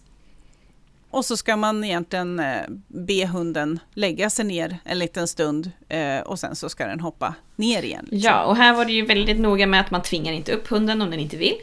Och 1.11 1.25
så 1.25 1.37
ska 1.37 1.57
man 1.57 1.85
egentligen 1.85 2.41
eh, 2.41 2.63
be 2.89 3.27
hunden 3.27 3.79
lägga 3.95 4.31
sig 4.31 4.45
ner 4.45 4.79
en 4.85 4.99
liten 4.99 5.29
stund 5.29 5.71
eh, 5.89 6.21
och 6.21 6.39
sen 6.39 6.57
så 6.57 6.69
ska 6.69 6.87
den 6.87 7.01
hoppa 7.01 7.35
ner 7.57 7.83
igen. 7.83 8.07
liksom. 8.11 8.31
Ja, 8.31 8.45
och 8.45 8.57
här 8.57 8.75
var 8.75 8.85
det 8.85 8.93
ju 8.93 9.07
väldigt 9.07 9.39
noga 9.41 9.67
med 9.67 9.81
att 9.81 9.91
man 9.91 10.03
tvingar 10.03 10.33
inte 10.33 10.53
upp 10.53 10.69
hunden 10.69 11.03
om 11.03 11.11
den 11.11 11.21
inte 11.21 11.37
vill. 11.37 11.57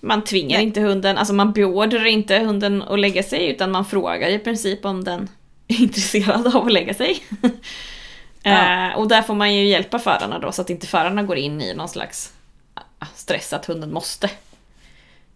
Man 0.00 0.24
tvingar 0.24 0.58
Nej. 0.58 0.66
inte 0.66 0.80
hunden, 0.80 1.18
alltså 1.18 1.34
man 1.34 1.52
beordrar 1.52 2.06
inte 2.06 2.38
hunden 2.38 2.82
att 2.82 2.98
lägga 2.98 3.22
sig 3.22 3.50
utan 3.50 3.70
man 3.70 3.84
frågar 3.84 4.28
i 4.28 4.38
princip 4.38 4.84
om 4.84 5.04
den 5.04 5.28
är 5.68 5.80
intresserad 5.82 6.56
av 6.56 6.66
att 6.66 6.72
lägga 6.72 6.94
sig. 6.94 7.18
Ja. 8.42 8.90
eh, 8.90 8.96
och 8.98 9.08
där 9.08 9.22
får 9.22 9.34
man 9.34 9.54
ju 9.54 9.66
hjälpa 9.68 9.98
förarna 9.98 10.38
då 10.38 10.52
så 10.52 10.62
att 10.62 10.70
inte 10.70 10.86
förarna 10.86 11.22
går 11.22 11.36
in 11.36 11.60
i 11.60 11.74
någon 11.74 11.88
slags 11.88 12.32
ah, 12.74 13.06
stress 13.14 13.52
att 13.52 13.66
hunden 13.66 13.92
måste. 13.92 14.30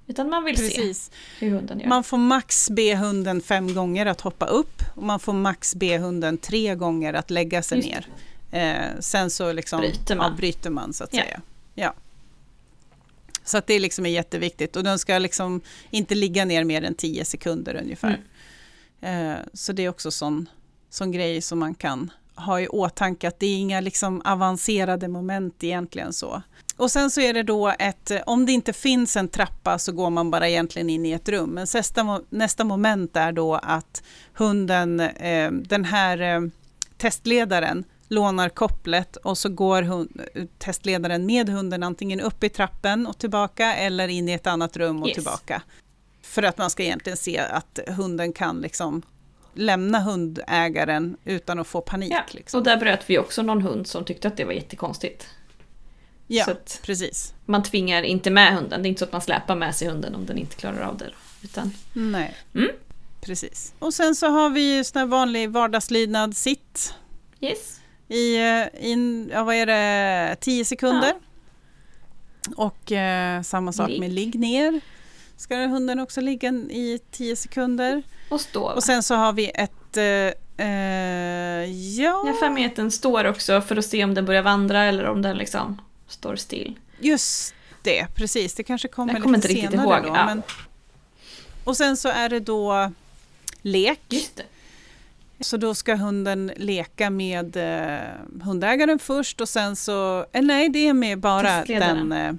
Utan 0.06 0.28
man 0.28 0.44
vill 0.44 0.56
Precis. 0.56 1.04
se 1.04 1.46
hur 1.46 1.50
hunden 1.56 1.80
gör. 1.80 1.86
Man 1.88 2.04
får 2.04 2.18
max 2.18 2.70
be 2.70 2.96
hunden 2.96 3.40
fem 3.40 3.74
gånger 3.74 4.06
att 4.06 4.20
hoppa 4.20 4.46
upp 4.46 4.82
och 4.94 5.02
man 5.02 5.20
får 5.20 5.32
max 5.32 5.74
be 5.74 5.98
hunden 5.98 6.38
tre 6.38 6.74
gånger 6.74 7.14
att 7.14 7.30
lägga 7.30 7.62
sig 7.62 7.80
ner. 7.80 8.06
Eh, 8.50 9.00
sen 9.00 9.30
så 9.30 9.52
liksom 9.52 9.80
Bryter 9.80 10.16
man. 10.16 10.32
avbryter 10.32 10.70
man 10.70 10.92
så 10.92 11.04
att 11.04 11.14
Ja. 11.14 11.22
säga. 11.22 11.40
Ja. 11.74 11.94
Så 13.44 13.58
att 13.58 13.66
det 13.66 13.78
liksom 13.78 14.06
är 14.06 14.10
jätteviktigt 14.10 14.76
och 14.76 14.84
den 14.84 14.98
ska 14.98 15.18
liksom 15.18 15.60
inte 15.90 16.14
ligga 16.14 16.44
ner 16.44 16.64
mer 16.64 16.82
än 16.84 16.94
10 16.94 17.24
sekunder 17.24 17.74
ungefär. 17.82 18.20
Mm. 19.00 19.30
Eh, 19.32 19.38
så 19.52 19.72
det 19.72 19.84
är 19.84 19.88
också 19.88 20.10
sån, 20.10 20.48
sån 20.90 21.12
grej 21.12 21.40
som 21.42 21.58
man 21.58 21.74
kan 21.74 22.10
ha 22.36 22.60
i 22.60 22.68
åtanke 22.68 23.28
att 23.28 23.40
det 23.40 23.46
är 23.46 23.56
inga 23.56 23.80
liksom 23.80 24.22
avancerade 24.24 25.08
moment 25.08 25.64
egentligen 25.64 26.12
så. 26.12 26.42
Och 26.76 26.90
sen 26.90 27.10
så 27.10 27.20
är 27.20 27.34
det 27.34 27.42
då 27.42 27.74
ett, 27.78 28.12
om 28.26 28.46
det 28.46 28.52
inte 28.52 28.72
finns 28.72 29.16
en 29.16 29.28
trappa 29.28 29.78
så 29.78 29.92
går 29.92 30.10
man 30.10 30.30
bara 30.30 30.48
egentligen 30.48 30.90
in 30.90 31.06
i 31.06 31.12
ett 31.12 31.28
rum. 31.28 31.50
Men 31.50 31.66
nästa, 31.74 32.20
nästa 32.28 32.64
moment 32.64 33.16
är 33.16 33.32
då 33.32 33.54
att 33.54 34.02
hunden, 34.34 35.00
eh, 35.00 35.50
den 35.50 35.84
här 35.84 36.20
eh, 36.20 36.40
testledaren 36.96 37.84
lånar 38.08 38.48
kopplet 38.48 39.16
och 39.16 39.38
så 39.38 39.48
går 39.48 39.82
hund, 39.82 40.20
testledaren 40.58 41.26
med 41.26 41.48
hunden 41.48 41.82
antingen 41.82 42.20
upp 42.20 42.44
i 42.44 42.48
trappen 42.48 43.06
och 43.06 43.18
tillbaka 43.18 43.74
eller 43.74 44.08
in 44.08 44.28
i 44.28 44.32
ett 44.32 44.46
annat 44.46 44.76
rum 44.76 45.02
och 45.02 45.08
Yes. 45.08 45.14
tillbaka. 45.14 45.62
För 46.22 46.42
att 46.42 46.58
man 46.58 46.70
ska 46.70 46.82
egentligen 46.82 47.16
se 47.16 47.38
att 47.38 47.78
hunden 47.86 48.32
kan 48.32 48.60
liksom 48.60 49.02
lämna 49.56 50.00
hundägaren 50.00 51.16
utan 51.24 51.58
att 51.58 51.66
få 51.66 51.80
panik. 51.80 52.12
Ja, 52.12 52.22
liksom. 52.30 52.58
och 52.58 52.64
där 52.64 52.76
bröt 52.76 53.10
vi 53.10 53.18
också 53.18 53.42
någon 53.42 53.62
hund 53.62 53.86
som 53.86 54.04
tyckte 54.04 54.28
att 54.28 54.36
det 54.36 54.44
var 54.44 54.52
jättekonstigt. 54.52 55.26
ja 56.26 56.46
precis. 56.82 57.34
Man 57.44 57.62
tvingar 57.62 58.02
inte 58.02 58.30
med 58.30 58.54
hunden, 58.54 58.82
det 58.82 58.86
är 58.86 58.88
inte 58.88 58.98
så 58.98 59.04
att 59.04 59.12
man 59.12 59.20
släpar 59.22 59.54
med 59.56 59.74
sig 59.74 59.88
hunden 59.88 60.14
om 60.14 60.26
den 60.26 60.38
inte 60.38 60.56
klarar 60.56 60.80
av 60.80 60.98
det. 60.98 61.10
Utan, 61.42 61.72
Nej, 61.92 62.34
Mm. 62.54 62.70
precis. 63.20 63.72
Och 63.78 63.94
sen 63.94 64.14
så 64.14 64.26
har 64.26 64.50
vi 64.50 64.76
ju 64.76 64.84
sån 64.84 64.98
här 65.00 65.06
vanlig 65.06 65.50
vardagslydnad 65.50 66.36
sitt 66.36 66.94
yes. 67.40 67.80
i, 68.08 68.36
eh, 68.36 68.90
in, 68.90 69.30
ja, 69.32 69.44
vad 69.44 69.54
är 69.54 69.66
det, 69.66 70.36
10 70.40 70.64
sekunder. 70.64 71.12
Och 72.56 72.92
eh, 72.92 73.42
samma 73.42 73.72
sak 73.72 73.88
Ligg. 73.88 74.00
med 74.00 74.12
ligg 74.12 74.34
ner. 74.40 74.80
Ska 75.36 75.56
hunden 75.56 76.00
också 76.00 76.20
ligga 76.20 76.48
i 76.70 77.00
10 77.10 77.36
sekunder. 77.36 78.02
Och 78.28 78.40
stå. 78.40 78.62
Och 78.64 78.82
sen 78.84 79.02
så 79.02 79.14
har 79.14 79.32
vi 79.32 79.50
ett, 79.54 79.96
eh, 79.96 80.66
eh, 80.66 81.64
ja, 82.00 82.50
mig 82.50 82.64
att 82.64 82.76
den 82.76 82.90
står 82.90 83.24
också 83.24 83.60
för 83.60 83.76
att 83.76 83.84
se 83.84 84.04
om 84.04 84.14
den 84.14 84.24
börjar 84.24 84.42
vandra 84.42 84.84
eller 84.84 85.04
om 85.04 85.22
den 85.22 85.36
liksom 85.38 85.82
står 86.08 86.36
still. 86.36 86.78
just 87.00 87.54
det, 87.82 88.06
precis. 88.14 88.54
Det 88.54 88.62
kanske 88.62 88.88
kommer 88.88 89.12
Jag 89.12 89.22
kommer 89.22 89.38
lite 89.38 89.48
inte 89.52 89.60
riktigt 89.60 89.80
senare 89.80 89.96
ihåg, 89.98 90.12
då. 90.12 90.18
ja. 90.18 90.26
Men, 90.26 90.42
och 91.64 91.76
sen 91.76 91.96
så 91.96 92.08
är 92.08 92.28
det 92.28 92.40
då 92.40 92.92
lek. 93.62 94.00
Just 94.08 94.36
det. 94.36 94.44
Så 95.40 95.56
då 95.56 95.74
ska 95.74 95.94
hunden 95.94 96.52
leka 96.56 97.10
med 97.10 97.56
eh, 97.56 97.98
hundägaren 98.42 98.98
först 98.98 99.40
och 99.40 99.48
sen 99.48 99.76
så, 99.76 100.26
eh, 100.32 100.42
nej 100.42 100.68
det 100.68 100.88
är 100.88 100.92
med 100.92 101.18
bara 101.18 101.58
Testledaren. 101.58 102.08
den 102.08 102.26
eh, 102.26 102.34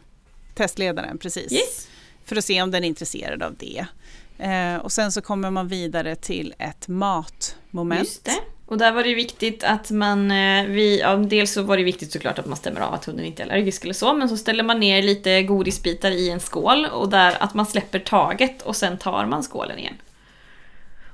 testledaren, 0.56 1.18
precis. 1.18 1.52
Yes. 1.52 1.88
För 2.28 2.36
att 2.36 2.46
se 2.46 2.62
om 2.62 2.72
den 2.72 2.84
är 2.84 2.88
intresserad 2.88 3.44
av 3.44 3.56
det. 3.56 3.86
Eh, 4.38 4.76
och 4.76 4.92
sen 4.92 5.12
så 5.12 5.22
kommer 5.22 5.52
man 5.52 5.68
vidare 5.68 6.16
till 6.16 6.54
ett 6.60 6.88
matmoment. 6.88 8.00
Just 8.00 8.26
det. 8.26 8.40
Och 8.66 8.78
där 8.78 8.92
var 8.92 9.04
det 9.04 9.16
viktigt 9.16 9.64
att 9.64 9.92
man, 9.92 10.32
eh, 10.32 10.66
vi, 10.66 11.00
ja, 11.00 11.16
dels 11.16 11.52
så 11.52 11.62
var 11.62 11.78
det 11.78 11.84
viktigt 11.84 12.12
såklart 12.12 12.40
att 12.40 12.46
man 12.46 12.58
stämmer 12.58 12.82
av 12.82 12.94
att 12.94 13.06
hunden 13.06 13.26
inte 13.26 13.44
är 13.44 13.48
allergisk 13.48 13.84
eller 13.84 13.94
så, 13.94 14.14
men 14.14 14.30
så 14.30 14.38
ställer 14.38 14.64
man 14.64 14.80
ner 14.80 15.04
lite 15.04 15.44
godisbitar 15.44 16.12
i 16.12 16.30
en 16.30 16.40
skål 16.40 16.86
och 16.86 17.10
där 17.10 17.38
att 17.40 17.54
man 17.54 17.66
släpper 17.66 18.00
taget 18.00 18.62
och 18.62 18.76
sen 18.76 18.98
tar 18.98 19.26
man 19.26 19.44
skålen 19.44 19.80
igen. 19.80 19.94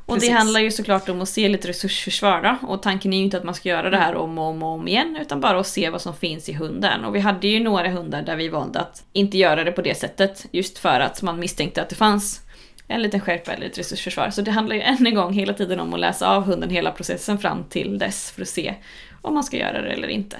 Och 0.05 0.13
Precis. 0.13 0.29
det 0.29 0.35
handlar 0.35 0.59
ju 0.59 0.71
såklart 0.71 1.09
om 1.09 1.21
att 1.21 1.29
se 1.29 1.49
lite 1.49 1.67
resursförsvar 1.67 2.41
då. 2.41 2.67
och 2.67 2.83
tanken 2.83 3.13
är 3.13 3.17
ju 3.17 3.23
inte 3.23 3.37
att 3.37 3.43
man 3.43 3.55
ska 3.55 3.69
göra 3.69 3.89
det 3.89 3.97
här 3.97 4.15
om 4.15 4.37
och 4.37 4.45
om 4.45 4.63
och 4.63 4.69
om 4.69 4.87
igen 4.87 5.17
utan 5.21 5.41
bara 5.41 5.59
att 5.59 5.67
se 5.67 5.89
vad 5.89 6.01
som 6.01 6.15
finns 6.15 6.49
i 6.49 6.53
hunden. 6.53 7.05
Och 7.05 7.15
vi 7.15 7.19
hade 7.19 7.47
ju 7.47 7.59
några 7.59 7.89
hundar 7.89 8.21
där 8.21 8.35
vi 8.35 8.49
valde 8.49 8.79
att 8.79 9.03
inte 9.13 9.37
göra 9.37 9.63
det 9.63 9.71
på 9.71 9.81
det 9.81 9.97
sättet 9.97 10.45
just 10.51 10.77
för 10.77 10.99
att 10.99 11.21
man 11.21 11.39
misstänkte 11.39 11.81
att 11.81 11.89
det 11.89 11.95
fanns 11.95 12.41
en 12.87 13.01
liten 13.01 13.19
skärpa 13.19 13.53
eller 13.53 13.65
ett 13.65 13.77
resursförsvar. 13.77 14.29
Så 14.29 14.41
det 14.41 14.51
handlar 14.51 14.75
ju 14.75 14.81
än 14.81 15.07
en 15.07 15.15
gång 15.15 15.33
hela 15.33 15.53
tiden 15.53 15.79
om 15.79 15.93
att 15.93 15.99
läsa 15.99 16.29
av 16.29 16.43
hunden 16.43 16.69
hela 16.69 16.91
processen 16.91 17.39
fram 17.39 17.63
till 17.63 17.97
dess 17.97 18.31
för 18.31 18.41
att 18.41 18.47
se 18.47 18.75
om 19.21 19.33
man 19.33 19.43
ska 19.43 19.57
göra 19.57 19.81
det 19.81 19.89
eller 19.89 20.07
inte. 20.07 20.37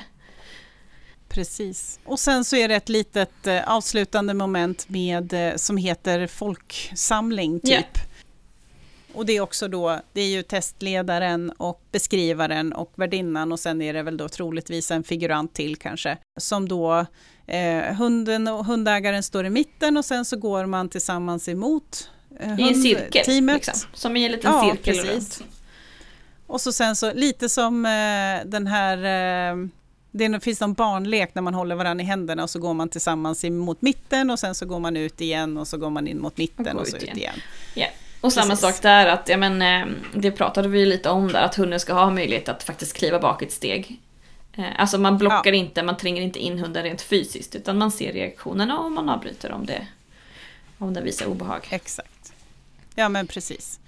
Precis. 1.30 2.00
Och 2.06 2.20
sen 2.20 2.46
så 2.46 2.56
är 2.56 2.68
det 2.68 2.76
ett 2.76 2.90
litet 2.90 3.48
eh, 3.48 3.72
avslutande 3.72 4.34
moment 4.34 4.90
med, 4.90 5.34
eh, 5.34 5.56
som 5.56 5.78
heter 5.78 6.28
folksamling 6.28 7.60
typ. 7.60 7.88
Ja. 7.94 8.02
Och 9.14 9.26
det 9.26 9.34
är 9.34 9.42
också 9.42 9.68
då, 9.68 10.00
det 10.14 10.22
är 10.22 10.28
ju 10.28 10.44
testledaren 10.44 11.50
och 11.58 11.82
beskrivaren 11.92 12.74
och 12.74 12.92
värdinnan 12.96 13.52
och 13.52 13.60
sen 13.60 13.82
är 13.82 13.94
det 13.94 14.04
väl 14.04 14.18
då 14.18 14.30
troligtvis 14.30 14.92
en 14.92 15.04
figurant 15.04 15.54
till 15.54 15.76
kanske. 15.76 16.18
Som 16.40 16.68
då, 16.68 17.06
eh, 17.48 17.96
hunden 17.96 18.48
och 18.48 18.66
hundägaren 18.66 19.24
står 19.24 19.46
i 19.46 19.50
mitten 19.50 19.98
och 19.98 20.06
sen 20.06 20.26
så 20.26 20.38
går 20.38 20.66
man 20.66 20.90
tillsammans 20.90 21.50
emot 21.50 22.10
eh, 22.40 22.60
I 22.60 22.68
en 22.70 22.82
cirkel. 22.82 23.24
hundteamet. 23.26 23.56
Liksom. 23.68 23.90
Som 23.94 24.18
i 24.18 24.26
en 24.26 24.32
liten 24.32 24.52
Ja, 24.52 24.72
cirkel 24.72 24.96
precis. 25.06 25.40
runt. 25.40 25.50
Och 26.48 26.62
så 26.62 26.72
sen 26.72 26.96
så 26.96 27.14
lite 27.14 27.50
som 27.50 27.86
eh, 27.86 28.50
den 28.50 28.68
här, 28.68 28.98
eh, 29.52 29.58
det 30.12 30.44
finns 30.44 30.60
någon 30.60 30.74
barnlek 30.74 31.36
när 31.36 31.42
man 31.42 31.54
håller 31.54 31.76
varandra 31.76 32.04
i 32.04 32.06
händerna 32.08 32.44
och 32.44 32.50
så 32.50 32.60
går 32.60 32.74
man 32.74 32.90
tillsammans 32.90 33.44
mot 33.44 33.82
mitten 33.82 34.30
och 34.30 34.40
sen 34.40 34.56
så 34.56 34.66
går 34.66 34.80
man 34.80 34.98
ut 34.98 35.22
igen 35.22 35.58
och 35.58 35.68
så 35.68 35.78
går 35.78 35.90
man 35.90 36.08
in 36.08 36.20
mot 36.22 36.38
mitten 36.38 36.76
Och 36.76 36.82
och, 36.82 36.88
så 36.88 36.98
ut 36.98 37.04
ut 37.04 37.08
igen. 37.08 37.18
igen. 37.18 37.36
Ja. 38.24 38.28
Och 38.28 38.34
samma 38.34 38.50
Precis. 38.50 38.62
sak 38.76 38.82
där, 38.82 39.08
att 39.08 39.30
ja, 39.30 39.38
men, 39.38 39.62
eh, 39.62 39.94
det 40.14 40.32
pratade 40.32 40.68
vi 40.68 40.86
lite 40.86 41.10
om 41.10 41.28
där, 41.32 41.42
att 41.42 41.56
hunden 41.56 41.80
ska 41.80 41.94
ha 41.94 42.10
möjlighet 42.10 42.50
att 42.50 42.64
faktiskt 42.64 42.98
kliva 42.98 43.20
bak 43.20 43.42
ett 43.42 43.52
steg. 43.52 44.00
Eh, 44.58 44.64
Alltså 44.78 44.98
man 44.98 45.18
blockar 45.18 45.52
inte, 45.52 45.84
man 45.84 45.98
tränger 45.98 46.22
inte 46.22 46.40
in 46.40 46.60
hunden 46.60 46.84
rent 46.84 47.02
fysiskt, 47.02 47.56
utan 47.56 47.78
man 47.78 47.92
ser 47.92 48.14
reaktionerna 48.14 48.80
och 48.80 48.92
man 48.92 49.10
avbryter 49.10 49.52
om 49.52 49.66
det 49.66 49.88
om 50.78 50.94
den 50.94 51.04
visar 51.04 51.26
obehag. 51.26 51.68
Exakt. 51.70 52.34
Ja 52.96 53.10
men 53.10 53.28
precis. 53.28 53.80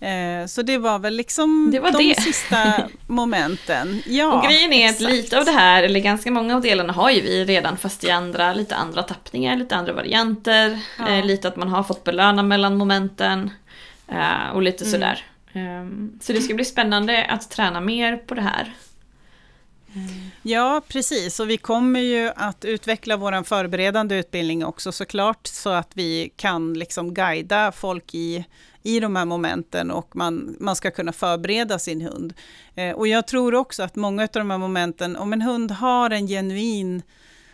Eh, 0.00 0.46
så 0.46 0.62
det 0.62 0.78
var 0.78 0.98
väl 0.98 1.14
liksom 1.16 1.70
Det 1.72 1.80
var 1.80 1.92
de 1.92 2.08
det. 2.08 2.20
sista 2.22 2.88
momenten. 3.06 4.02
Ja, 4.06 4.32
och 4.32 4.44
grejen 4.44 4.72
är 4.72 4.88
att 4.88 4.94
exakt. 4.94 5.12
lite 5.12 5.38
av 5.38 5.44
det 5.44 5.50
här, 5.50 5.82
eller 5.82 6.00
ganska 6.00 6.30
många 6.30 6.56
av 6.56 6.62
delarna 6.62 6.92
har 6.92 7.10
ju 7.10 7.20
vi 7.20 7.44
redan 7.44 7.76
fast 7.76 8.04
i 8.04 8.10
andra, 8.10 8.52
lite 8.54 8.76
andra 8.76 9.02
tappningar, 9.02 9.56
lite 9.56 9.76
andra 9.76 9.92
varianter. 9.92 10.80
Ja. 10.98 11.08
Eh, 11.08 11.24
lite 11.24 11.48
att 11.48 11.56
man 11.56 11.68
har 11.68 11.82
fått 11.82 12.04
belöna 12.04 12.42
mellan 12.42 12.76
momenten. 12.76 13.50
Eh, 14.10 14.50
och 14.54 14.62
lite 14.62 14.84
Mm. 14.84 14.92
sådär. 14.92 15.24
Eh, 15.52 15.86
så 16.20 16.32
det 16.32 16.40
ska 16.40 16.54
bli 16.54 16.64
spännande 16.64 17.24
att 17.24 17.50
träna 17.50 17.80
mer 17.80 18.16
på 18.16 18.34
det 18.34 18.42
här. 18.42 18.72
Ja, 20.42 20.82
precis. 20.88 21.40
Och 21.40 21.50
vi 21.50 21.56
kommer 21.56 22.00
ju 22.00 22.30
att 22.36 22.64
utveckla 22.64 23.16
vår 23.16 23.42
förberedande 23.42 24.14
utbildning 24.16 24.64
också 24.64 24.92
såklart, 24.92 25.46
så 25.46 25.70
att 25.70 25.90
vi 25.94 26.32
kan 26.36 26.74
liksom 26.74 27.14
guida 27.14 27.72
folk 27.72 28.14
i, 28.14 28.44
i 28.82 29.00
de 29.00 29.16
här 29.16 29.24
momenten 29.24 29.90
och 29.90 30.16
man, 30.16 30.56
man 30.60 30.76
ska 30.76 30.90
kunna 30.90 31.12
förbereda 31.12 31.78
sin 31.78 32.00
hund. 32.00 32.34
Eh, 32.74 32.90
och 32.90 33.08
jag 33.08 33.26
tror 33.26 33.54
också 33.54 33.82
att 33.82 33.96
många 33.96 34.22
av 34.22 34.28
de 34.32 34.50
här 34.50 34.58
momenten, 34.58 35.16
om 35.16 35.32
en 35.32 35.42
hund 35.42 35.70
har 35.70 36.10
en 36.10 36.26
genuin 36.26 37.02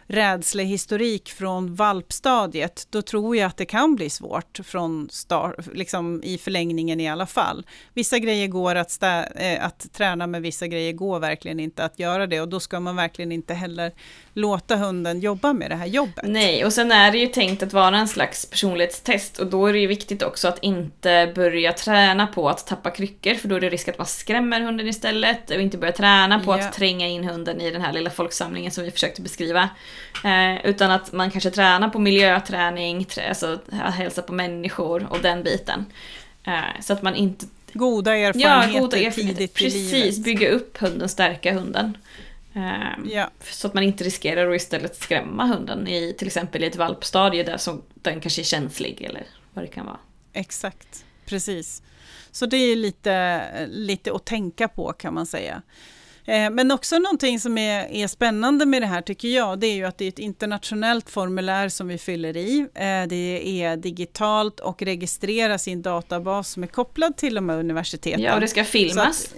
rädslehistorik 0.07 1.28
från 1.28 1.74
valpstadiet, 1.74 2.86
då 2.90 3.02
tror 3.02 3.36
jag 3.36 3.46
att 3.46 3.57
det 3.57 3.64
kan 3.64 3.96
bli 3.96 4.11
svårt 4.11 4.59
från 4.64 5.09
start, 5.11 5.54
liksom 5.74 6.22
i 6.24 6.38
förlängningen 6.38 7.00
i 7.00 7.09
alla 7.09 7.26
fall. 7.26 7.66
Vissa 7.94 8.18
grejer 8.18 8.46
går 8.46 8.74
att, 8.74 8.90
stä, 8.90 9.32
eh, 9.36 9.64
att 9.66 9.92
träna 9.92 10.26
med, 10.26 10.42
vissa 10.42 10.66
grejer 10.66 10.92
går 10.92 11.18
verkligen 11.18 11.61
inte 11.61 11.84
att 11.84 11.98
göra 11.98 12.26
det 12.26 12.40
och 12.40 12.48
då 12.48 12.61
ska 12.61 12.80
man 12.80 12.96
verkligen 12.96 13.32
inte 13.32 13.54
heller 13.54 13.92
låta 14.32 14.76
hunden 14.76 15.20
jobba 15.20 15.52
med 15.52 15.70
det 15.70 15.76
här 15.76 15.86
jobbet. 15.86 16.24
Nej, 16.24 16.64
och 16.64 16.72
sen 16.72 16.92
är 16.92 17.12
det 17.12 17.18
ju 17.18 17.26
tänkt 17.26 17.62
att 17.62 17.72
vara 17.72 17.98
en 17.98 18.09
slags 18.09 18.50
personlighetstest 18.50 19.38
och 19.38 19.46
då 19.46 19.66
är 19.66 19.72
det 19.72 19.78
ju 19.78 19.86
viktigt 19.86 20.22
också 20.22 20.48
att 20.48 20.59
inte 20.62 21.32
börja 21.34 21.72
träna 21.72 22.26
på 22.26 22.48
att 22.48 22.66
tappa 22.66 22.90
kryckor 22.90 23.34
för 23.34 23.48
då 23.48 23.57
är 23.57 23.61
det 23.61 23.68
risk 23.68 23.88
att 23.88 23.98
man 23.98 24.07
skrämmer 24.07 24.61
hunden 24.61 24.88
istället 24.88 25.50
och 25.50 25.61
inte 25.61 25.78
börja 25.78 25.92
träna 25.92 26.40
på 26.40 26.52
Ja. 26.52 26.59
att 26.59 26.72
tränga 26.72 27.07
in 27.07 27.24
hunden 27.24 27.61
i 27.61 27.70
den 27.70 27.82
här 27.82 27.92
lilla 27.92 28.11
folksamlingen 28.11 28.70
som 28.72 28.84
vi 28.84 28.90
försökte 28.90 29.22
beskriva. 29.22 29.68
Eh, 30.24 30.66
utan 30.66 30.90
att 30.90 31.12
man 31.12 31.30
kanske 31.30 31.51
tränar 31.51 31.88
på 31.88 31.99
miljöträning, 31.99 33.05
trä, 33.05 33.28
alltså 33.28 33.59
hälsa 33.72 34.22
på 34.22 34.32
människor 34.32 35.07
och 35.11 35.18
den 35.22 35.42
biten. 35.42 35.86
Eh, 36.47 36.80
så 36.82 36.92
att 36.92 37.03
man 37.03 37.14
inte 37.14 37.47
Goda 37.72 38.16
Ja, 38.18 38.28
erfarenheter 38.28 38.80
goda 38.80 38.97
tidigt 38.97 39.07
erfarenheter. 39.18 39.42
i 39.44 39.49
Precis, 39.49 39.92
livet. 39.92 40.24
bygga 40.24 40.51
upp 40.51 40.76
hunden, 40.78 41.09
stärka 41.09 41.53
hunden. 41.55 41.99
Ehm, 42.55 43.09
Ja. 43.11 43.30
Så 43.51 43.66
att 43.66 43.74
man 43.74 43.82
inte 43.82 44.05
riskerar 44.05 44.51
att 44.51 44.57
istället 44.57 44.97
skrämma 44.97 45.47
hunden 45.47 45.88
i 45.88 46.14
till 46.18 46.26
exempel 46.26 46.64
i 46.64 46.66
ett 46.66 46.76
valpstadie 46.76 47.42
där 47.42 47.57
som 47.57 47.82
den 47.94 48.20
kanske 48.20 48.42
är 48.42 48.44
känslig 48.44 49.03
eller 49.03 49.26
vad 49.55 49.64
det 49.64 49.68
kan 49.68 49.86
vara. 49.86 49.99
Exakt, 50.32 51.05
precis. 51.26 51.82
Så 52.30 52.47
det 52.47 52.57
är 52.57 52.76
lite, 52.76 53.42
lite 53.70 54.12
att 54.12 54.24
tänka 54.24 54.68
på 54.68 54.92
kan 54.92 55.14
man 55.14 55.26
säga. 55.26 55.62
Eh, 56.27 56.51
Men 56.51 56.70
också 56.70 56.99
någonting 56.99 57.41
som 57.41 57.59
är, 57.59 57.93
är 57.93 58.07
spännande 58.07 58.66
med 58.66 58.83
det 58.83 58.87
här 58.87 59.03
tycker 59.03 59.29
jag, 59.29 59.59
det 59.59 59.66
är 59.66 59.74
ju 59.74 59.85
att 59.85 59.99
det 59.99 60.05
är 60.05 60.09
ett 60.09 60.18
internationellt 60.18 61.11
formulär 61.11 61.68
som 61.68 61.89
vi 61.89 61.99
fyller 61.99 62.37
i. 62.37 62.59
Eh, 62.74 63.09
Det 63.09 63.62
är 63.62 63.77
digitalt 63.77 64.61
och 64.61 64.83
registreras 64.83 65.68
i 65.68 65.72
en 65.72 65.83
databas 65.83 66.51
som 66.51 66.62
är 66.62 66.66
kopplad 66.66 67.16
till 67.16 67.35
de 67.35 67.49
här 67.49 67.59
universiteten. 67.59 68.20
Ja, 68.22 68.35
och 68.35 68.41
det 68.41 68.49
ska 68.49 68.64
filmas. 68.64 69.24
Att, 69.24 69.35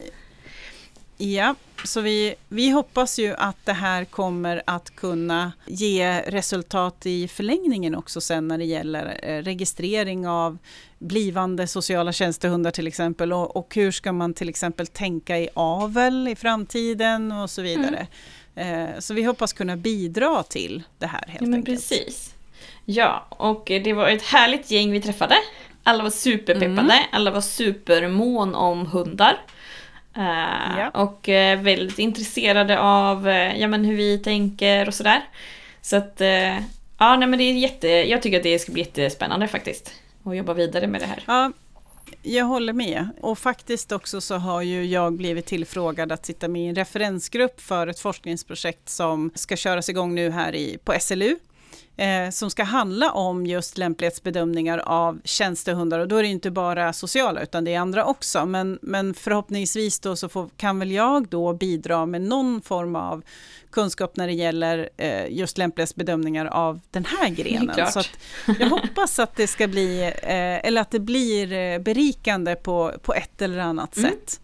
ja, 1.18 1.54
så 1.84 2.00
vi, 2.00 2.34
vi 2.48 2.70
hoppas 2.70 3.18
ju 3.18 3.34
att 3.34 3.56
det 3.64 3.72
här 3.72 4.04
kommer 4.04 4.62
att 4.66 4.96
kunna 4.96 5.52
ge 5.66 6.20
resultat 6.20 7.06
i 7.06 7.28
förlängningen 7.28 7.94
också 7.94 8.20
sen 8.20 8.48
när 8.48 8.58
det 8.58 8.64
gäller 8.64 9.20
eh, 9.22 9.42
registrering 9.42 10.28
av 10.28 10.58
blivande 10.98 11.66
sociala 11.66 12.12
tjänstehundar 12.12 12.70
till 12.70 12.86
exempel 12.86 13.32
och, 13.32 13.56
och 13.56 13.74
hur 13.74 13.90
ska 13.90 14.12
man 14.12 14.34
till 14.34 14.48
exempel 14.48 14.86
tänka 14.86 15.38
i 15.38 15.48
avel 15.54 16.28
i 16.28 16.36
framtiden 16.36 17.32
och 17.32 17.50
så 17.50 17.62
vidare. 17.62 18.06
Eh, 18.54 18.86
så 18.98 19.14
vi 19.14 19.22
hoppas 19.22 19.52
kunna 19.52 19.76
bidra 19.76 20.42
till 20.42 20.82
det 20.98 21.06
här 21.06 21.24
helt 21.26 21.40
ja, 21.40 21.46
men 21.46 21.54
enkelt. 21.54 21.78
precis. 21.78 22.34
Ja, 22.84 23.26
och 23.30 23.62
det 23.66 23.92
var 23.92 24.08
ett 24.08 24.22
härligt 24.22 24.70
gäng 24.70 24.92
vi 24.92 25.00
träffade. 25.00 25.34
Alla 25.82 26.02
var 26.02 26.10
superpeppade, 26.10 26.80
Mm. 26.94 27.04
alla 27.12 27.30
var 27.30 27.40
supermån 27.40 28.54
om 28.54 28.86
hundar. 28.86 29.40
Eh, 30.18 30.78
Ja. 30.78 30.90
Och 30.94 31.28
eh, 31.28 31.60
väldigt 31.60 31.98
intresserade 31.98 32.80
av 32.80 33.28
eh, 33.28 33.60
ja, 33.60 33.68
men 33.68 33.84
hur 33.84 33.96
vi 33.96 34.18
tänker 34.18 34.88
och 34.88 34.94
sådär. 34.94 35.22
Så 35.80 35.96
att, 35.96 36.20
ja 36.98 37.16
nej 37.16 37.28
men 37.28 37.38
det 37.38 37.44
är 37.44 37.52
jätte, 37.52 37.88
jag 37.88 38.22
tycker 38.22 38.36
att 38.36 38.42
det 38.42 38.58
ska 38.58 38.72
bli 38.72 38.82
jättespännande 38.82 39.48
faktiskt. 39.48 39.92
Att 40.24 40.36
jobba 40.36 40.54
vidare 40.54 40.86
med 40.86 41.00
det 41.00 41.06
här. 41.06 41.22
Ja, 41.26 41.52
jag 42.22 42.44
håller 42.44 42.72
med. 42.72 43.08
Och 43.20 43.38
faktiskt 43.38 43.92
också 43.92 44.20
så 44.20 44.36
har 44.36 44.62
ju 44.62 44.84
jag 44.84 45.12
blivit 45.12 45.46
tillfrågad 45.46 46.12
att 46.12 46.26
sitta 46.26 46.48
med 46.48 46.62
i 46.62 46.66
en 46.66 46.74
referensgrupp 46.74 47.60
för 47.60 47.86
ett 47.86 48.00
forskningsprojekt 48.00 48.88
som 48.88 49.30
ska 49.34 49.56
köras 49.56 49.88
igång 49.88 50.14
nu 50.14 50.30
här 50.30 50.54
i, 50.54 50.78
på 50.84 50.94
SLU. 51.00 51.36
Eh, 51.99 52.30
som 52.30 52.51
ska 52.51 52.62
handla 52.62 53.11
om 53.12 53.46
just 53.46 53.78
lämplighetsbedömningar 53.78 54.78
av 54.78 55.20
tjänstehundar. 55.24 55.99
Och 55.99 56.09
då 56.09 56.16
är 56.16 56.22
det 56.22 56.28
inte 56.28 56.51
bara 56.51 56.92
sociala 56.92 57.40
utan 57.42 57.64
det 57.64 57.74
är 57.74 57.78
andra 57.80 58.05
också. 58.05 58.46
Men, 58.46 58.78
men 58.82 59.14
förhoppningsvis 59.14 60.01
då 60.01 60.16
så 60.16 60.28
får, 60.28 60.49
kan 60.57 60.78
väl 60.78 60.90
jag 60.90 61.28
då 61.28 61.53
bidra 61.53 62.07
med 62.07 62.22
någon 62.22 62.62
form 62.62 62.96
av 62.96 63.22
kunskap 63.70 64.16
när 64.16 64.26
det 64.26 64.32
gäller 64.32 64.88
eh, 64.96 65.26
just 65.32 65.59
lämplighetsbedömningar 65.59 66.46
av 66.46 66.80
den 66.90 67.05
här 67.05 67.28
grenen. 67.36 67.86
Så 67.92 68.03
jag 68.59 68.68
hoppas 68.70 69.18
att 69.18 69.36
det 69.36 69.46
ska 69.46 69.68
bli, 69.68 70.03
eh, 70.03 70.66
eller 70.66 70.80
att 70.80 70.90
det 70.90 71.01
blir 71.01 71.53
eh, 71.53 71.78
berikande 71.78 72.55
på, 72.55 72.92
på 73.03 73.14
ett 73.14 73.42
eller 73.42 73.59
annat 73.59 73.96
Mm. 73.96 74.11
sätt. 74.11 74.40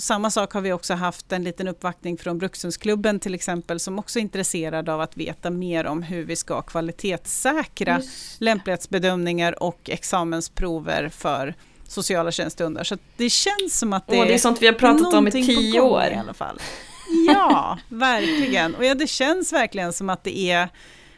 Samma 0.00 0.30
sak 0.30 0.52
har 0.52 0.60
vi 0.60 0.72
också 0.72 0.94
haft 0.94 1.32
en 1.32 1.44
liten 1.44 1.68
uppvaktning 1.68 2.18
från 2.18 2.38
Brukshundsklubben 2.38 3.20
till 3.20 3.34
exempel 3.34 3.80
som 3.80 3.98
också 3.98 4.18
är 4.18 4.20
intresserad 4.20 4.88
av 4.88 5.00
att 5.00 5.16
veta 5.16 5.50
mer 5.50 5.86
om 5.86 6.02
hur 6.02 6.24
vi 6.24 6.36
ska 6.36 6.62
kvalitetssäkra 6.62 8.02
lämplighetsbedömningar 8.38 9.62
och 9.62 9.90
examensprover 9.90 11.08
för 11.08 11.54
sociala 11.86 12.30
tjänstehundar. 12.30 12.84
Så 12.84 12.98
det 13.16 13.30
känns 13.30 13.78
som 13.78 13.92
att 13.92 14.06
det, 14.06 14.18
Åh, 14.18 14.26
det 14.26 14.34
är 14.34 14.38
sånt 14.38 14.62
vi 14.62 14.66
har 14.66 14.74
pratat 14.74 15.14
om 15.14 15.28
i 15.28 15.30
tio 15.30 15.80
år. 15.80 16.04
I 16.12 16.14
alla 16.14 16.34
fall. 16.34 16.60
Ja, 17.26 17.78
verkligen. 17.88 18.74
Och 18.74 18.84
ja, 18.84 18.94
det 18.94 19.06
känns 19.06 19.52
verkligen 19.52 19.92
som 19.92 20.10
att 20.10 20.24
det 20.24 20.38
är 20.38 20.68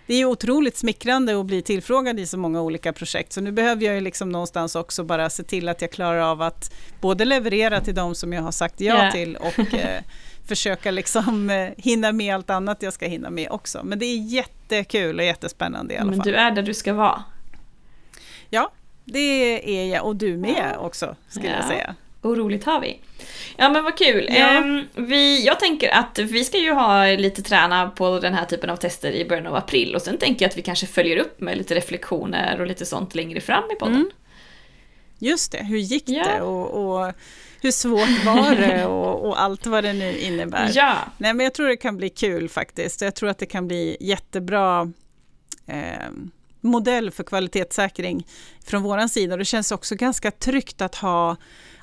det 0.07 0.15
är 0.15 0.25
otroligt 0.25 0.77
smickrande 0.77 1.41
att 1.41 1.47
bli 1.47 1.63
tillfrågad 1.63 2.21
i 2.21 2.27
så 2.27 2.39
många 2.39 2.61
olika 2.63 2.93
projekt. 2.93 3.33
Så 3.33 3.41
nu 3.41 3.53
behöver 3.53 3.85
jag 3.87 3.95
ju 3.95 4.01
liksom 4.01 4.29
någonstans 4.29 4.75
också 4.77 5.05
bara 5.05 5.31
se 5.31 5.43
till 5.43 5.69
att 5.69 5.81
jag 5.83 5.91
klarar 5.93 6.19
av 6.21 6.43
att 6.43 6.75
både 7.01 7.25
leverera 7.25 7.81
till 7.81 7.95
de 7.95 8.15
som 8.15 8.33
jag 8.33 8.43
har 8.43 8.53
sagt 8.53 8.81
ja 8.81 9.05
Ja. 9.05 9.13
till 9.13 9.37
och 9.37 9.75
eh, 9.75 10.03
försöka 10.47 10.91
liksom 10.91 11.51
eh, 11.51 11.69
hinna 11.77 12.13
med 12.13 12.35
allt 12.35 12.51
annat 12.51 12.83
jag 12.83 12.93
ska 12.93 13.07
hinna 13.07 13.31
med 13.31 13.51
också. 13.51 13.81
Men 13.85 13.99
det 13.99 14.07
är 14.07 14.17
jättekul 14.17 15.19
och 15.19 15.25
jättespännande 15.25 15.95
i 15.95 15.97
alla 15.99 16.11
Men 16.11 16.19
fall. 16.19 16.27
du 16.29 16.35
är 16.35 16.51
där 16.51 16.63
du 16.63 16.75
ska 16.75 16.93
vara. 16.93 17.23
Ja, 18.51 18.73
det 19.05 19.79
är 19.81 19.95
jag 19.95 20.07
och 20.07 20.17
du 20.17 20.37
med 20.37 20.77
också 20.79 21.17
skulle 21.29 21.49
Ja. 21.49 21.57
jag 21.57 21.65
säga. 21.65 21.95
Och 22.23 22.37
roligt 22.37 22.65
har 22.65 22.81
vi. 22.81 23.01
Ja 23.57 23.69
men 23.69 23.85
vad 23.85 23.99
kul. 23.99 24.27
Ja. 24.31 24.35
Ehm, 24.35 24.85
vi, 24.95 25.47
jag 25.47 25.61
tänker 25.61 25.91
att 25.91 26.19
vi 26.19 26.45
ska 26.45 26.59
ju 26.59 26.73
ha 26.73 27.07
lite 27.07 27.43
träna 27.43 27.89
på 27.91 28.19
den 28.19 28.35
här 28.35 28.45
typen 28.45 28.71
av 28.71 28.77
tester 28.77 29.13
i 29.13 29.25
början 29.29 29.47
av 29.47 29.55
april 29.55 29.95
och 29.95 30.03
sen 30.03 30.19
tänker 30.19 30.45
jag 30.45 30.51
att 30.51 30.57
vi 30.57 30.63
kanske 30.63 30.87
följer 30.87 31.17
upp 31.17 31.41
med 31.41 31.59
lite 31.59 31.75
reflektioner 31.75 32.61
och 32.61 32.67
lite 32.67 32.87
sånt 32.87 33.15
längre 33.15 33.41
fram 33.41 33.65
i 33.71 33.75
podden. 33.75 33.95
Mm. 33.97 34.11
Just 35.19 35.53
det, 35.53 35.65
hur 35.65 35.79
gick 35.79 36.05
Ja. 36.07 36.25
det 36.25 36.41
och, 36.41 36.97
och 37.07 37.13
hur 37.61 37.71
svårt 37.71 38.25
var 38.25 38.57
det 38.57 38.87
och, 38.87 39.29
och 39.29 39.43
allt 39.43 39.67
vad 39.67 39.85
det 39.85 39.93
nu 39.93 40.19
innebär. 40.19 40.71
Ja, 40.75 40.97
Nej, 41.19 41.35
men 41.35 41.45
jag 41.45 41.55
tror 41.55 41.69
det 41.69 41.77
kan 41.77 41.97
bli 41.97 42.09
kul 42.09 42.49
faktiskt. 42.49 43.01
Jag 43.01 43.15
tror 43.15 43.29
att 43.29 43.39
det 43.39 43.47
kan 43.47 43.69
bli 43.69 43.97
jättebra 44.01 44.93
eh, 45.67 46.11
modell 46.61 47.11
för 47.11 47.25
kvalitetssäkring 47.25 48.27
från 48.65 48.83
vår 48.83 49.09
sida. 49.09 49.37
Det 49.37 49.45
känns 49.45 49.73
också 49.73 49.95
ganska 49.95 50.31
tryggt 50.31 50.81
att 50.81 50.95
ha 50.95 51.37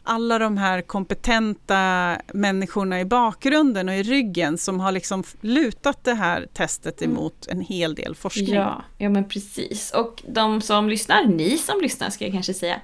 alla 0.04 0.40
de 0.40 0.58
här 0.58 0.82
kompetenta 0.82 2.18
människorna 2.34 3.00
i 3.00 3.06
bakgrunden 3.06 3.90
och 3.90 3.96
i 3.96 4.04
ryggen 4.04 4.58
som 4.58 4.80
har 4.80 4.92
liksom 4.92 5.24
lutat 5.42 6.04
det 6.04 6.14
här 6.14 6.48
testet 6.54 7.02
Mm. 7.02 7.12
emot 7.18 7.48
en 7.48 7.62
hel 7.62 7.96
del 7.96 8.16
forskning. 8.16 8.54
ja, 8.56 8.84
ja 8.98 9.10
men 9.10 9.30
precis. 9.30 9.92
Och 9.94 10.24
de 10.28 10.62
som 10.62 10.90
lyssnar, 10.90 11.26
ni 11.26 11.58
som 11.58 11.82
lyssnar 11.82 12.10
ska 12.10 12.26
jag 12.26 12.34
kanske 12.34 12.54
säga, 12.54 12.82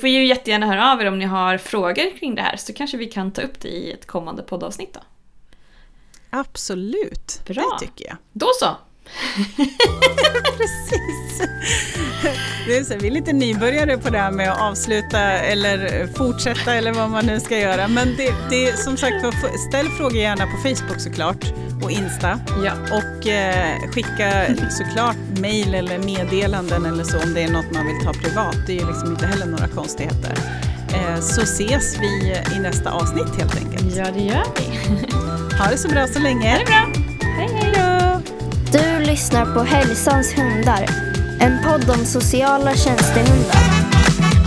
får 0.00 0.08
ju 0.08 0.26
jättegärna 0.26 0.66
höra 0.66 0.92
av 0.92 1.00
er 1.00 1.06
om 1.06 1.18
ni 1.18 1.24
har 1.24 1.58
frågor 1.58 2.18
kring 2.18 2.34
det 2.34 2.42
här 2.42 2.56
så 2.56 2.72
kanske 2.72 2.96
vi 2.96 3.06
kan 3.06 3.32
ta 3.32 3.42
upp 3.42 3.60
det 3.60 3.68
i 3.68 3.92
ett 3.92 4.06
kommande 4.06 4.42
poddavsnitt 4.42 4.94
då. 4.94 5.00
Absolut, 6.30 7.40
Bra. 7.46 7.78
det 7.80 7.86
tycker 7.86 8.06
jag. 8.06 8.16
Då 8.32 8.46
så! 8.60 8.76
Precis. 10.58 11.48
Det 12.66 12.76
är 12.76 12.84
så, 12.84 12.94
vi 13.00 13.06
är 13.06 13.10
lite 13.10 13.32
nybörjare 13.32 13.98
på 13.98 14.10
det 14.10 14.18
här 14.18 14.30
med 14.30 14.52
att 14.52 14.60
avsluta 14.60 15.20
eller 15.20 16.06
fortsätta 16.14 16.74
eller 16.74 16.92
vad 16.92 17.10
man 17.10 17.26
nu 17.26 17.40
ska 17.40 17.58
göra. 17.58 17.88
Men 17.88 18.16
det, 18.16 18.34
det 18.50 18.68
är 18.68 18.76
som 18.76 18.96
sagt 18.96 19.14
ställ 19.68 19.88
frågor 19.88 20.16
gärna 20.16 20.46
på 20.46 20.56
Facebook 20.56 21.00
såklart 21.00 21.44
och 21.82 21.90
Insta. 21.90 22.40
Ja, 22.64 22.72
Och 22.92 23.26
eh, 23.26 23.90
skicka 23.90 24.44
såklart 24.70 25.16
mejl 25.40 25.74
eller 25.74 25.98
meddelanden 25.98 26.86
eller 26.86 27.04
så 27.04 27.18
om 27.22 27.34
det 27.34 27.42
är 27.42 27.48
något 27.52 27.72
man 27.74 27.86
vill 27.86 28.04
ta 28.04 28.12
privat. 28.12 28.56
Det 28.66 28.72
är 28.72 28.80
ju 28.80 28.86
liksom 28.86 29.10
inte 29.10 29.26
heller 29.26 29.46
några 29.46 29.68
konstigheter. 29.68 30.34
Eh, 30.94 31.20
så 31.20 31.42
ses 31.42 31.98
vi 32.00 32.36
i 32.56 32.58
nästa 32.58 32.90
avsnitt 32.90 33.36
helt 33.38 33.56
enkelt. 33.56 33.96
Ja, 33.96 34.04
det 34.14 34.20
gör 34.20 34.44
vi. 34.56 34.78
Ha 35.58 35.70
det 35.70 35.78
så 35.78 35.88
bra 35.88 36.06
så 36.06 36.18
länge. 36.18 36.50
Ha 36.50 36.58
det 36.58 36.64
bra 36.64 37.07
lyssnar 39.18 39.54
på 39.54 39.60
Hälsans 39.60 40.38
hundar. 40.38 40.86
En 41.40 41.58
podd 41.64 41.90
om 41.90 42.04
sociala 42.04 42.74
tjänstehundar. 42.74 44.37